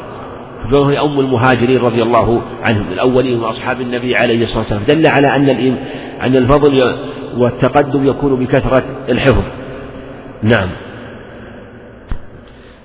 فهو 0.71 0.89
يؤم 0.89 1.19
المهاجرين 1.19 1.79
رضي 1.79 2.03
الله 2.03 2.41
عنهم 2.63 2.85
الأولين 2.91 3.39
وأصحاب 3.39 3.81
النبي 3.81 4.15
عليه 4.15 4.43
الصلاة 4.43 4.59
والسلام. 4.59 4.83
دل 4.87 5.07
على 5.07 5.35
أن 5.35 5.49
أن 6.21 6.35
الفضل 6.35 6.95
والتقدم 7.37 8.07
يكون 8.07 8.35
بكثرة 8.35 8.83
الحفظ. 9.09 9.43
نعم. 10.43 10.69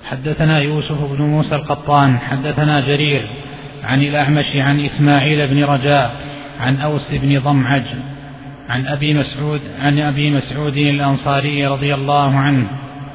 حدثنا 0.09 0.59
يوسف 0.59 0.97
بن 1.17 1.25
موسى 1.25 1.55
القطان 1.55 2.19
حدثنا 2.19 2.79
جرير 2.79 3.21
عن 3.83 4.01
الأعمش 4.01 4.55
عن 4.55 4.79
إسماعيل 4.79 5.47
بن 5.47 5.63
رجاء 5.63 6.15
عن 6.59 6.77
أوس 6.77 7.01
بن 7.11 7.39
ضمعج 7.39 7.83
عن 8.69 8.87
أبي 8.87 9.13
مسعود 9.13 9.61
عن 9.81 9.99
أبي 9.99 10.31
مسعود 10.31 10.77
الأنصاري 10.77 11.67
رضي 11.67 11.93
الله 11.93 12.35
عنه 12.35 12.67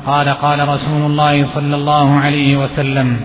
قال 0.07 0.29
قال 0.29 0.69
رسول 0.69 1.03
الله 1.07 1.47
صلى 1.55 1.77
الله 1.77 2.19
عليه 2.19 2.57
وسلم 2.57 3.21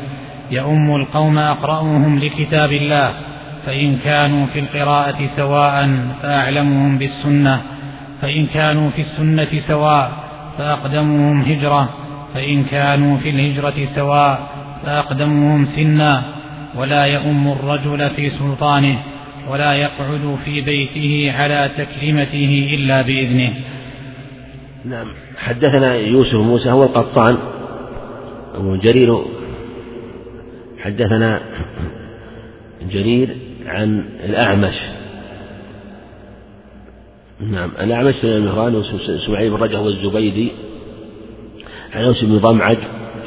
يؤم 0.51 0.95
القوم 0.95 1.37
أقرأهم 1.37 2.19
لكتاب 2.19 2.71
الله 2.71 3.11
فإن 3.65 3.97
كانوا 4.03 4.45
في 4.53 4.59
القراءة 4.59 5.29
سواء 5.37 5.89
فأعلمهم 6.21 6.97
بالسنة 6.97 7.61
فإن 8.21 8.45
كانوا 8.45 8.89
في 8.89 9.01
السنة 9.01 9.61
سواء 9.67 10.11
فأقدمهم 10.57 11.41
هجرة 11.41 11.89
فإن 12.33 12.63
كانوا 12.63 13.17
في 13.17 13.29
الهجرة 13.29 13.87
سواء 13.95 14.39
فأقدمهم 14.85 15.67
سنا 15.75 16.23
ولا 16.75 17.05
يؤم 17.05 17.47
الرجل 17.47 18.09
في 18.09 18.29
سلطانه 18.29 18.97
ولا 19.49 19.73
يقعد 19.73 20.37
في 20.45 20.61
بيته 20.61 21.33
على 21.37 21.69
تكريمته 21.77 22.71
إلا 22.73 23.01
بإذنه. 23.01 23.53
نعم. 24.85 25.07
حدثنا 25.37 25.95
يوسف 25.95 26.35
موسى 26.35 26.71
هو 26.71 26.83
القطان. 26.83 27.37
أبو 28.55 28.75
جرير. 28.75 29.21
حدثنا 30.79 31.41
جرير 32.91 33.37
عن 33.65 34.05
الأعمش. 34.25 34.75
نعم. 37.39 37.71
الأعمش 37.79 38.13
بن 38.23 38.29
المهران 38.29 38.75
وسمعي 38.75 39.49
بن 39.49 39.55
رجع 39.55 39.79
والزبيدي. 39.79 40.51
عن 41.95 42.03
أوس 42.03 42.23
بن 42.23 42.37
ضمعج 42.37 42.77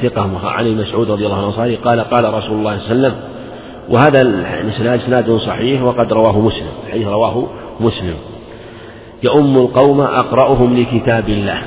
ثقة 0.01 0.47
عن 0.47 0.77
مسعود 0.77 1.11
رضي 1.11 1.25
الله 1.25 1.61
عنه 1.61 1.75
قال 1.75 2.01
قال 2.01 2.33
رسول 2.33 2.57
الله 2.57 2.79
صلى 2.79 2.91
الله 2.91 3.07
عليه 3.07 3.17
وسلم 3.17 3.30
وهذا 3.91 4.21
الإسناد 4.21 4.99
إسناد 4.99 5.31
صحيح 5.37 5.83
وقد 5.83 6.13
رواه 6.13 6.39
مسلم 6.39 6.67
الحديث 6.87 7.07
رواه 7.07 7.47
مسلم. 7.79 8.15
يؤم 9.23 9.57
القوم 9.57 10.01
أقرأهم 10.01 10.77
لكتاب 10.77 11.29
الله. 11.29 11.61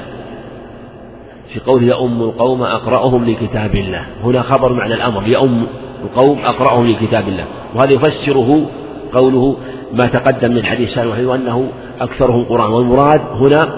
في 1.48 1.60
قوله 1.60 1.86
يؤم 1.86 2.22
القوم 2.22 2.62
أقرأهم 2.62 3.24
لكتاب 3.24 3.74
الله. 3.74 4.06
هنا 4.24 4.42
خبر 4.42 4.72
معنى 4.72 4.94
الأمر 4.94 5.28
يؤم 5.28 5.66
القوم 6.04 6.38
أقرأهم 6.44 6.86
لكتاب 6.86 7.28
الله. 7.28 7.44
وهذا 7.74 7.92
يفسره 7.92 8.66
قوله 9.12 9.56
ما 9.92 10.06
تقدم 10.06 10.54
من 10.54 10.66
حديث 10.66 10.94
سالم 10.94 11.10
وحيد 11.10 11.28
أنه 11.28 11.68
أكثرهم 12.00 12.44
قرآن. 12.44 12.72
والمراد 12.72 13.20
هنا 13.20 13.68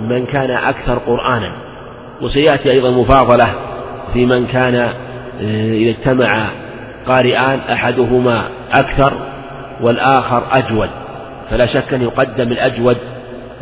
من 0.00 0.26
كان 0.26 0.50
أكثر 0.50 0.98
قرآنا. 0.98 1.52
وسيأتي 2.22 2.70
أيضا 2.70 2.90
مفاضلة 2.90 3.48
في 4.12 4.26
من 4.26 4.46
كان 4.46 4.74
إذا 5.40 5.90
اجتمع 5.90 6.48
قارئان 7.08 7.58
أحدهما 7.58 8.48
أكثر 8.72 9.12
والآخر 9.80 10.42
أجود 10.52 10.88
فلا 11.50 11.66
شك 11.66 11.94
أن 11.94 12.02
يقدم 12.02 12.52
الأجود 12.52 12.96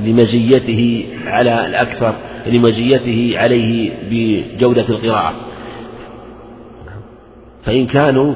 لمزيته 0.01 1.07
على 1.27 1.67
الأكثر 1.67 2.15
لمزيته 2.47 3.35
عليه 3.37 3.93
بجودة 4.11 4.89
القراءة. 4.89 5.35
فإن 7.65 7.87
كانوا 7.87 8.35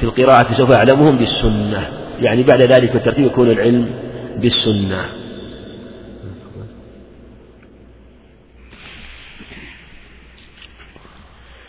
في 0.00 0.04
القراءة 0.04 0.52
سوف 0.52 0.70
يعلمهم 0.70 1.16
بالسنة 1.16 1.88
يعني 2.20 2.42
بعد 2.42 2.60
ذلك 2.62 2.96
الترتيب 2.96 3.26
يكون 3.26 3.50
العلم 3.50 3.90
بالسنة. 4.40 5.04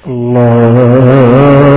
الله 0.08 1.75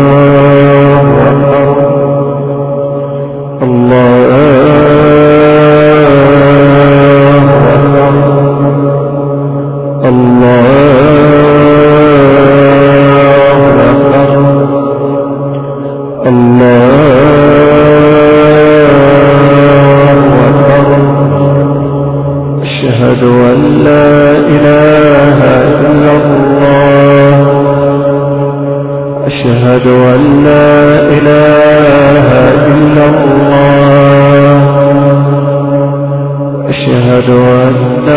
أن 37.28 38.08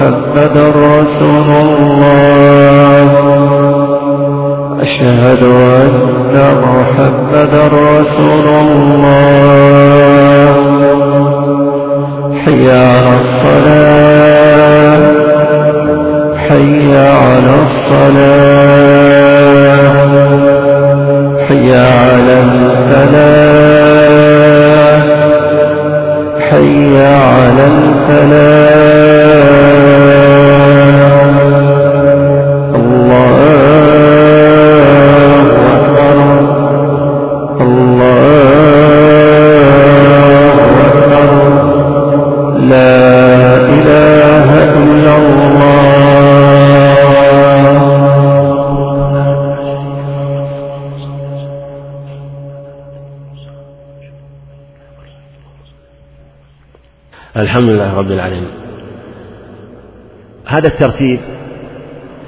حبد 0.00 0.56
رسول 0.58 1.48
الله. 1.50 3.10
أشهد 4.80 5.42
أن 5.42 6.36
محمد 6.62 7.54
رسول 7.54 8.46
الله. 8.48 9.04
حي 12.44 12.66
على 12.70 13.12
الصلاة. 13.20 13.84
حي 16.36 16.96
على 16.96 17.54
الصلاة. 17.64 18.24
حي 21.48 21.68
على 21.72 22.34
الفلاح. 22.42 23.64
حي 26.54 27.02
على 27.02 27.66
الفلاح. 27.66 29.24
الحمد 57.54 57.70
لله 57.70 57.94
رب 57.98 58.10
العالمين. 58.10 58.50
هذا 60.46 60.68
الترتيب 60.68 61.20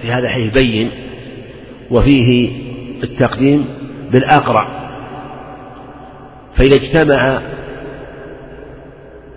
في 0.03 0.12
هذا 0.12 0.27
الحديث 0.27 0.55
بين 0.55 0.91
وفيه 1.91 2.51
التقديم 3.03 3.64
بالأقرأ 4.12 4.68
فإذا 6.57 6.77
اجتمع 6.77 7.39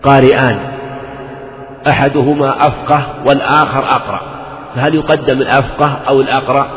قارئان 0.03 0.59
أحدهما 1.87 2.67
أفقه 2.67 3.03
والآخر 3.25 3.83
أقرأ 3.83 4.21
فهل 4.75 4.95
يقدم 4.95 5.41
الأفقه 5.41 5.99
أو 6.07 6.21
الأقرأ 6.21 6.67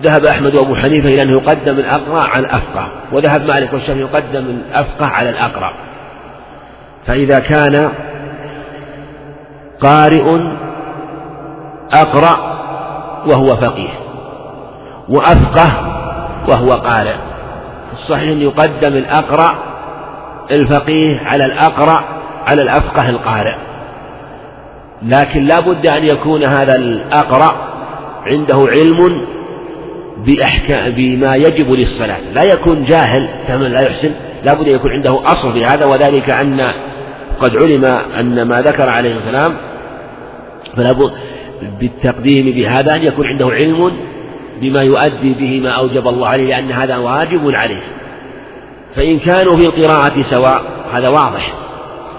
ذهب 0.00 0.24
أحمد 0.24 0.54
وأبو 0.54 0.74
حنيفة 0.74 1.08
إلى 1.08 1.22
أنه 1.22 1.32
يقدم 1.32 1.78
الأقرأ 1.78 2.20
على 2.20 2.46
الأفقه 2.46 2.88
وذهب 3.12 3.46
مالك 3.46 3.72
والشافعي 3.72 4.00
يقدم 4.00 4.44
الأفقه 4.44 5.06
على 5.06 5.30
الأقرأ 5.30 5.89
فإذا 7.06 7.38
كان 7.40 7.90
قارئ 9.80 10.38
أقرأ 11.92 12.60
وهو 13.26 13.46
فقيه 13.46 13.90
وأفقه 15.08 15.72
وهو 16.48 16.72
قارئ. 16.72 17.14
الصحيح 17.92 18.30
أن 18.30 18.42
يقدم 18.42 18.96
الأقرأ 18.96 19.54
الفقيه 20.50 21.20
على 21.20 21.44
الأقرأ 21.44 22.04
على 22.46 22.62
الأفقه 22.62 23.08
القارئ. 23.10 23.54
لكن 25.02 25.44
لا 25.44 25.60
بد 25.60 25.86
أن 25.86 26.04
يكون 26.04 26.44
هذا 26.44 26.76
الأقرأ 26.76 27.56
عنده 28.26 28.68
علم 28.70 29.26
بأحكام 30.16 30.92
بما 30.92 31.36
يجب 31.36 31.70
للصلاة. 31.72 32.20
لا 32.32 32.42
يكون 32.42 32.84
جاهل 32.84 33.28
فمن 33.48 33.72
لا 33.72 33.80
يحسن 33.80 34.12
لا 34.44 34.54
بد 34.54 34.68
أن 34.68 34.74
يكون 34.74 34.92
عنده 34.92 35.20
أصل 35.24 35.52
في 35.52 35.64
هذا 35.64 35.86
وذلك 35.86 36.30
أن 36.30 36.72
قد 37.40 37.56
علم 37.56 37.84
أن 38.18 38.42
ما 38.42 38.60
ذكر 38.60 38.88
عليه 38.88 39.16
السلام 39.16 39.56
فلا 40.76 40.92
بد 40.92 41.12
بالتقديم 41.80 42.46
بهذا 42.46 42.94
أن 42.94 43.02
يكون 43.02 43.26
عنده 43.26 43.46
علم 43.46 43.92
بما 44.60 44.82
يؤدي 44.82 45.34
به 45.34 45.60
ما 45.60 45.70
أوجب 45.70 46.08
الله 46.08 46.28
عليه 46.28 46.44
لأن 46.44 46.72
هذا 46.72 46.96
واجب 46.96 47.50
عليه. 47.54 47.82
فإن 48.96 49.18
كانوا 49.18 49.56
في 49.56 49.66
القراءة 49.66 50.24
سواء 50.30 50.62
هذا 50.92 51.08
واضح. 51.08 51.52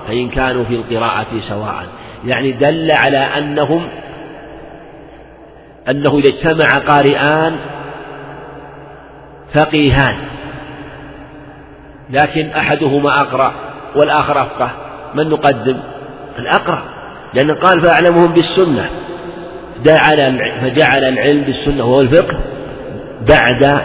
فإن 0.07 0.29
كانوا 0.29 0.63
في 0.63 0.75
القراءة 0.75 1.27
سواء 1.49 1.85
يعني 2.25 2.51
دل 2.51 2.91
على 2.91 3.17
أنهم 3.17 3.87
أنه 5.89 6.17
إذا 6.17 6.29
اجتمع 6.29 6.79
قارئان 6.79 7.55
فقيهان 9.53 10.17
لكن 12.09 12.49
أحدهما 12.49 13.21
أقرأ 13.21 13.53
والآخر 13.95 14.41
أفقه. 14.41 14.71
من 15.15 15.29
نقدم؟ 15.29 15.77
الأقرأ 16.39 16.83
لأن 17.33 17.51
قال 17.51 17.81
فأعلمهم 17.81 18.33
بالسنة. 18.33 18.89
جعل 19.83 20.39
فجعل 20.61 21.03
العلم 21.03 21.41
بالسنة 21.41 21.85
وهو 21.85 22.01
الفقه 22.01 22.39
بعد 23.27 23.81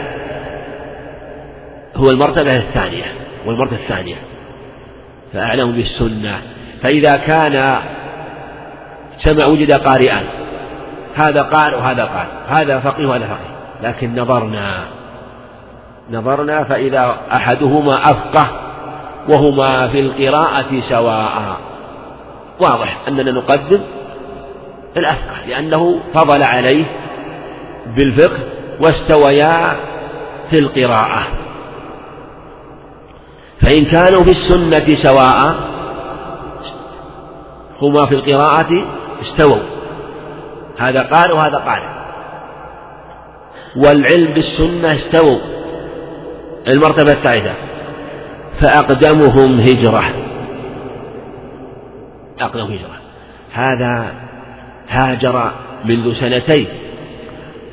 هو 1.97 2.11
المرتبة 2.11 2.57
الثانية 2.57 3.05
والمرتبة 3.47 3.77
الثانية. 3.77 4.17
فأعلم 5.33 5.73
بالسنة. 5.73 6.39
فإذا 6.83 7.17
كان 7.17 7.79
سمع 9.19 9.47
وجد 9.47 9.73
قارئان 9.73 10.25
هذا 11.17 11.43
قارئ 11.43 11.77
وهذا 11.77 12.05
قارئ 12.05 12.61
هذا 12.61 12.81
فقيه 12.81 13.07
وهذا 13.07 13.27
فقيه. 13.27 13.57
لكن 13.83 14.15
نظرنا 14.15 14.85
نظرنا 16.11 16.65
فإذا 16.65 17.17
أحدهما 17.33 18.05
أفقه 18.05 18.66
وهما 19.29 19.89
في 19.89 20.01
القراءة 20.01 20.81
سواء. 20.89 21.57
واضح 22.61 22.99
أننا 23.09 23.31
نقدم 23.31 23.81
الأفقه 24.97 25.47
لأنه 25.49 26.01
فضل 26.15 26.43
عليه 26.43 26.85
بالفقه 27.97 28.39
واستويا 28.81 29.77
في 30.51 30.59
القراءة. 30.59 31.23
فإن 33.61 33.85
كانوا 33.85 34.25
في 34.25 34.31
السنة 34.31 35.03
سواء 35.03 35.55
هما 37.83 38.07
في 38.07 38.15
القراءة 38.15 38.85
استووا. 39.23 39.63
هذا 40.79 41.03
قال 41.03 41.33
وهذا 41.33 41.57
قال. 41.57 41.83
والعلم 43.77 44.33
بالسنة 44.33 44.97
استووا. 44.97 45.39
المرتبة 46.69 47.13
الثالثة. 47.13 47.55
فأقدمهم 48.61 49.61
هجرة. 49.61 50.05
أقدمهم 52.41 52.73
هجرة. 52.73 52.97
هذا 53.53 54.13
هاجر 54.89 55.51
منذ 55.85 56.15
سنتين 56.15 56.67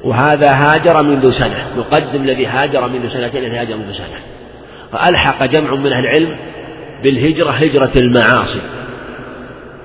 وهذا 0.04 0.52
هاجر 0.52 1.02
منذ 1.02 1.32
سنة. 1.32 1.68
نقدم 1.78 2.24
الذي 2.24 2.46
هاجر 2.46 2.88
منذ 2.88 3.10
سنتين 3.10 3.44
الذي 3.44 3.58
هاجر 3.58 3.78
منذ 3.78 3.92
سنة. 3.92 4.20
فألحق 4.92 5.46
جمع 5.46 5.76
من 5.76 5.94
أهل 5.94 6.06
العلم 6.06 6.36
بالهجرة 7.04 7.52
هجرة 7.52 7.92
المعاصي. 7.96 8.62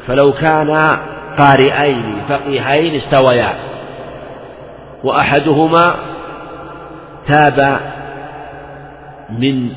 فلو 0.06 0.32
كان 0.32 0.98
قارئين 1.38 2.02
فقيهين 2.28 3.00
استويا. 3.00 3.54
وأحدهما 5.04 5.94
تاب 7.28 7.80
من 9.38 9.70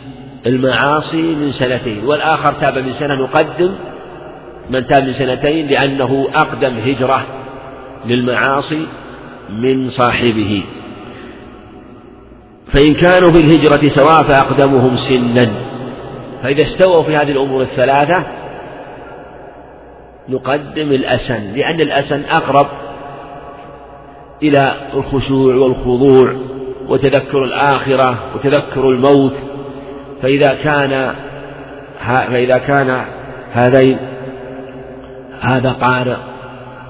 المعاصي 0.45 1.21
من 1.35 1.51
سنتين 1.51 2.05
والآخر 2.05 2.53
تاب 2.53 2.77
من 2.77 2.93
سنة 2.99 3.13
نقدم 3.13 3.71
من 4.69 4.87
تاب 4.87 5.03
من 5.03 5.13
سنتين 5.13 5.67
لأنه 5.67 6.27
أقدم 6.33 6.77
هجرة 6.77 7.25
للمعاصي 8.05 8.85
من 9.49 9.89
صاحبه. 9.89 10.63
فإن 12.73 12.93
كانوا 12.93 13.31
في 13.31 13.39
الهجرة 13.39 13.95
سواء 13.95 14.23
فأقدمهم 14.23 14.95
سنا. 14.95 15.49
فإذا 16.43 16.63
استووا 16.63 17.03
في 17.03 17.17
هذه 17.17 17.31
الأمور 17.31 17.61
الثلاثة 17.61 18.23
نقدم 20.29 20.91
الأسن 20.91 21.53
لأن 21.55 21.81
الأسن 21.81 22.23
أقرب 22.29 22.67
إلى 24.43 24.73
الخشوع 24.93 25.55
والخضوع 25.55 26.35
وتذكر 26.87 27.43
الآخرة 27.43 28.19
وتذكر 28.35 28.89
الموت. 28.89 29.33
فإذا 30.21 30.53
كان 30.53 31.15
فإذا 32.05 32.57
كان 32.57 33.05
هذين 33.53 33.97
هذا 35.41 35.71
قارئ 35.71 36.17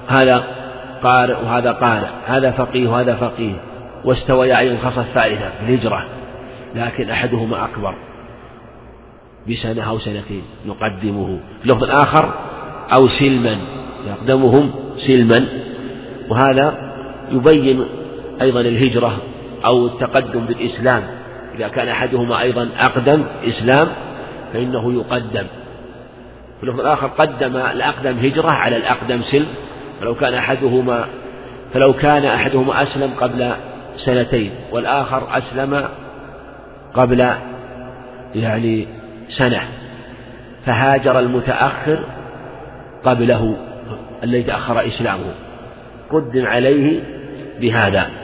هذا 0.08 0.44
قارئ 1.02 1.34
وهذا 1.44 1.72
قارئ. 1.72 2.08
هذا 2.26 2.50
فقيه 2.50 2.88
وهذا 2.88 3.14
فقيه. 3.14 3.54
واستويا 4.04 4.54
على 4.54 4.70
الخاصة 4.70 5.00
الثالثة 5.00 5.50
في 5.50 5.68
الهجرة 5.68 6.06
لكن 6.74 7.10
أحدهما 7.10 7.64
أكبر. 7.64 7.94
بسنة 9.50 9.82
أو 9.82 9.98
سنتين. 9.98 10.42
نقدمه. 10.66 11.38
في 11.62 11.64
اللفظ 11.64 11.84
الآخر 11.84 12.34
أو 12.92 13.08
سلما. 13.08 13.58
يقدمهم 14.06 14.70
سلما. 14.96 15.46
وهذا 16.28 16.92
يبين 17.32 17.84
أيضا 18.42 18.60
الهجرة 18.60 19.16
أو 19.64 19.86
التقدم 19.86 20.40
بالإسلام. 20.40 21.02
إذا 21.54 21.68
كان 21.68 21.88
أحدهما 21.88 22.40
أيضا 22.40 22.68
أقدم 22.78 23.24
إسلام 23.48 23.88
فإنه 24.52 24.92
يقدم. 24.92 25.46
في 26.60 26.62
اللفظ 26.62 26.80
الآخر 26.80 27.06
قدم 27.06 27.56
الأقدم 27.56 28.18
هجرة 28.18 28.50
على 28.50 28.76
الأقدم 28.76 29.22
سلم. 29.22 29.46
فلو 30.00 30.14
كان 30.14 30.34
أحدهما 30.34 31.04
فلو 31.74 31.92
كان 31.92 32.24
أحدهما 32.24 32.82
أسلم 32.82 33.10
قبل 33.20 33.52
سنتين 33.96 34.50
والآخر 34.72 35.28
أسلم 35.38 35.88
قبل 36.94 37.30
يعني 38.34 38.86
سنة. 39.28 39.60
فهاجر 40.66 41.18
المتأخر 41.18 42.04
قبله 43.04 43.56
الذي 44.24 44.42
تأخر 44.42 44.86
إسلامه. 44.86 45.34
قدم 46.10 46.46
عليه 46.46 47.00
بهذا. 47.60 48.21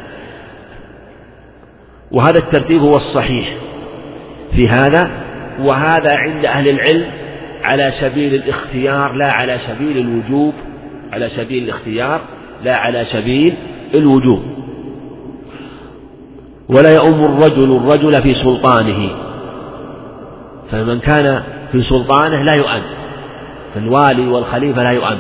وهذا 2.13 2.39
الترتيب 2.39 2.83
هو 2.83 2.97
الصحيح 2.97 3.57
في 4.57 4.69
هذا 4.69 5.11
وهذا 5.61 6.17
عند 6.17 6.45
أهل 6.45 6.69
العلم 6.69 7.07
على 7.63 7.93
سبيل 8.01 8.35
الاختيار 8.35 9.13
لا 9.13 9.33
على 9.33 9.59
سبيل 9.69 9.99
الوجوب 9.99 10.55
على 11.13 11.29
سبيل 11.29 11.65
الاختيار 11.65 12.21
لا 12.65 12.77
على 12.77 13.05
سبيل 13.05 13.55
الوجوب. 13.95 14.43
ولا 16.69 16.95
يؤم 16.95 17.25
الرجل 17.25 17.77
الرجل 17.77 18.23
في 18.23 18.35
سلطانه. 18.35 19.09
فمن 20.71 20.99
كان 20.99 21.43
في 21.73 21.83
سلطانه 21.83 22.43
لا 22.43 22.55
يؤم 22.55 22.83
فالوالي 23.75 24.29
والخليفة 24.29 24.83
لا 24.83 24.91
يؤم. 24.91 25.19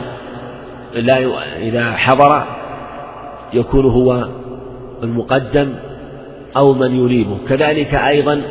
لا 0.95 1.18
إذا 1.59 1.93
حضر 1.93 2.45
يكون 3.53 3.84
هو 3.84 4.28
المقدم 5.03 5.74
أو 6.57 6.74
من 6.74 6.96
يريبه. 6.96 7.38
كذلك 7.49 7.94
أيضا 7.94 8.42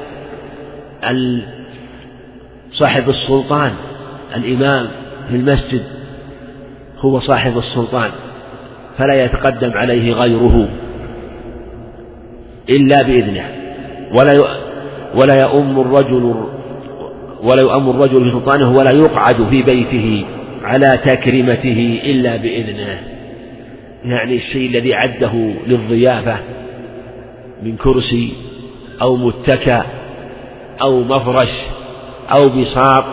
صاحب 2.72 3.10
السلطان 3.10 3.72
الإمام 4.36 4.88
في 5.30 5.36
المسجد 5.36 5.84
هو 7.00 7.20
صاحب 7.20 7.58
السلطان 7.58 8.10
فلا 8.98 9.24
يتقدم 9.26 9.72
عليه 9.72 10.14
غيره 10.14 10.68
إلا 12.70 13.02
بإذنه. 13.02 13.45
ولا 14.14 14.39
ولا 15.16 15.41
يؤم 15.41 15.80
الرجل 15.80 16.36
ولا 17.43 17.62
يؤم 17.62 17.89
الرجل 17.89 18.24
في 18.24 18.32
سلطانه 18.32 18.72
ولا 18.78 18.91
يقعد 18.91 19.48
في 19.50 19.64
بيته 19.64 20.26
على 20.64 21.00
تكريمته 21.06 22.02
إلا 22.04 22.36
بإذنه. 22.36 23.00
يعني 24.06 24.36
الشيء 24.36 24.70
الذي 24.70 24.93
عده 24.93 25.32
للضيافة 25.68 26.38
من 27.64 27.78
كرسي 27.78 28.34
أو 29.01 29.16
متكأ 29.16 29.86
أو 30.82 31.03
مفرش 31.03 31.49
أو 32.32 32.49
بساط 32.49 33.05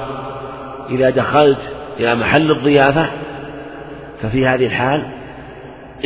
إذا 0.91 1.11
دخلت 1.11 1.59
إلى 2.01 2.15
محل 2.15 2.51
الضيافة 2.51 3.11
ففي 4.23 4.47
هذه 4.47 4.67
الحال 4.67 5.07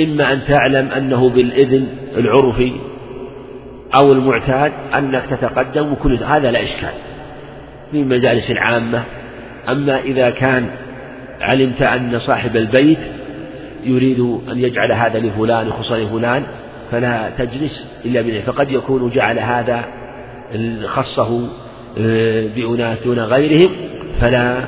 إما 0.00 0.32
أن 0.32 0.40
تعلم 0.48 0.88
أنه 0.88 1.28
بالإذن 1.28 1.86
العرفي 2.16 2.72
أو 3.94 4.12
المعتاد 4.12 4.72
أنك 4.98 5.24
تتقدم 5.30 5.92
وكل 5.92 6.14
هذا 6.14 6.50
لا 6.50 6.62
إشكال 6.62 6.92
في 7.92 8.00
المجالس 8.00 8.50
العامة. 8.50 9.02
أما 9.68 10.00
إذا 10.00 10.30
كان 10.30 10.66
علمت 11.40 11.82
أن 11.82 12.18
صاحب 12.18 12.56
البيت 12.56 12.98
يريد 13.84 14.20
أن 14.52 14.58
يجعل 14.58 14.92
هذا 14.92 15.18
لفلان 15.18 15.68
يخص 15.68 15.92
لفلان 15.92 16.42
فلا 16.90 17.30
تجلس 17.38 17.86
إلا 18.04 18.22
بإذنه 18.22 18.40
فقد 18.40 18.70
يكون 18.70 19.10
جعل 19.10 19.38
هذا 19.38 19.84
خصه 20.86 21.48
آه، 21.98 22.46
بأناس 22.56 22.98
دون 23.04 23.18
غيرهم 23.18 23.70
فلا 24.20 24.64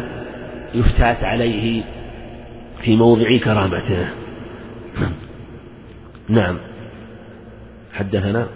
يفتات 0.74 1.24
عليه 1.24 1.82
في 2.82 2.96
موضع 2.96 3.38
كرامته. 3.44 4.06
نعم. 6.28 6.58
حدثنا؟ 7.92 8.46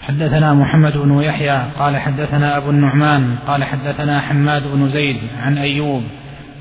حدثنا 0.00 0.54
محمد 0.54 0.98
بن 0.98 1.22
يحيى 1.22 1.62
قال 1.78 1.96
حدثنا 1.96 2.56
أبو 2.56 2.70
النعمان 2.70 3.36
قال 3.46 3.64
حدثنا 3.64 4.20
حماد 4.20 4.62
بن 4.72 4.90
زيد 4.90 5.16
عن 5.42 5.58
أيوب 5.58 6.02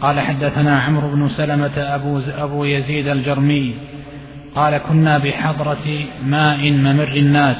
قال 0.01 0.19
حدثنا 0.19 0.79
عمرو 0.79 1.11
بن 1.11 1.29
سلمة 1.29 1.77
أبو, 1.77 2.21
أبو 2.37 2.63
يزيد 2.63 3.07
الجرمي. 3.07 3.73
قال 4.55 4.77
كنا 4.77 5.17
بحضرة 5.17 6.05
ماء 6.25 6.71
ممر 6.71 7.13
الناس 7.17 7.57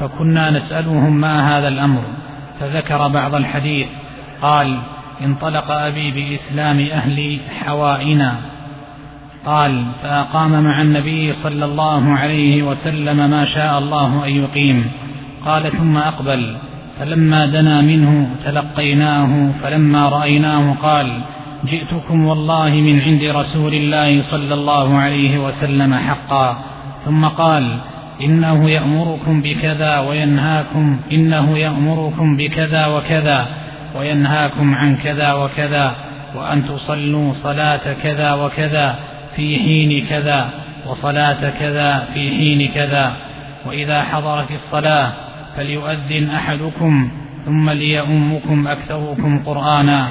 فكنا 0.00 0.50
نسألهم 0.50 1.20
ما 1.20 1.58
هذا 1.58 1.68
الأمر. 1.68 2.02
فذكر 2.60 3.08
بعض 3.08 3.34
الحديث 3.34 3.86
قال 4.42 4.78
انطلق 5.24 5.70
أبي 5.70 6.10
بإسلام 6.10 6.78
أهل 6.78 7.38
حوائنا. 7.64 8.34
قال 9.46 9.84
فأقام 10.02 10.64
مع 10.64 10.82
النبي 10.82 11.34
صلى 11.42 11.64
الله 11.64 12.12
عليه 12.14 12.62
وسلم 12.62 13.30
ما 13.30 13.44
شاء 13.44 13.78
الله 13.78 14.26
أن 14.26 14.30
يقيم. 14.30 14.90
قال 15.44 15.72
ثم 15.72 15.96
أقبل. 15.96 16.56
فلما 17.00 17.46
دنا 17.46 17.80
منه 17.80 18.28
تلقيناه 18.44 19.50
فلما 19.62 20.08
رأيناه 20.08 20.74
قال 20.82 21.20
جئتكم 21.66 22.26
والله 22.26 22.70
من 22.70 23.00
عند 23.00 23.24
رسول 23.24 23.74
الله 23.74 24.22
صلى 24.30 24.54
الله 24.54 24.98
عليه 24.98 25.38
وسلم 25.38 25.94
حقا. 25.94 26.58
ثم 27.04 27.24
قال 27.24 27.78
إنه 28.22 28.70
يأمركم 28.70 29.42
بكذا 29.42 29.98
وينهاكم 29.98 31.00
إنه 31.12 31.58
يأمركم 31.58 32.36
بكذا 32.36 32.86
وكذا 32.86 33.46
وينهاكم 33.96 34.74
عن 34.74 34.96
كذا 34.96 35.32
وكذا 35.32 35.94
وأن 36.34 36.64
تصلوا 36.64 37.34
صلاة 37.42 37.92
كذا 38.02 38.34
وكذا 38.34 38.96
في 39.36 39.58
حين 39.58 40.06
كذا 40.06 40.50
وصلاة 40.86 41.50
كذا 41.60 42.08
في 42.14 42.30
حين 42.30 42.68
كذا. 42.68 43.12
وإذا 43.66 44.02
حضرت 44.02 44.48
الصلاة 44.50 45.12
فليؤذن 45.56 46.30
أحدكم 46.30 47.10
ثم 47.44 47.70
ليؤمكم 47.70 48.68
أكثركم 48.68 49.42
قرآنا. 49.46 50.08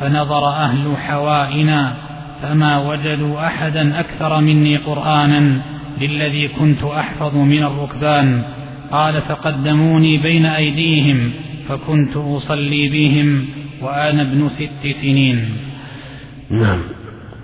فنظر 0.00 0.48
أهل 0.48 0.96
حوائنا 0.96 1.94
فما 2.42 2.78
وجدوا 2.78 3.46
أحدا 3.46 4.00
أكثر 4.00 4.40
مني 4.40 4.76
قرآنا 4.76 5.60
للذي 6.00 6.48
كنت 6.48 6.84
أحفظ 6.84 7.36
من 7.36 7.62
الركبان. 7.62 8.42
قال 8.92 9.22
فقدموني 9.22 10.16
بين 10.16 10.46
أيديهم 10.46 11.30
فكنت 11.68 12.16
أصلي 12.16 12.88
بهم 12.88 13.44
وأنا 13.82 14.22
ابن 14.22 14.50
ست 14.58 15.02
سنين. 15.02 15.48
نعم. 16.50 16.78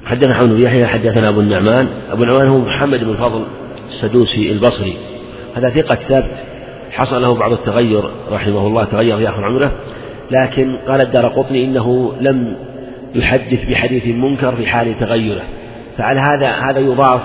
حدثنا 0.06 0.34
حمد 0.34 0.48
بن 0.48 0.60
يحيى 0.60 0.86
حدثنا 0.86 1.28
أبو 1.28 1.40
النعمان. 1.40 1.88
أبو 2.10 2.22
النعمان 2.22 2.48
هو 2.48 2.58
محمد 2.58 3.04
بن 3.04 3.10
الفضل 3.10 3.44
السدوسي 3.88 4.52
البصري. 4.52 4.96
هذا 5.56 5.70
ثقة 5.70 5.94
ثبت 5.94 6.30
حصل 6.90 7.22
له 7.22 7.34
بعض 7.34 7.52
التغير 7.52 8.02
رحمه 8.30 8.66
الله 8.66 8.84
تغير 8.84 9.16
في 9.16 9.28
آخر 9.28 9.44
عمره. 9.44 9.72
لكن 10.30 10.76
قال 10.88 11.00
الدار 11.00 11.28
قطني 11.28 11.64
إنه 11.64 12.16
لم 12.20 12.56
يحدث 13.14 13.64
بحديث 13.70 14.06
منكر 14.06 14.56
في 14.56 14.66
حال 14.66 14.98
تغيره. 14.98 15.42
فعلى 15.98 16.20
هذا 16.20 16.50
هذا 16.50 16.78
يضاف 16.78 17.20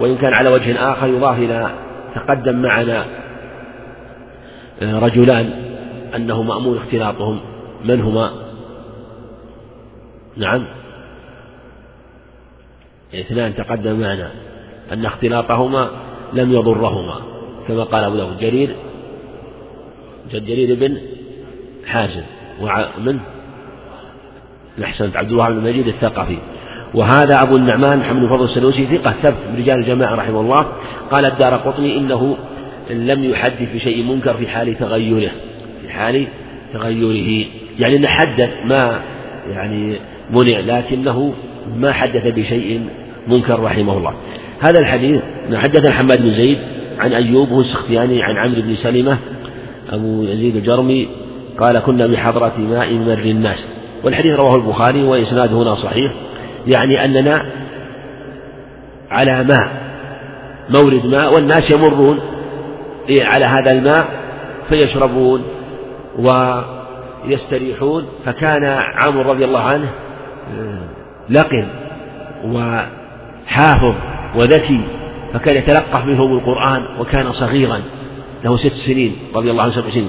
وإن 0.00 0.16
كان 0.16 0.34
على 0.34 0.48
وجه 0.48 0.92
آخر 0.92 1.08
يضاف 1.08 1.38
إلى 1.38 1.70
تقدم 2.14 2.62
معنا 2.62 3.04
آه، 4.82 4.98
رجلان 4.98 5.50
أنه 6.16 6.42
مأمون 6.42 6.76
اختلاطهم. 6.76 7.40
من 7.84 8.00
هما؟ 8.00 8.30
نعم. 10.36 10.64
اثنان 13.14 13.54
تقدم 13.54 14.00
معنا. 14.00 14.30
أن 14.92 15.06
اختلاطهما 15.06 15.90
لم 16.32 16.52
يضرهما 16.52 17.14
كما 17.68 17.84
قال 17.84 18.04
أبو 18.04 18.16
داود. 18.16 18.38
جرير 18.38 18.76
جرير 20.32 20.74
بن 20.74 20.96
حازم 21.86 22.22
ومن 22.60 23.18
أحسنت. 24.84 25.16
عبد 25.16 25.30
الله 25.30 25.50
بن 25.50 25.60
مجيد 25.64 25.86
الثقفي. 25.86 26.36
وهذا 26.94 27.42
أبو 27.42 27.56
النعمان 27.56 27.98
محمد 27.98 28.28
فضل 28.28 28.44
السلوسي 28.44 28.86
ثقة 28.86 29.14
ثبت 29.22 29.36
من 29.52 29.58
رجال 29.58 29.78
الجماعة 29.78 30.14
رحمه 30.14 30.40
الله. 30.40 30.66
قال 31.10 31.24
الدار 31.24 31.54
قطني 31.54 31.98
إنه 31.98 32.36
لم 32.90 33.24
يحدث 33.24 33.74
بشيء 33.74 34.04
منكر 34.04 34.34
في 34.34 34.48
حال 34.48 34.78
تغيره. 34.78 35.30
في 35.82 35.88
حال 35.88 36.26
تغيره. 36.72 37.46
يعني 37.78 37.96
أنه 37.96 38.08
حدث 38.08 38.50
ما 38.64 39.00
يعني 39.48 39.96
منع 40.30 40.60
لكنه 40.60 41.34
ما 41.76 41.92
حدث 41.92 42.26
بشيء 42.26 42.80
منكر 43.28 43.62
رحمه 43.62 43.98
الله. 43.98 44.14
هذا 44.60 44.78
الحديث 44.78 45.20
حدثنا 45.54 45.92
حماد 45.92 46.22
بن 46.22 46.30
زيد 46.30 46.58
عن 46.98 47.12
أيوب 47.12 47.48
هو 47.48 47.60
السختياني 47.60 48.22
عن 48.22 48.36
عمرو 48.36 48.62
بن 48.62 48.74
سلمة 48.74 49.18
أبو 49.92 50.22
يزيد 50.22 50.56
الجرمي 50.56 51.08
قال 51.60 51.78
كنا 51.78 52.06
بحضرة 52.06 52.52
ماء 52.58 52.94
مر 52.94 53.12
الناس. 53.12 53.58
والحديث 54.04 54.40
رواه 54.40 54.56
البخاري 54.56 55.02
وإسناده 55.02 55.56
هنا 55.62 55.74
صحيح. 55.74 56.12
يعني 56.66 57.04
أننا 57.04 57.46
على 59.10 59.44
ماء 59.44 59.68
مورد 60.70 61.06
ماء 61.06 61.34
والناس 61.34 61.70
يمرون 61.70 62.20
على 63.10 63.44
هذا 63.44 63.70
الماء 63.72 64.08
فيشربون 64.68 65.42
ويستريحون. 66.18 68.06
فكان 68.24 68.64
عمرو 68.94 69.32
رضي 69.32 69.44
الله 69.44 69.60
عنه 69.60 69.88
لقن 71.30 71.66
وحافظ 72.44 73.94
وذكي 74.36 74.80
فكان 75.34 75.56
يتلقف 75.56 76.04
منهم 76.04 76.38
القرآن 76.38 76.86
وكان 77.00 77.32
صغيرا 77.32 77.80
له 78.44 78.56
ست 78.56 78.72
سنين 78.86 79.16
رضي 79.34 79.50
الله 79.50 79.62
عنه 79.62 79.72
سبع 79.72 79.90
سنين. 79.90 80.08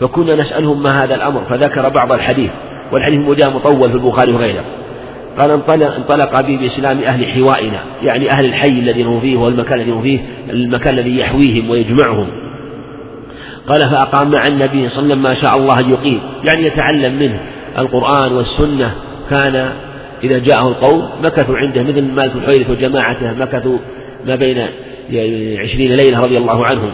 فكنا 0.00 0.36
نسألهم 0.36 0.82
ما 0.82 1.04
هذا 1.04 1.14
الأمر 1.14 1.42
فذكر 1.50 1.88
بعض 1.88 2.12
الحديث 2.12 2.50
والحديث 2.92 3.20
مجاء 3.20 3.50
مطول 3.50 3.90
في 3.90 3.96
البخاري 3.96 4.32
وغيره. 4.32 4.64
قال 5.38 5.50
انطلق, 5.50 6.40
بي 6.40 6.56
بإسلام 6.56 6.98
أهل 6.98 7.26
حوائنا 7.26 7.78
يعني 8.02 8.30
أهل 8.30 8.44
الحي 8.44 8.68
الذي 8.68 9.02
هم 9.02 9.20
فيه 9.20 9.36
والمكان 9.36 9.80
الذي 9.80 9.90
هم 9.90 10.02
فيه 10.02 10.20
المكان 10.50 10.94
الذي 10.94 11.18
يحويهم 11.18 11.70
ويجمعهم. 11.70 12.26
قال 13.68 13.90
فأقام 13.90 14.30
مع 14.30 14.46
النبي 14.46 14.88
صلى 14.88 15.02
الله 15.02 15.14
عليه 15.14 15.14
وسلم 15.14 15.22
ما 15.22 15.34
شاء 15.34 15.56
الله 15.56 15.80
أن 15.80 15.90
يقيم. 15.90 16.20
يعني 16.44 16.66
يتعلم 16.66 17.14
منه 17.18 17.40
القرآن 17.78 18.32
والسنة. 18.32 18.90
كان 19.30 19.70
إذا 20.24 20.38
جاءه 20.38 20.68
القوم 20.68 21.08
مكثوا 21.22 21.56
عنده 21.56 21.82
مثل 21.82 22.02
مالك 22.02 22.32
الحويرث 22.36 22.70
وجماعته 22.70 23.32
مكثوا 23.32 23.78
ما 24.26 24.36
بين 24.36 24.58
عشرين 25.58 25.92
ليلة 25.92 26.20
رضي 26.20 26.38
الله 26.38 26.66
عنهم. 26.66 26.90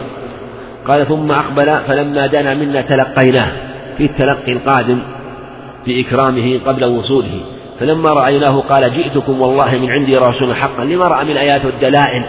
قال 0.87 1.07
ثم 1.07 1.31
أقبل 1.31 1.73
فلما 1.87 2.27
دنا 2.27 2.53
منا 2.53 2.81
تلقيناه 2.81 3.51
في 3.97 4.03
التلقي 4.03 4.51
القادم 4.51 4.99
بإكرامه 5.87 6.59
قبل 6.65 6.85
وصوله 6.85 7.39
فلما 7.79 8.09
رأيناه 8.09 8.59
قال 8.69 8.93
جئتكم 8.93 9.41
والله 9.41 9.77
من 9.77 9.91
عندي 9.91 10.17
رسول 10.17 10.55
حقا 10.55 10.83
لما 10.83 11.07
رأى 11.07 11.25
من 11.25 11.31
الآيات 11.31 11.65
والدلائل 11.65 12.23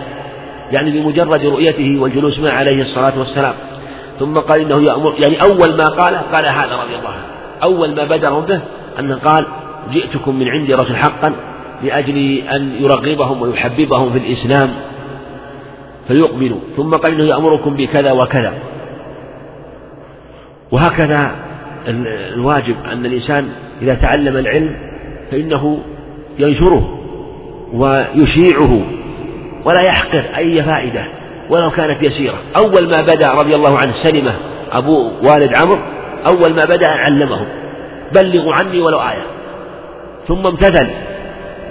يعني 0.73 0.91
بمجرد 0.91 1.45
رؤيته 1.45 2.01
والجلوس 2.01 2.39
معه 2.39 2.53
عليه 2.53 2.83
الصلاة 2.83 3.19
والسلام 3.19 3.55
ثم 4.21 4.39
قال 4.39 4.61
إنه 4.61 4.83
يأمر 4.83 5.15
يعني 5.19 5.43
أول 5.43 5.77
ما 5.77 5.85
قال 5.85 6.17
قال 6.33 6.47
هذا 6.47 6.77
رضي 6.83 6.97
الله 6.99 7.11
عنه 7.11 7.33
أول 7.63 7.95
ما 7.95 8.05
بدر 8.05 8.41
به 8.41 8.61
أنه 8.99 9.15
قال 9.15 9.47
جئتكم 9.93 10.39
من 10.39 10.49
عندي 10.49 10.75
رسول 10.75 10.97
حقا 10.97 11.33
لأجل 11.83 12.43
أن 12.55 12.77
يرغبهم 12.81 13.43
ويحببهم 13.43 14.13
في 14.13 14.19
الإسلام 14.19 14.71
فيقبلوا. 16.09 16.59
ثم 16.77 16.97
قال 16.97 17.13
إنه 17.15 17.25
يأمركم 17.25 17.75
بكذا 17.75 18.13
وكذا. 18.13 18.53
وهكذا 20.73 21.35
الواجب 22.35 22.77
أن 22.93 23.07
الإنسان 23.07 23.49
إذا 23.83 23.95
تعلم 23.95 24.37
العلم 24.37 24.77
فإنه 25.31 25.79
ينشره 26.39 26.99
ويشيعه 27.73 28.81
ولا 29.65 29.81
يحقر 29.81 30.25
أي 30.37 30.63
فائدة 30.63 31.05
ولو 31.51 31.71
كانت 31.71 32.03
يسيرة. 32.03 32.39
أول 32.57 32.91
ما 32.91 33.03
بدأ 33.03 33.33
رضي 33.33 33.55
الله 33.55 33.79
عنه 33.79 33.93
سلمة 34.03 34.35
أبو 34.73 35.11
والد 35.23 35.55
عمرو 35.55 35.81
أول 36.27 36.55
ما 36.55 36.65
بدأ 36.65 36.89
علمه. 36.89 37.47
بلغوا 38.15 38.55
عني 38.55 38.81
ولو 38.81 38.99
آية. 38.99 39.27
ثم 40.29 40.47
امتثل 40.47 40.91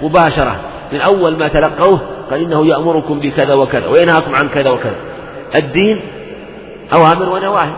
مباشرة. 0.01 0.55
من 0.93 0.99
أول 0.99 1.37
ما 1.37 1.47
تلقوه 1.47 2.01
قال 2.31 2.41
إنه 2.41 2.65
يأمركم 2.65 3.19
بكذا 3.19 3.53
وكذا 3.53 3.87
وينهاكم 3.87 4.35
عن 4.35 4.49
كذا 4.49 4.69
وكذا. 4.69 4.95
الدين 5.55 6.01
أوامر 6.93 7.29
ونواهي. 7.29 7.71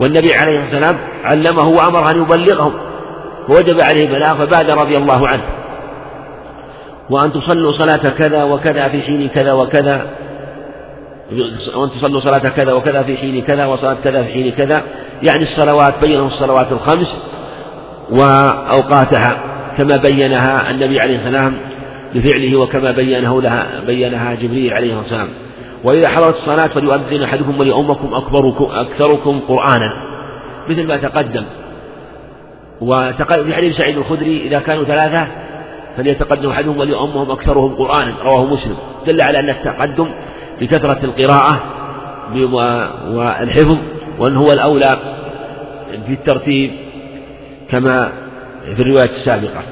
والنبي 0.00 0.34
عليه 0.34 0.64
الصلاة 0.64 0.74
والسلام 0.74 0.96
علمه 1.24 1.68
وأمره 1.68 2.10
أن 2.10 2.22
يبلغهم. 2.22 2.72
ووجب 3.48 3.80
عليه 3.80 4.06
البلاغ 4.06 4.34
فبادر 4.34 4.74
رضي 4.78 4.96
الله 4.96 5.28
عنه. 5.28 5.42
وأن 7.10 7.32
تصلوا 7.32 7.72
صلاة 7.72 8.10
كذا 8.18 8.44
وكذا 8.44 8.88
في 8.88 9.02
حين 9.02 9.28
كذا 9.28 9.52
وكذا. 9.52 10.06
وأن 11.74 11.90
تصلوا 11.90 12.20
صلاة 12.20 12.48
كذا 12.48 12.72
وكذا 12.72 13.02
في 13.02 13.16
حين 13.16 13.42
كذا 13.42 13.66
وصلاة 13.66 13.96
كذا 14.04 14.22
في 14.22 14.32
حين 14.32 14.52
كذا. 14.52 14.82
يعني 15.22 15.42
الصلوات 15.42 15.94
بينهم 16.00 16.26
الصلوات 16.26 16.72
الخمس 16.72 17.16
وأوقاتها 18.10 19.36
كما 19.76 19.96
بينها 19.96 20.70
النبي 20.70 21.00
عليه 21.00 21.16
السلام 21.16 21.56
بفعله 22.14 22.56
وكما 22.56 22.90
بينه 22.90 23.42
لها 23.42 23.80
بينها 23.86 24.34
جبريل 24.34 24.74
عليه 24.74 25.00
السلام. 25.00 25.28
وإذا 25.84 26.08
حضرت 26.08 26.36
الصلاة 26.36 26.66
فليؤذن 26.66 27.22
أحدكم 27.22 27.60
وليؤمكم 27.60 28.14
أكبركم 28.14 28.68
أكثركم 28.72 29.40
قرآنا. 29.48 29.92
مثل 30.68 30.86
ما 30.86 30.96
تقدم. 30.96 31.44
وفي 32.80 33.54
حديث 33.54 33.76
سعيد 33.76 33.96
الخدري 33.96 34.42
إذا 34.46 34.58
كانوا 34.58 34.84
ثلاثة 34.84 35.26
فليتقدم 35.96 36.50
أحدهم 36.50 36.78
وليؤمهم 36.78 37.30
أكثرهم 37.30 37.74
قرآنا. 37.74 38.14
رواه 38.24 38.44
مسلم. 38.44 38.76
دل 39.06 39.20
على 39.20 39.40
أن 39.40 39.48
التقدم 39.48 40.08
بكثرة 40.60 40.98
القراءة 41.04 41.60
والحفظ 43.12 43.78
وأن 44.18 44.36
هو 44.36 44.52
الأولى 44.52 44.98
في 46.06 46.12
الترتيب 46.12 46.70
كما 47.70 48.12
في 48.76 48.82
الرواية 48.82 49.10
السابقة. 49.16 49.62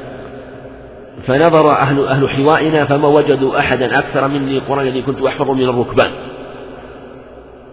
فنظر 1.26 1.70
أهل 1.70 2.06
أهل 2.06 2.28
حوائنا 2.28 2.84
فما 2.84 3.08
وجدوا 3.08 3.58
أحدا 3.58 3.98
أكثر 3.98 4.28
مني 4.28 4.58
قرآن 4.58 4.86
الذي 4.86 5.02
كنت 5.02 5.22
أحفظ 5.22 5.50
من 5.50 5.62
الركبان. 5.62 6.10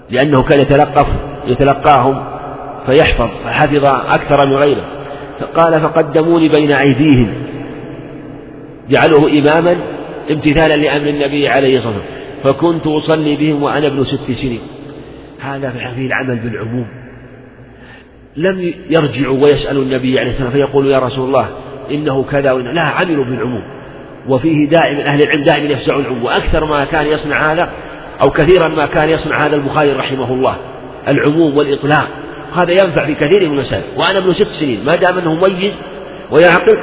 لأنه 0.10 0.44
كان 0.44 0.60
يتلقف 0.60 1.08
يتلقاهم 1.48 2.24
فيحفظ 2.86 3.30
فحفظ 3.46 3.86
أكثر 3.86 4.48
من 4.48 4.54
غيره. 4.54 4.86
فقال 5.40 5.82
فقدموني 5.82 6.50
بين 6.50 6.72
أيديهم. 6.72 7.34
جعلوه 8.90 9.32
إماما 9.32 9.76
امتثالا 10.32 10.76
لأمر 10.78 11.10
النبي 11.10 11.48
عليه 11.48 11.78
الصلاة 11.78 11.94
والسلام. 11.94 12.20
فكنت 12.44 12.88
أصلي 12.88 13.36
بهم 13.36 13.64
وأنا 13.64 13.88
ابن 13.88 14.04
ست 14.04 14.32
سنين. 14.32 14.62
هذا 15.40 15.70
في 15.70 16.06
العمل 16.06 16.36
بالعموم. 16.36 16.88
لم 18.38 18.74
يرجعوا 18.90 19.44
ويسألوا 19.44 19.84
النبي 19.84 20.20
عليه 20.20 20.32
الصلاة 20.32 20.46
والسلام 20.46 20.68
فيقولوا 20.68 20.92
يا 20.92 21.00
رسول 21.00 21.28
الله 21.28 21.48
إنه 21.92 22.26
كذا 22.32 22.52
وإنه 22.52 22.72
لا 22.72 22.82
عملوا 22.82 23.26
بالعموم. 23.26 23.64
وفيه 24.28 24.70
دائما 24.70 25.06
أهل 25.06 25.22
العلم 25.22 25.44
دائما 25.44 25.70
يفزعون 25.70 26.02
العموم. 26.02 26.24
وأكثر 26.24 26.66
ما 26.66 26.86
كان 26.86 27.06
يصنع 27.08 27.54
هذا 27.54 27.70
أو 28.22 28.30
كثيرا 28.30 28.68
ما 28.68 28.86
كان 28.86 29.10
يصنع 29.10 29.46
هذا 29.46 29.56
البخاري 29.56 29.92
رحمه 29.92 30.34
الله. 30.34 30.56
العموم 31.08 31.58
والإطلاق. 31.58 32.08
هذا 32.56 32.72
ينفع 32.72 33.06
في 33.06 33.16
كثير 33.16 33.50
من 33.50 33.60
المسائل. 33.60 33.84
وأنا 33.98 34.18
ابن 34.18 34.34
ست 34.34 34.48
سنين. 34.60 34.86
ما 34.86 34.96
دام 34.96 35.18
أنه 35.18 35.34
مميز 35.34 35.72
ويعقل 36.32 36.78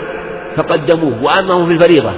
فقدموه. 0.56 1.22
وأمه 1.22 1.66
في 1.66 1.72
الفريضة. 1.72 2.12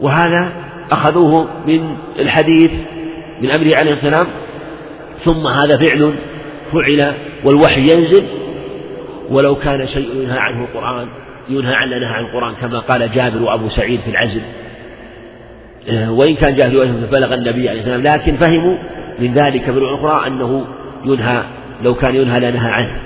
وهذا 0.00 0.52
أخذوه 0.90 1.48
من 1.66 1.96
الحديث 2.18 2.70
من 3.42 3.50
أمره 3.50 3.76
عليه 3.76 3.92
السلام. 3.92 4.26
ثم 5.24 5.46
هذا 5.46 5.76
فعل 5.78 6.14
فعل 6.72 7.14
والوحي 7.44 7.80
ينزل. 7.80 8.24
ولو 9.32 9.54
كان 9.54 9.86
شيء 9.86 10.16
ينهى 10.16 10.38
عنه 10.38 10.64
القرآن 10.64 11.06
ينهى 11.48 11.74
عن 11.74 11.90
نهى 11.90 12.04
عن 12.04 12.24
القرآن 12.24 12.54
كما 12.54 12.78
قال 12.78 13.12
جابر 13.12 13.42
وأبو 13.42 13.68
سعيد 13.68 14.00
في 14.00 14.10
العزل. 14.10 14.40
آه، 15.90 16.12
وإن 16.12 16.34
كان 16.34 16.56
جاهل 16.56 17.06
بلغ 17.12 17.34
النبي 17.34 17.68
عليه 17.68 17.80
السلام 17.80 18.02
لكن 18.02 18.36
فهموا 18.36 18.76
من 19.18 19.34
ذلك 19.34 19.68
من 19.68 19.78
الأخرى 19.78 20.26
أنه 20.26 20.64
ينهى 21.04 21.42
لو 21.82 21.94
كان 21.94 22.14
ينهى 22.14 22.40
لنهى 22.40 22.70
عنه. 22.70 22.96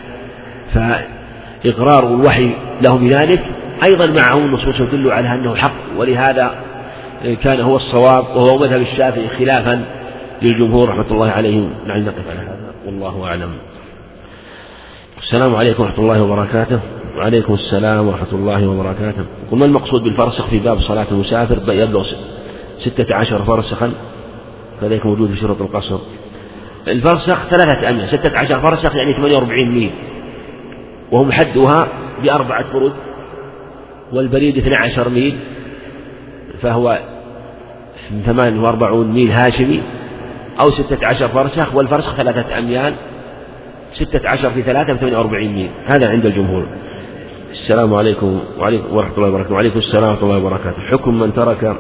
فإقرار 0.75 2.15
الوحي 2.15 2.51
له 2.83 2.97
بذلك 2.97 3.43
أيضا 3.85 4.07
معه 4.07 4.39
النصوص 4.39 4.77
تدل 4.77 5.11
على 5.11 5.35
أنه 5.35 5.55
حق. 5.55 5.75
ولهذا 5.97 6.55
كان 7.43 7.61
هو 7.61 7.77
الصواب 7.77 8.25
وهو 8.25 8.59
مذهب 8.59 8.81
الشافعي 8.81 9.29
خلافا 9.29 9.85
للجمهور 10.43 10.89
رحمة 10.89 11.11
الله 11.11 11.31
عليهم. 11.31 11.71
نعم 11.87 11.99
نقف 11.99 12.31
على 12.31 12.39
هذا. 12.39 12.75
والله 12.87 13.27
أعلم. 13.27 13.53
السلام 15.19 15.57
عليكم 15.57 15.83
ورحمة 15.83 15.99
الله 15.99 16.23
وبركاته. 16.23 16.81
وعليكم 17.17 17.55
السلام 17.55 18.09
ورحمة 18.09 18.33
الله 18.33 18.69
وبركاته. 18.69 19.25
وما 19.51 19.65
المقصود 19.65 20.03
بالفرسخ 20.03 20.47
في 20.47 20.59
باب 20.59 20.81
صلاة 20.81 21.07
المسافر؟ 21.11 21.73
يبلغ 21.73 22.07
ستة 22.79 23.15
عشر 23.15 23.45
فرسخا. 23.45 23.93
فذلك 24.81 25.07
موجود 25.07 25.31
في 25.31 25.37
شروط 25.37 25.61
القصر. 25.61 25.99
الفرسخ 26.89 27.49
ثلاثة 27.49 27.91
أميال 27.91 28.09
ستة 28.09 28.39
عشر 28.39 28.61
فرسخ 28.61 28.97
يعني 28.97 29.17
ثمانية 29.17 29.37
وأربعين 29.37 29.75
ميل. 29.75 29.91
وهم 31.13 31.33
حدها 31.33 31.89
بأربعة 32.23 32.73
برد 32.73 32.93
والبريد 34.13 34.59
اثنى 34.59 34.75
عشر 34.75 35.09
ميل. 35.09 35.39
فهو 36.63 36.99
ثمان 38.27 38.59
وأربعون 38.59 39.13
ميل 39.13 39.31
هاشمي. 39.31 39.83
أو 40.61 40.71
ستة 40.71 41.07
عشر 41.07 41.29
فرسخ. 41.29 41.75
والفرسخ 41.75 42.15
ثلاثة 42.17 42.59
أميال. 42.59 42.95
ستة 43.99 44.29
عشر 44.29 44.51
في 44.51 44.63
ثلاثة 44.63 44.93
بثمانية 44.93 45.17
وأربعين 45.17 45.55
ميل. 45.55 45.71
هذا 45.87 46.09
عند 46.09 46.27
الجمهور. 46.27 46.69
السلام 47.51 47.95
عليكم. 47.95 48.41
وعليكم 48.59 48.97
ورحمة 48.97 49.17
الله 49.17 49.29
وبركاته. 49.29 49.55
وعليكم 49.55 49.79
السلام 49.79 50.11
ورحمة 50.11 50.23
الله 50.23 50.39
وبركاته. 50.39 50.81
حكم 50.91 51.19
من 51.19 51.35
ترك 51.35 51.77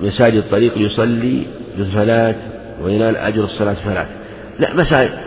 مساجد 0.00 0.36
الطريق 0.36 0.78
يصلي 0.78 1.46
بالصلاة 1.76 2.34
وينال 2.82 3.16
أجر 3.16 3.44
الصلاة 3.44 3.72
الصلاة 3.72 4.06
لا 4.58 4.74
مساجد. 4.74 5.18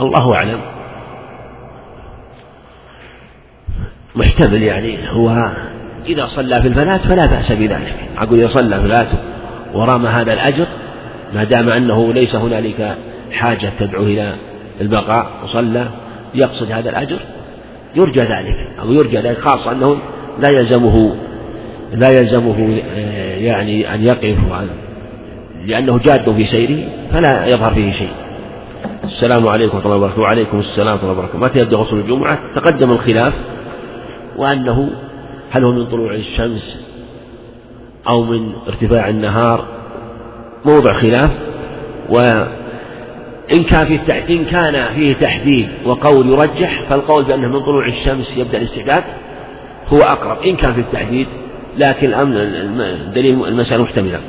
الله 0.00 0.34
أعلم. 0.34 0.60
محتمل 4.16 4.62
يعني 4.62 5.10
هو 5.10 5.52
إذا 6.06 6.26
صلى 6.26 6.62
في 6.62 6.68
الفلاة 6.68 6.96
فلا 6.96 7.26
بأس 7.26 7.52
بذلك. 7.52 7.96
أقول 8.18 8.38
إذا 8.38 8.48
صلى 8.48 8.76
في 8.76 8.82
الفلاة 8.82 9.08
ورام 9.74 10.06
هذا 10.06 10.32
الأجر 10.32 10.66
ما 11.34 11.44
دام 11.44 11.68
أنه 11.68 12.12
ليس 12.12 12.34
هنالك 12.34 12.96
حاجة 13.32 13.72
تدعو 13.78 14.02
إلى 14.02 14.34
البقاء 14.80 15.26
وصلى 15.44 15.88
يقصد 16.34 16.72
هذا 16.72 16.90
الأجر 16.90 17.18
يرجى 17.96 18.20
ذلك 18.20 18.78
أو 18.80 18.92
يرجى 18.92 19.18
ذلك 19.18 19.38
خاصة 19.38 19.72
أنه 19.72 19.98
لا 20.40 20.48
يلزمه 20.48 21.16
لا 21.92 22.08
يلزمه 22.08 22.82
آه، 22.96 23.36
يعني 23.36 23.94
أن 23.94 24.04
يقف 24.04 24.38
لأنه 25.66 25.98
جاد 25.98 26.34
في 26.34 26.46
سيره 26.46 26.88
فلا 27.12 27.46
يظهر 27.46 27.74
فيه 27.74 27.92
شيء. 27.92 28.10
السلام 29.04 29.48
عليكم 29.48 29.76
ورحمة 29.76 29.94
الله 29.94 29.96
وبركاته. 29.96 30.22
وعليكم 30.22 30.58
السلام 30.58 30.94
ورحمة 30.94 31.10
الله 31.10 31.18
وبركاته. 31.18 31.38
متى 31.38 31.58
يبدأ 31.58 31.76
غسل 31.76 31.96
الجمعة؟ 31.96 32.38
تقدم 32.54 32.90
الخلاف 32.90 33.34
وأنه 34.36 34.90
هل 35.50 35.64
هو 35.64 35.72
من 35.72 35.86
طلوع 35.86 36.14
الشمس 36.14 36.84
أو 38.08 38.22
من 38.22 38.52
ارتفاع 38.68 39.08
النهار؟ 39.08 39.64
موضع 40.64 40.92
خلاف 40.92 41.30
وإن 42.08 43.64
كان 43.70 43.86
فيه 43.86 44.12
إن 44.30 44.44
كان 44.44 44.94
فيه 44.94 45.12
تحديد 45.12 45.68
وقول 45.84 46.28
يرجح 46.28 46.82
فالقول 46.88 47.24
بأنه 47.24 47.48
من 47.48 47.60
طلوع 47.60 47.86
الشمس 47.86 48.32
يبدأ 48.36 48.58
الاستعداد 48.58 49.04
هو 49.88 49.98
أقرب 49.98 50.42
إن 50.42 50.56
كان 50.56 50.72
في 50.72 50.80
التحديد 50.80 51.26
لكن 51.78 52.08
الأمر 52.08 52.36
الدليل 52.36 53.44
المسألة 53.44 53.82
محتملة 53.82 54.20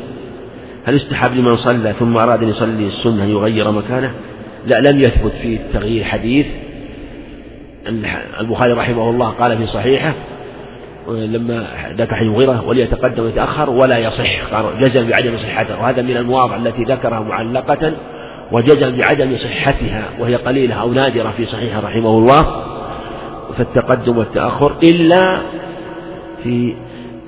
هل 0.85 0.95
استحب 0.95 1.35
لمن 1.35 1.57
صلى 1.57 1.93
ثم 1.99 2.17
أراد 2.17 2.43
أن 2.43 2.49
يصلي 2.49 2.87
السنة 2.87 3.23
أن 3.23 3.29
يغير 3.29 3.71
مكانه؟ 3.71 4.13
لا 4.67 4.91
لم 4.91 4.99
يثبت 4.99 5.31
فيه 5.41 5.57
التغيير 5.57 6.03
حديث 6.03 6.45
البخاري 8.39 8.73
رحمه 8.73 9.09
الله 9.09 9.29
قال 9.29 9.57
في 9.57 9.67
صحيحه 9.67 10.13
لما 11.07 11.67
ذكر 11.97 12.15
حديث 12.15 12.29
مغيرة 12.29 12.67
وليتقدم 12.67 13.23
ويتأخر 13.23 13.69
ولا 13.69 13.97
يصح. 13.97 14.63
جزم 14.79 15.09
بعدم 15.09 15.37
صحته. 15.37 15.79
وهذا 15.81 16.01
من 16.01 16.17
المواضع 16.17 16.55
التي 16.55 16.83
ذكرها 16.83 17.19
معلقة 17.19 17.93
وجزم 18.51 18.97
بعدم 18.97 19.37
صحتها 19.37 20.09
وهي 20.19 20.35
قليلة 20.35 20.75
أو 20.75 20.93
نادرة 20.93 21.33
في 21.37 21.45
صحيحه 21.45 21.79
رحمه 21.79 22.09
الله. 22.09 22.63
فالتقدم 23.57 24.17
والتأخر 24.17 24.75
إلا 24.83 25.41
في 26.43 26.75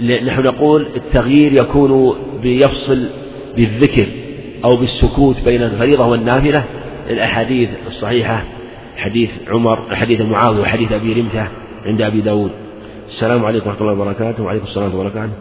نحن 0.02 0.42
نقول 0.42 0.88
التغيير 0.96 1.54
يكون 1.54 2.16
بيفصل 2.42 3.06
بالذكر 3.56 4.06
أو 4.66 4.76
بالسكوت 4.76 5.36
بين 5.46 5.64
الفريضة 5.64 6.06
والنافلة. 6.08 6.64
الأحاديث 7.10 7.70
الصحيحة 7.88 8.44
حديث 8.98 9.30
عمر 9.48 9.80
حديث 9.92 10.22
معاوية 10.22 10.60
وحديث 10.60 10.92
أبي 10.92 11.14
رمثة 11.14 11.48
عند 11.86 12.02
أبي 12.02 12.22
داود. 12.22 12.52
السلام 13.10 13.46
عليكم 13.46 13.70
ورحمة 13.70 13.82
الله 13.82 14.02
وبركاته. 14.02 14.44
وعليكم 14.44 14.66
السلام 14.66 14.86
ورحمة 14.86 15.00
الله 15.00 15.12
وبركاته. 15.12 15.34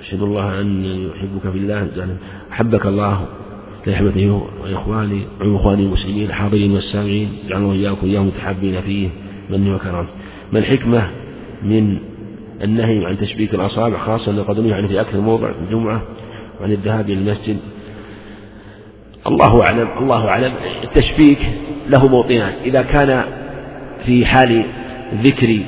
أشهد 0.00 0.22
الله 0.22 0.60
أن 0.60 0.84
يحبك 0.84 1.52
في 1.52 1.58
الله. 1.58 2.16
أحبك 2.52 2.86
الله 2.86 3.26
لأحبته 3.86 4.48
وإخواني 4.62 5.22
وإخواني 5.40 5.82
المسلمين 5.82 6.26
الحاضرين 6.26 6.72
والسامعين. 6.72 7.28
جعلنا 7.48 7.66
وإياكم 7.66 8.06
إياهم 8.06 8.26
متحبين 8.26 8.80
فيه 8.80 9.08
مني 9.50 9.74
وكرم 9.74 10.06
ما 10.52 10.58
الحكمة 10.58 11.10
من 11.62 11.98
النهي 12.64 13.06
عن 13.06 13.18
تشبيك 13.18 13.54
الأصابع 13.54 13.98
خاصة 13.98 14.32
أنه 14.32 14.42
قد 14.42 14.60
نهي 14.60 14.72
عنه 14.72 14.88
في 14.88 15.00
أكثر 15.00 15.20
موضع 15.20 15.52
في 15.52 15.58
الجمعة 15.58 16.02
وعن 16.60 16.72
الذهاب 16.72 17.10
إلى 17.10 17.18
المسجد؟ 17.20 17.56
الله 19.26 19.62
أعلم 19.62 19.88
الله 19.98 20.28
أعلم. 20.28 20.52
التشبيك 20.84 21.38
له 21.88 22.08
موطنان 22.08 22.52
إذا 22.64 22.82
كان 22.82 23.24
في 24.06 24.26
حال 24.26 24.64
ذكر 25.14 25.58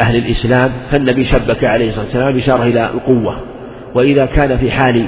أهل 0.00 0.16
الإسلام 0.16 0.72
فالنبي 0.90 1.24
شبك 1.24 1.64
عليه 1.64 1.88
الصلاة 1.88 2.04
والسلام 2.04 2.34
بإشارة 2.34 2.62
إلى 2.62 2.90
القوة. 2.94 3.40
وإذا 3.94 4.26
كان 4.26 4.58
في 4.58 4.70
حال 4.70 5.06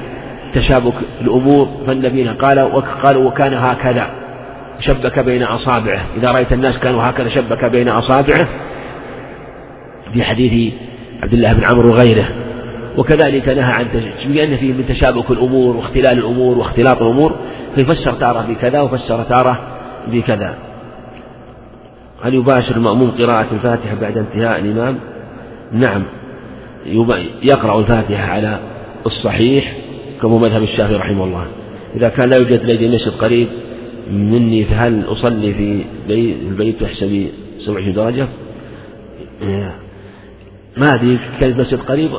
تشابك 0.54 0.94
الأمور 1.20 1.68
فالنبي 1.86 2.28
قال 2.28 2.58
قال 3.02 3.16
وكان 3.16 3.54
هكذا. 3.54 4.06
شبك 4.80 5.18
بين 5.18 5.42
أصابعه. 5.42 6.00
إذا 6.16 6.30
رأيت 6.30 6.52
الناس 6.52 6.78
كانوا 6.78 7.02
هكذا 7.02 7.28
شبك 7.28 7.64
بين 7.64 7.88
أصابعه. 7.88 8.48
في 10.12 10.22
حديث 10.22 10.74
عبد 11.22 11.32
الله 11.32 11.52
بن 11.52 11.64
عمرو 11.64 11.90
وغيره. 11.90 12.28
وكذلك 12.96 13.48
نهى 13.48 13.72
عن 13.72 13.86
لأن 14.28 14.56
فيه 14.56 14.72
من 14.72 14.84
تشابك 14.88 15.30
الأمور 15.30 15.76
واختلال 15.76 16.18
الأمور 16.18 16.58
واختلاط 16.58 17.02
الأمور 17.02 17.36
فيفسر 17.74 18.12
تارة 18.12 18.46
بكذا 18.48 18.80
وفسر 18.80 19.22
تارة 19.22 19.58
بكذا. 20.06 20.65
هل 22.22 22.34
يباشر 22.34 22.76
المأموم 22.76 23.10
قراءة 23.10 23.46
الفاتحة 23.52 23.94
بعد 23.94 24.18
انتهاء 24.18 24.60
الإمام؟ 24.60 24.98
نعم. 25.72 26.02
يقرأ 27.42 27.80
الفاتحة 27.80 28.24
على 28.24 28.58
الصحيح 29.06 29.76
كما 30.22 30.38
مذهب 30.38 30.62
الشافعي 30.62 30.96
رحمه 30.96 31.24
الله. 31.24 31.46
إذا 31.96 32.08
كان 32.08 32.30
لا 32.30 32.36
يوجد 32.36 32.64
لدي 32.64 32.88
مسجد 32.88 33.12
قريب 33.12 33.48
مني 34.10 34.64
فهل 34.64 35.04
أصلي 35.08 35.54
في 35.54 35.84
البيت 36.48 36.80
تحسبي 36.80 37.32
27 37.58 37.92
درجة؟ 37.92 38.26
ما 40.76 40.94
أدري 40.94 41.18
كان 41.40 41.50
المسجد 41.50 41.78
قريب؟ 41.78 42.10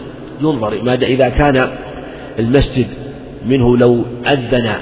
ينظر. 0.41 0.84
ما 0.84 0.94
إذا 0.94 1.30
كان 1.30 1.69
المسجد 2.40 2.88
منه 3.48 3.78
لو 3.78 4.06
أذن 4.28 4.74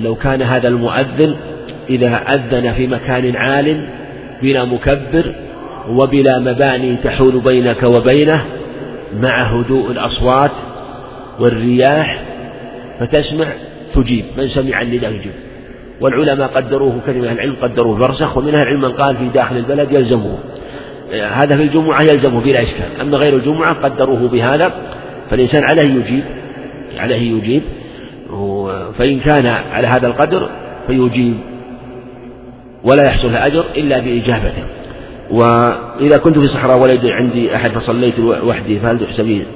لو 0.00 0.14
كان 0.14 0.42
هذا 0.42 0.68
المؤذن 0.68 1.36
إذا 1.90 2.16
أذن 2.16 2.72
في 2.72 2.86
مكان 2.86 3.36
عال 3.36 3.99
بلا 4.42 4.64
مكبر 4.64 5.34
وبلا 5.88 6.38
مباني 6.38 6.96
تحول 6.96 7.40
بينك 7.40 7.82
وبينه 7.82 8.44
مع 9.20 9.42
هدوء 9.42 9.90
الأصوات 9.90 10.50
والرياح 11.40 12.22
فتسمع 13.00 13.46
تجيب. 13.94 14.24
من 14.38 14.48
سمع 14.48 14.82
النداء 14.82 15.12
يجيب. 15.12 15.32
والعلماء 16.00 16.48
قدروه 16.48 17.00
من 17.08 17.24
العلم 17.24 17.56
قدروه 17.62 17.98
برزخ 17.98 18.36
ومنها 18.36 18.62
العلم 18.62 18.80
من 18.80 18.92
قال 18.92 19.16
في 19.16 19.28
داخل 19.34 19.56
البلد 19.56 19.92
يلزمه 19.92 20.38
هذا 21.12 21.56
في 21.56 21.62
الجمعة 21.62 22.02
يلزمه 22.02 22.40
بلا 22.40 22.62
إشكال. 22.62 23.00
أما 23.00 23.16
غير 23.16 23.36
الجمعة 23.36 23.72
قدروه 23.72 24.28
بهذا 24.28 24.72
فالإنسان 25.30 25.64
عليه 25.64 25.94
يجيب 25.94 26.24
عليه 26.98 27.32
يجيب 27.32 27.62
فإن 28.98 29.20
كان 29.20 29.46
على 29.46 29.86
هذا 29.86 30.06
القدر 30.06 30.48
فيجيب. 30.86 31.36
ولا 32.84 33.04
يحصل 33.04 33.34
أجر 33.34 33.64
إلا 33.76 33.98
بإجابته 33.98 34.62
وإذا 35.30 36.16
كنت 36.16 36.38
في 36.38 36.48
صحراء 36.48 36.78
ولد 36.78 37.06
عندي 37.06 37.56
أحد 37.56 37.70
فصليت 37.70 38.20
وحدي 38.20 38.78
فهل 38.78 38.98
تحسبين 38.98 39.46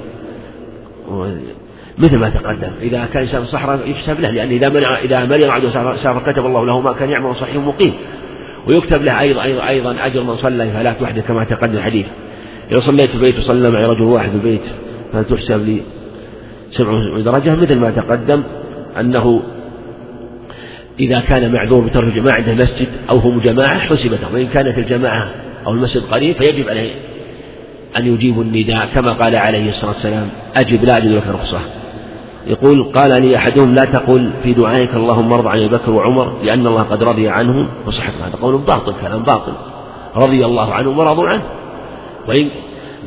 مثل 1.97 2.17
ما 2.17 2.29
تقدم. 2.29 2.71
إذا 2.81 3.07
كان 3.13 3.21
إنسان 3.21 3.41
في 3.41 3.47
الصحراء 3.47 3.79
يحسب 3.89 4.19
له 4.19 4.31
لأن 4.31 4.49
إذا 4.49 4.69
منع 4.69 4.99
إذا 4.99 5.25
مرض 5.25 5.43
عبده 5.43 5.69
سافر 6.03 6.31
كتب 6.31 6.45
الله 6.45 6.65
له 6.65 6.79
ما 6.81 6.93
كان 6.93 7.09
يعمل 7.09 7.35
صحيح 7.35 7.55
مقيم. 7.55 7.93
ويكتب 8.67 9.03
له 9.03 9.21
أيضا 9.21 9.43
أيضا, 9.43 9.67
أيضا 9.67 9.95
أجر 10.01 10.23
من 10.23 10.35
صلى 10.35 10.71
فلا 10.71 10.93
وحده 11.01 11.21
كما 11.21 11.43
تقدم 11.43 11.77
الحديث. 11.77 12.05
إذا 12.71 12.79
صليت 12.79 13.09
في 13.09 13.15
البيت 13.15 13.39
وصلى 13.39 13.71
معي 13.71 13.85
رجل 13.85 14.01
واحد 14.01 14.29
في 14.29 14.35
البيت 14.35 14.61
فتحسب 15.13 15.65
لي 15.65 15.81
سبع 16.71 17.19
درجة؟ 17.19 17.55
مثل 17.55 17.75
ما 17.75 17.91
تقدم 17.91 18.43
أنه 18.99 19.41
إذا 20.99 21.19
كان 21.19 21.53
معذور 21.53 21.81
بترك 21.81 22.17
ما 22.17 22.33
عنده 22.33 22.53
مسجد 22.53 22.87
أو 23.09 23.17
هم 23.17 23.39
جماعة 23.39 23.79
حسبت 23.79 24.19
وإن 24.33 24.47
كانت 24.47 24.77
الجماعة 24.77 25.31
أو 25.67 25.73
المسجد 25.73 26.03
قريب 26.11 26.35
فيجب 26.35 26.69
عليه 26.69 26.91
أن 27.97 28.13
يجيب 28.13 28.41
النداء. 28.41 28.89
كما 28.95 29.11
قال 29.11 29.35
عليه 29.35 29.69
الصلاة 29.69 29.91
والسلام 29.91 30.29
أجب 30.55 30.83
لا 30.85 30.97
أجد 30.97 31.11
لك 31.11 31.23
رخصة 31.27 31.59
يقول 32.47 32.83
قال 32.83 33.21
لي 33.21 33.37
أحدهم 33.37 33.75
لا 33.75 33.85
تقل 33.85 34.31
في 34.43 34.53
دعائك 34.53 34.93
اللهم 34.93 35.33
ارض 35.33 35.47
عن 35.47 35.59
أبي 35.59 35.67
بكر 35.67 35.91
وعمر 35.91 36.37
لأن 36.43 36.67
الله 36.67 36.81
قد 36.81 37.03
رضي 37.03 37.29
عنهم 37.29 37.67
وصحت 37.87 38.13
هذا 38.21 38.35
قول 38.41 38.57
باطل 38.57 38.93
كلام 39.01 39.23
باطل. 39.23 39.53
رضي 40.15 40.45
الله 40.45 40.73
عنهم 40.73 40.99
ورضوا 40.99 41.27
عنه. 41.27 41.41
وإن 42.27 42.49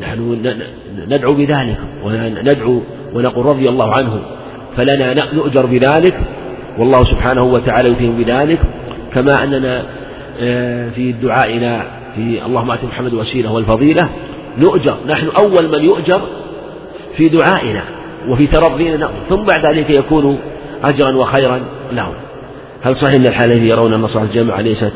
نحن 0.02 0.54
ندعو 1.08 1.34
بذلك 1.34 1.78
وندعو 2.04 2.82
ونقول 3.14 3.46
رضي 3.46 3.68
الله 3.68 3.94
عنه 3.94 4.20
فلنا 4.76 5.34
نؤجر 5.34 5.66
بذلك 5.66 6.20
والله 6.78 7.04
سبحانه 7.04 7.42
وتعالى 7.42 7.88
يتيم 7.88 8.16
بذلك 8.16 8.58
كما 9.14 9.44
أننا 9.44 9.82
آه، 10.40 10.90
في 10.90 11.12
دعائنا 11.12 11.82
في 12.16 12.46
اللهم 12.46 12.70
آت 12.70 12.84
محمد 12.84 13.14
وسيلة 13.14 13.52
والفضيلة 13.52 14.08
نؤجر 14.58 14.96
نحن 15.08 15.28
أول 15.38 15.68
من 15.68 15.84
يؤجر 15.84 16.20
في 17.16 17.28
دعائنا 17.28 17.82
وفي 18.28 18.46
ترضينا 18.46 19.10
ثم 19.28 19.42
بعد 19.42 19.66
ذلك 19.66 19.90
يكون 19.90 20.38
أجرا 20.84 21.16
وخيرا 21.16 21.60
لهم 21.92 22.14
هل 22.82 22.96
صحيح 22.96 23.14
أن 23.14 23.26
الحالين 23.26 23.66
يرون 23.66 23.94
أن 23.94 24.08
صلاة 24.08 24.22
الجمع 24.22 24.60
ليست 24.60 24.92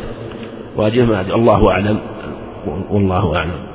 واجبة؟ 0.76 1.20
الله 1.20 1.70
أعلم 1.70 1.98
والله 2.90 3.36
أعلم. 3.36 3.72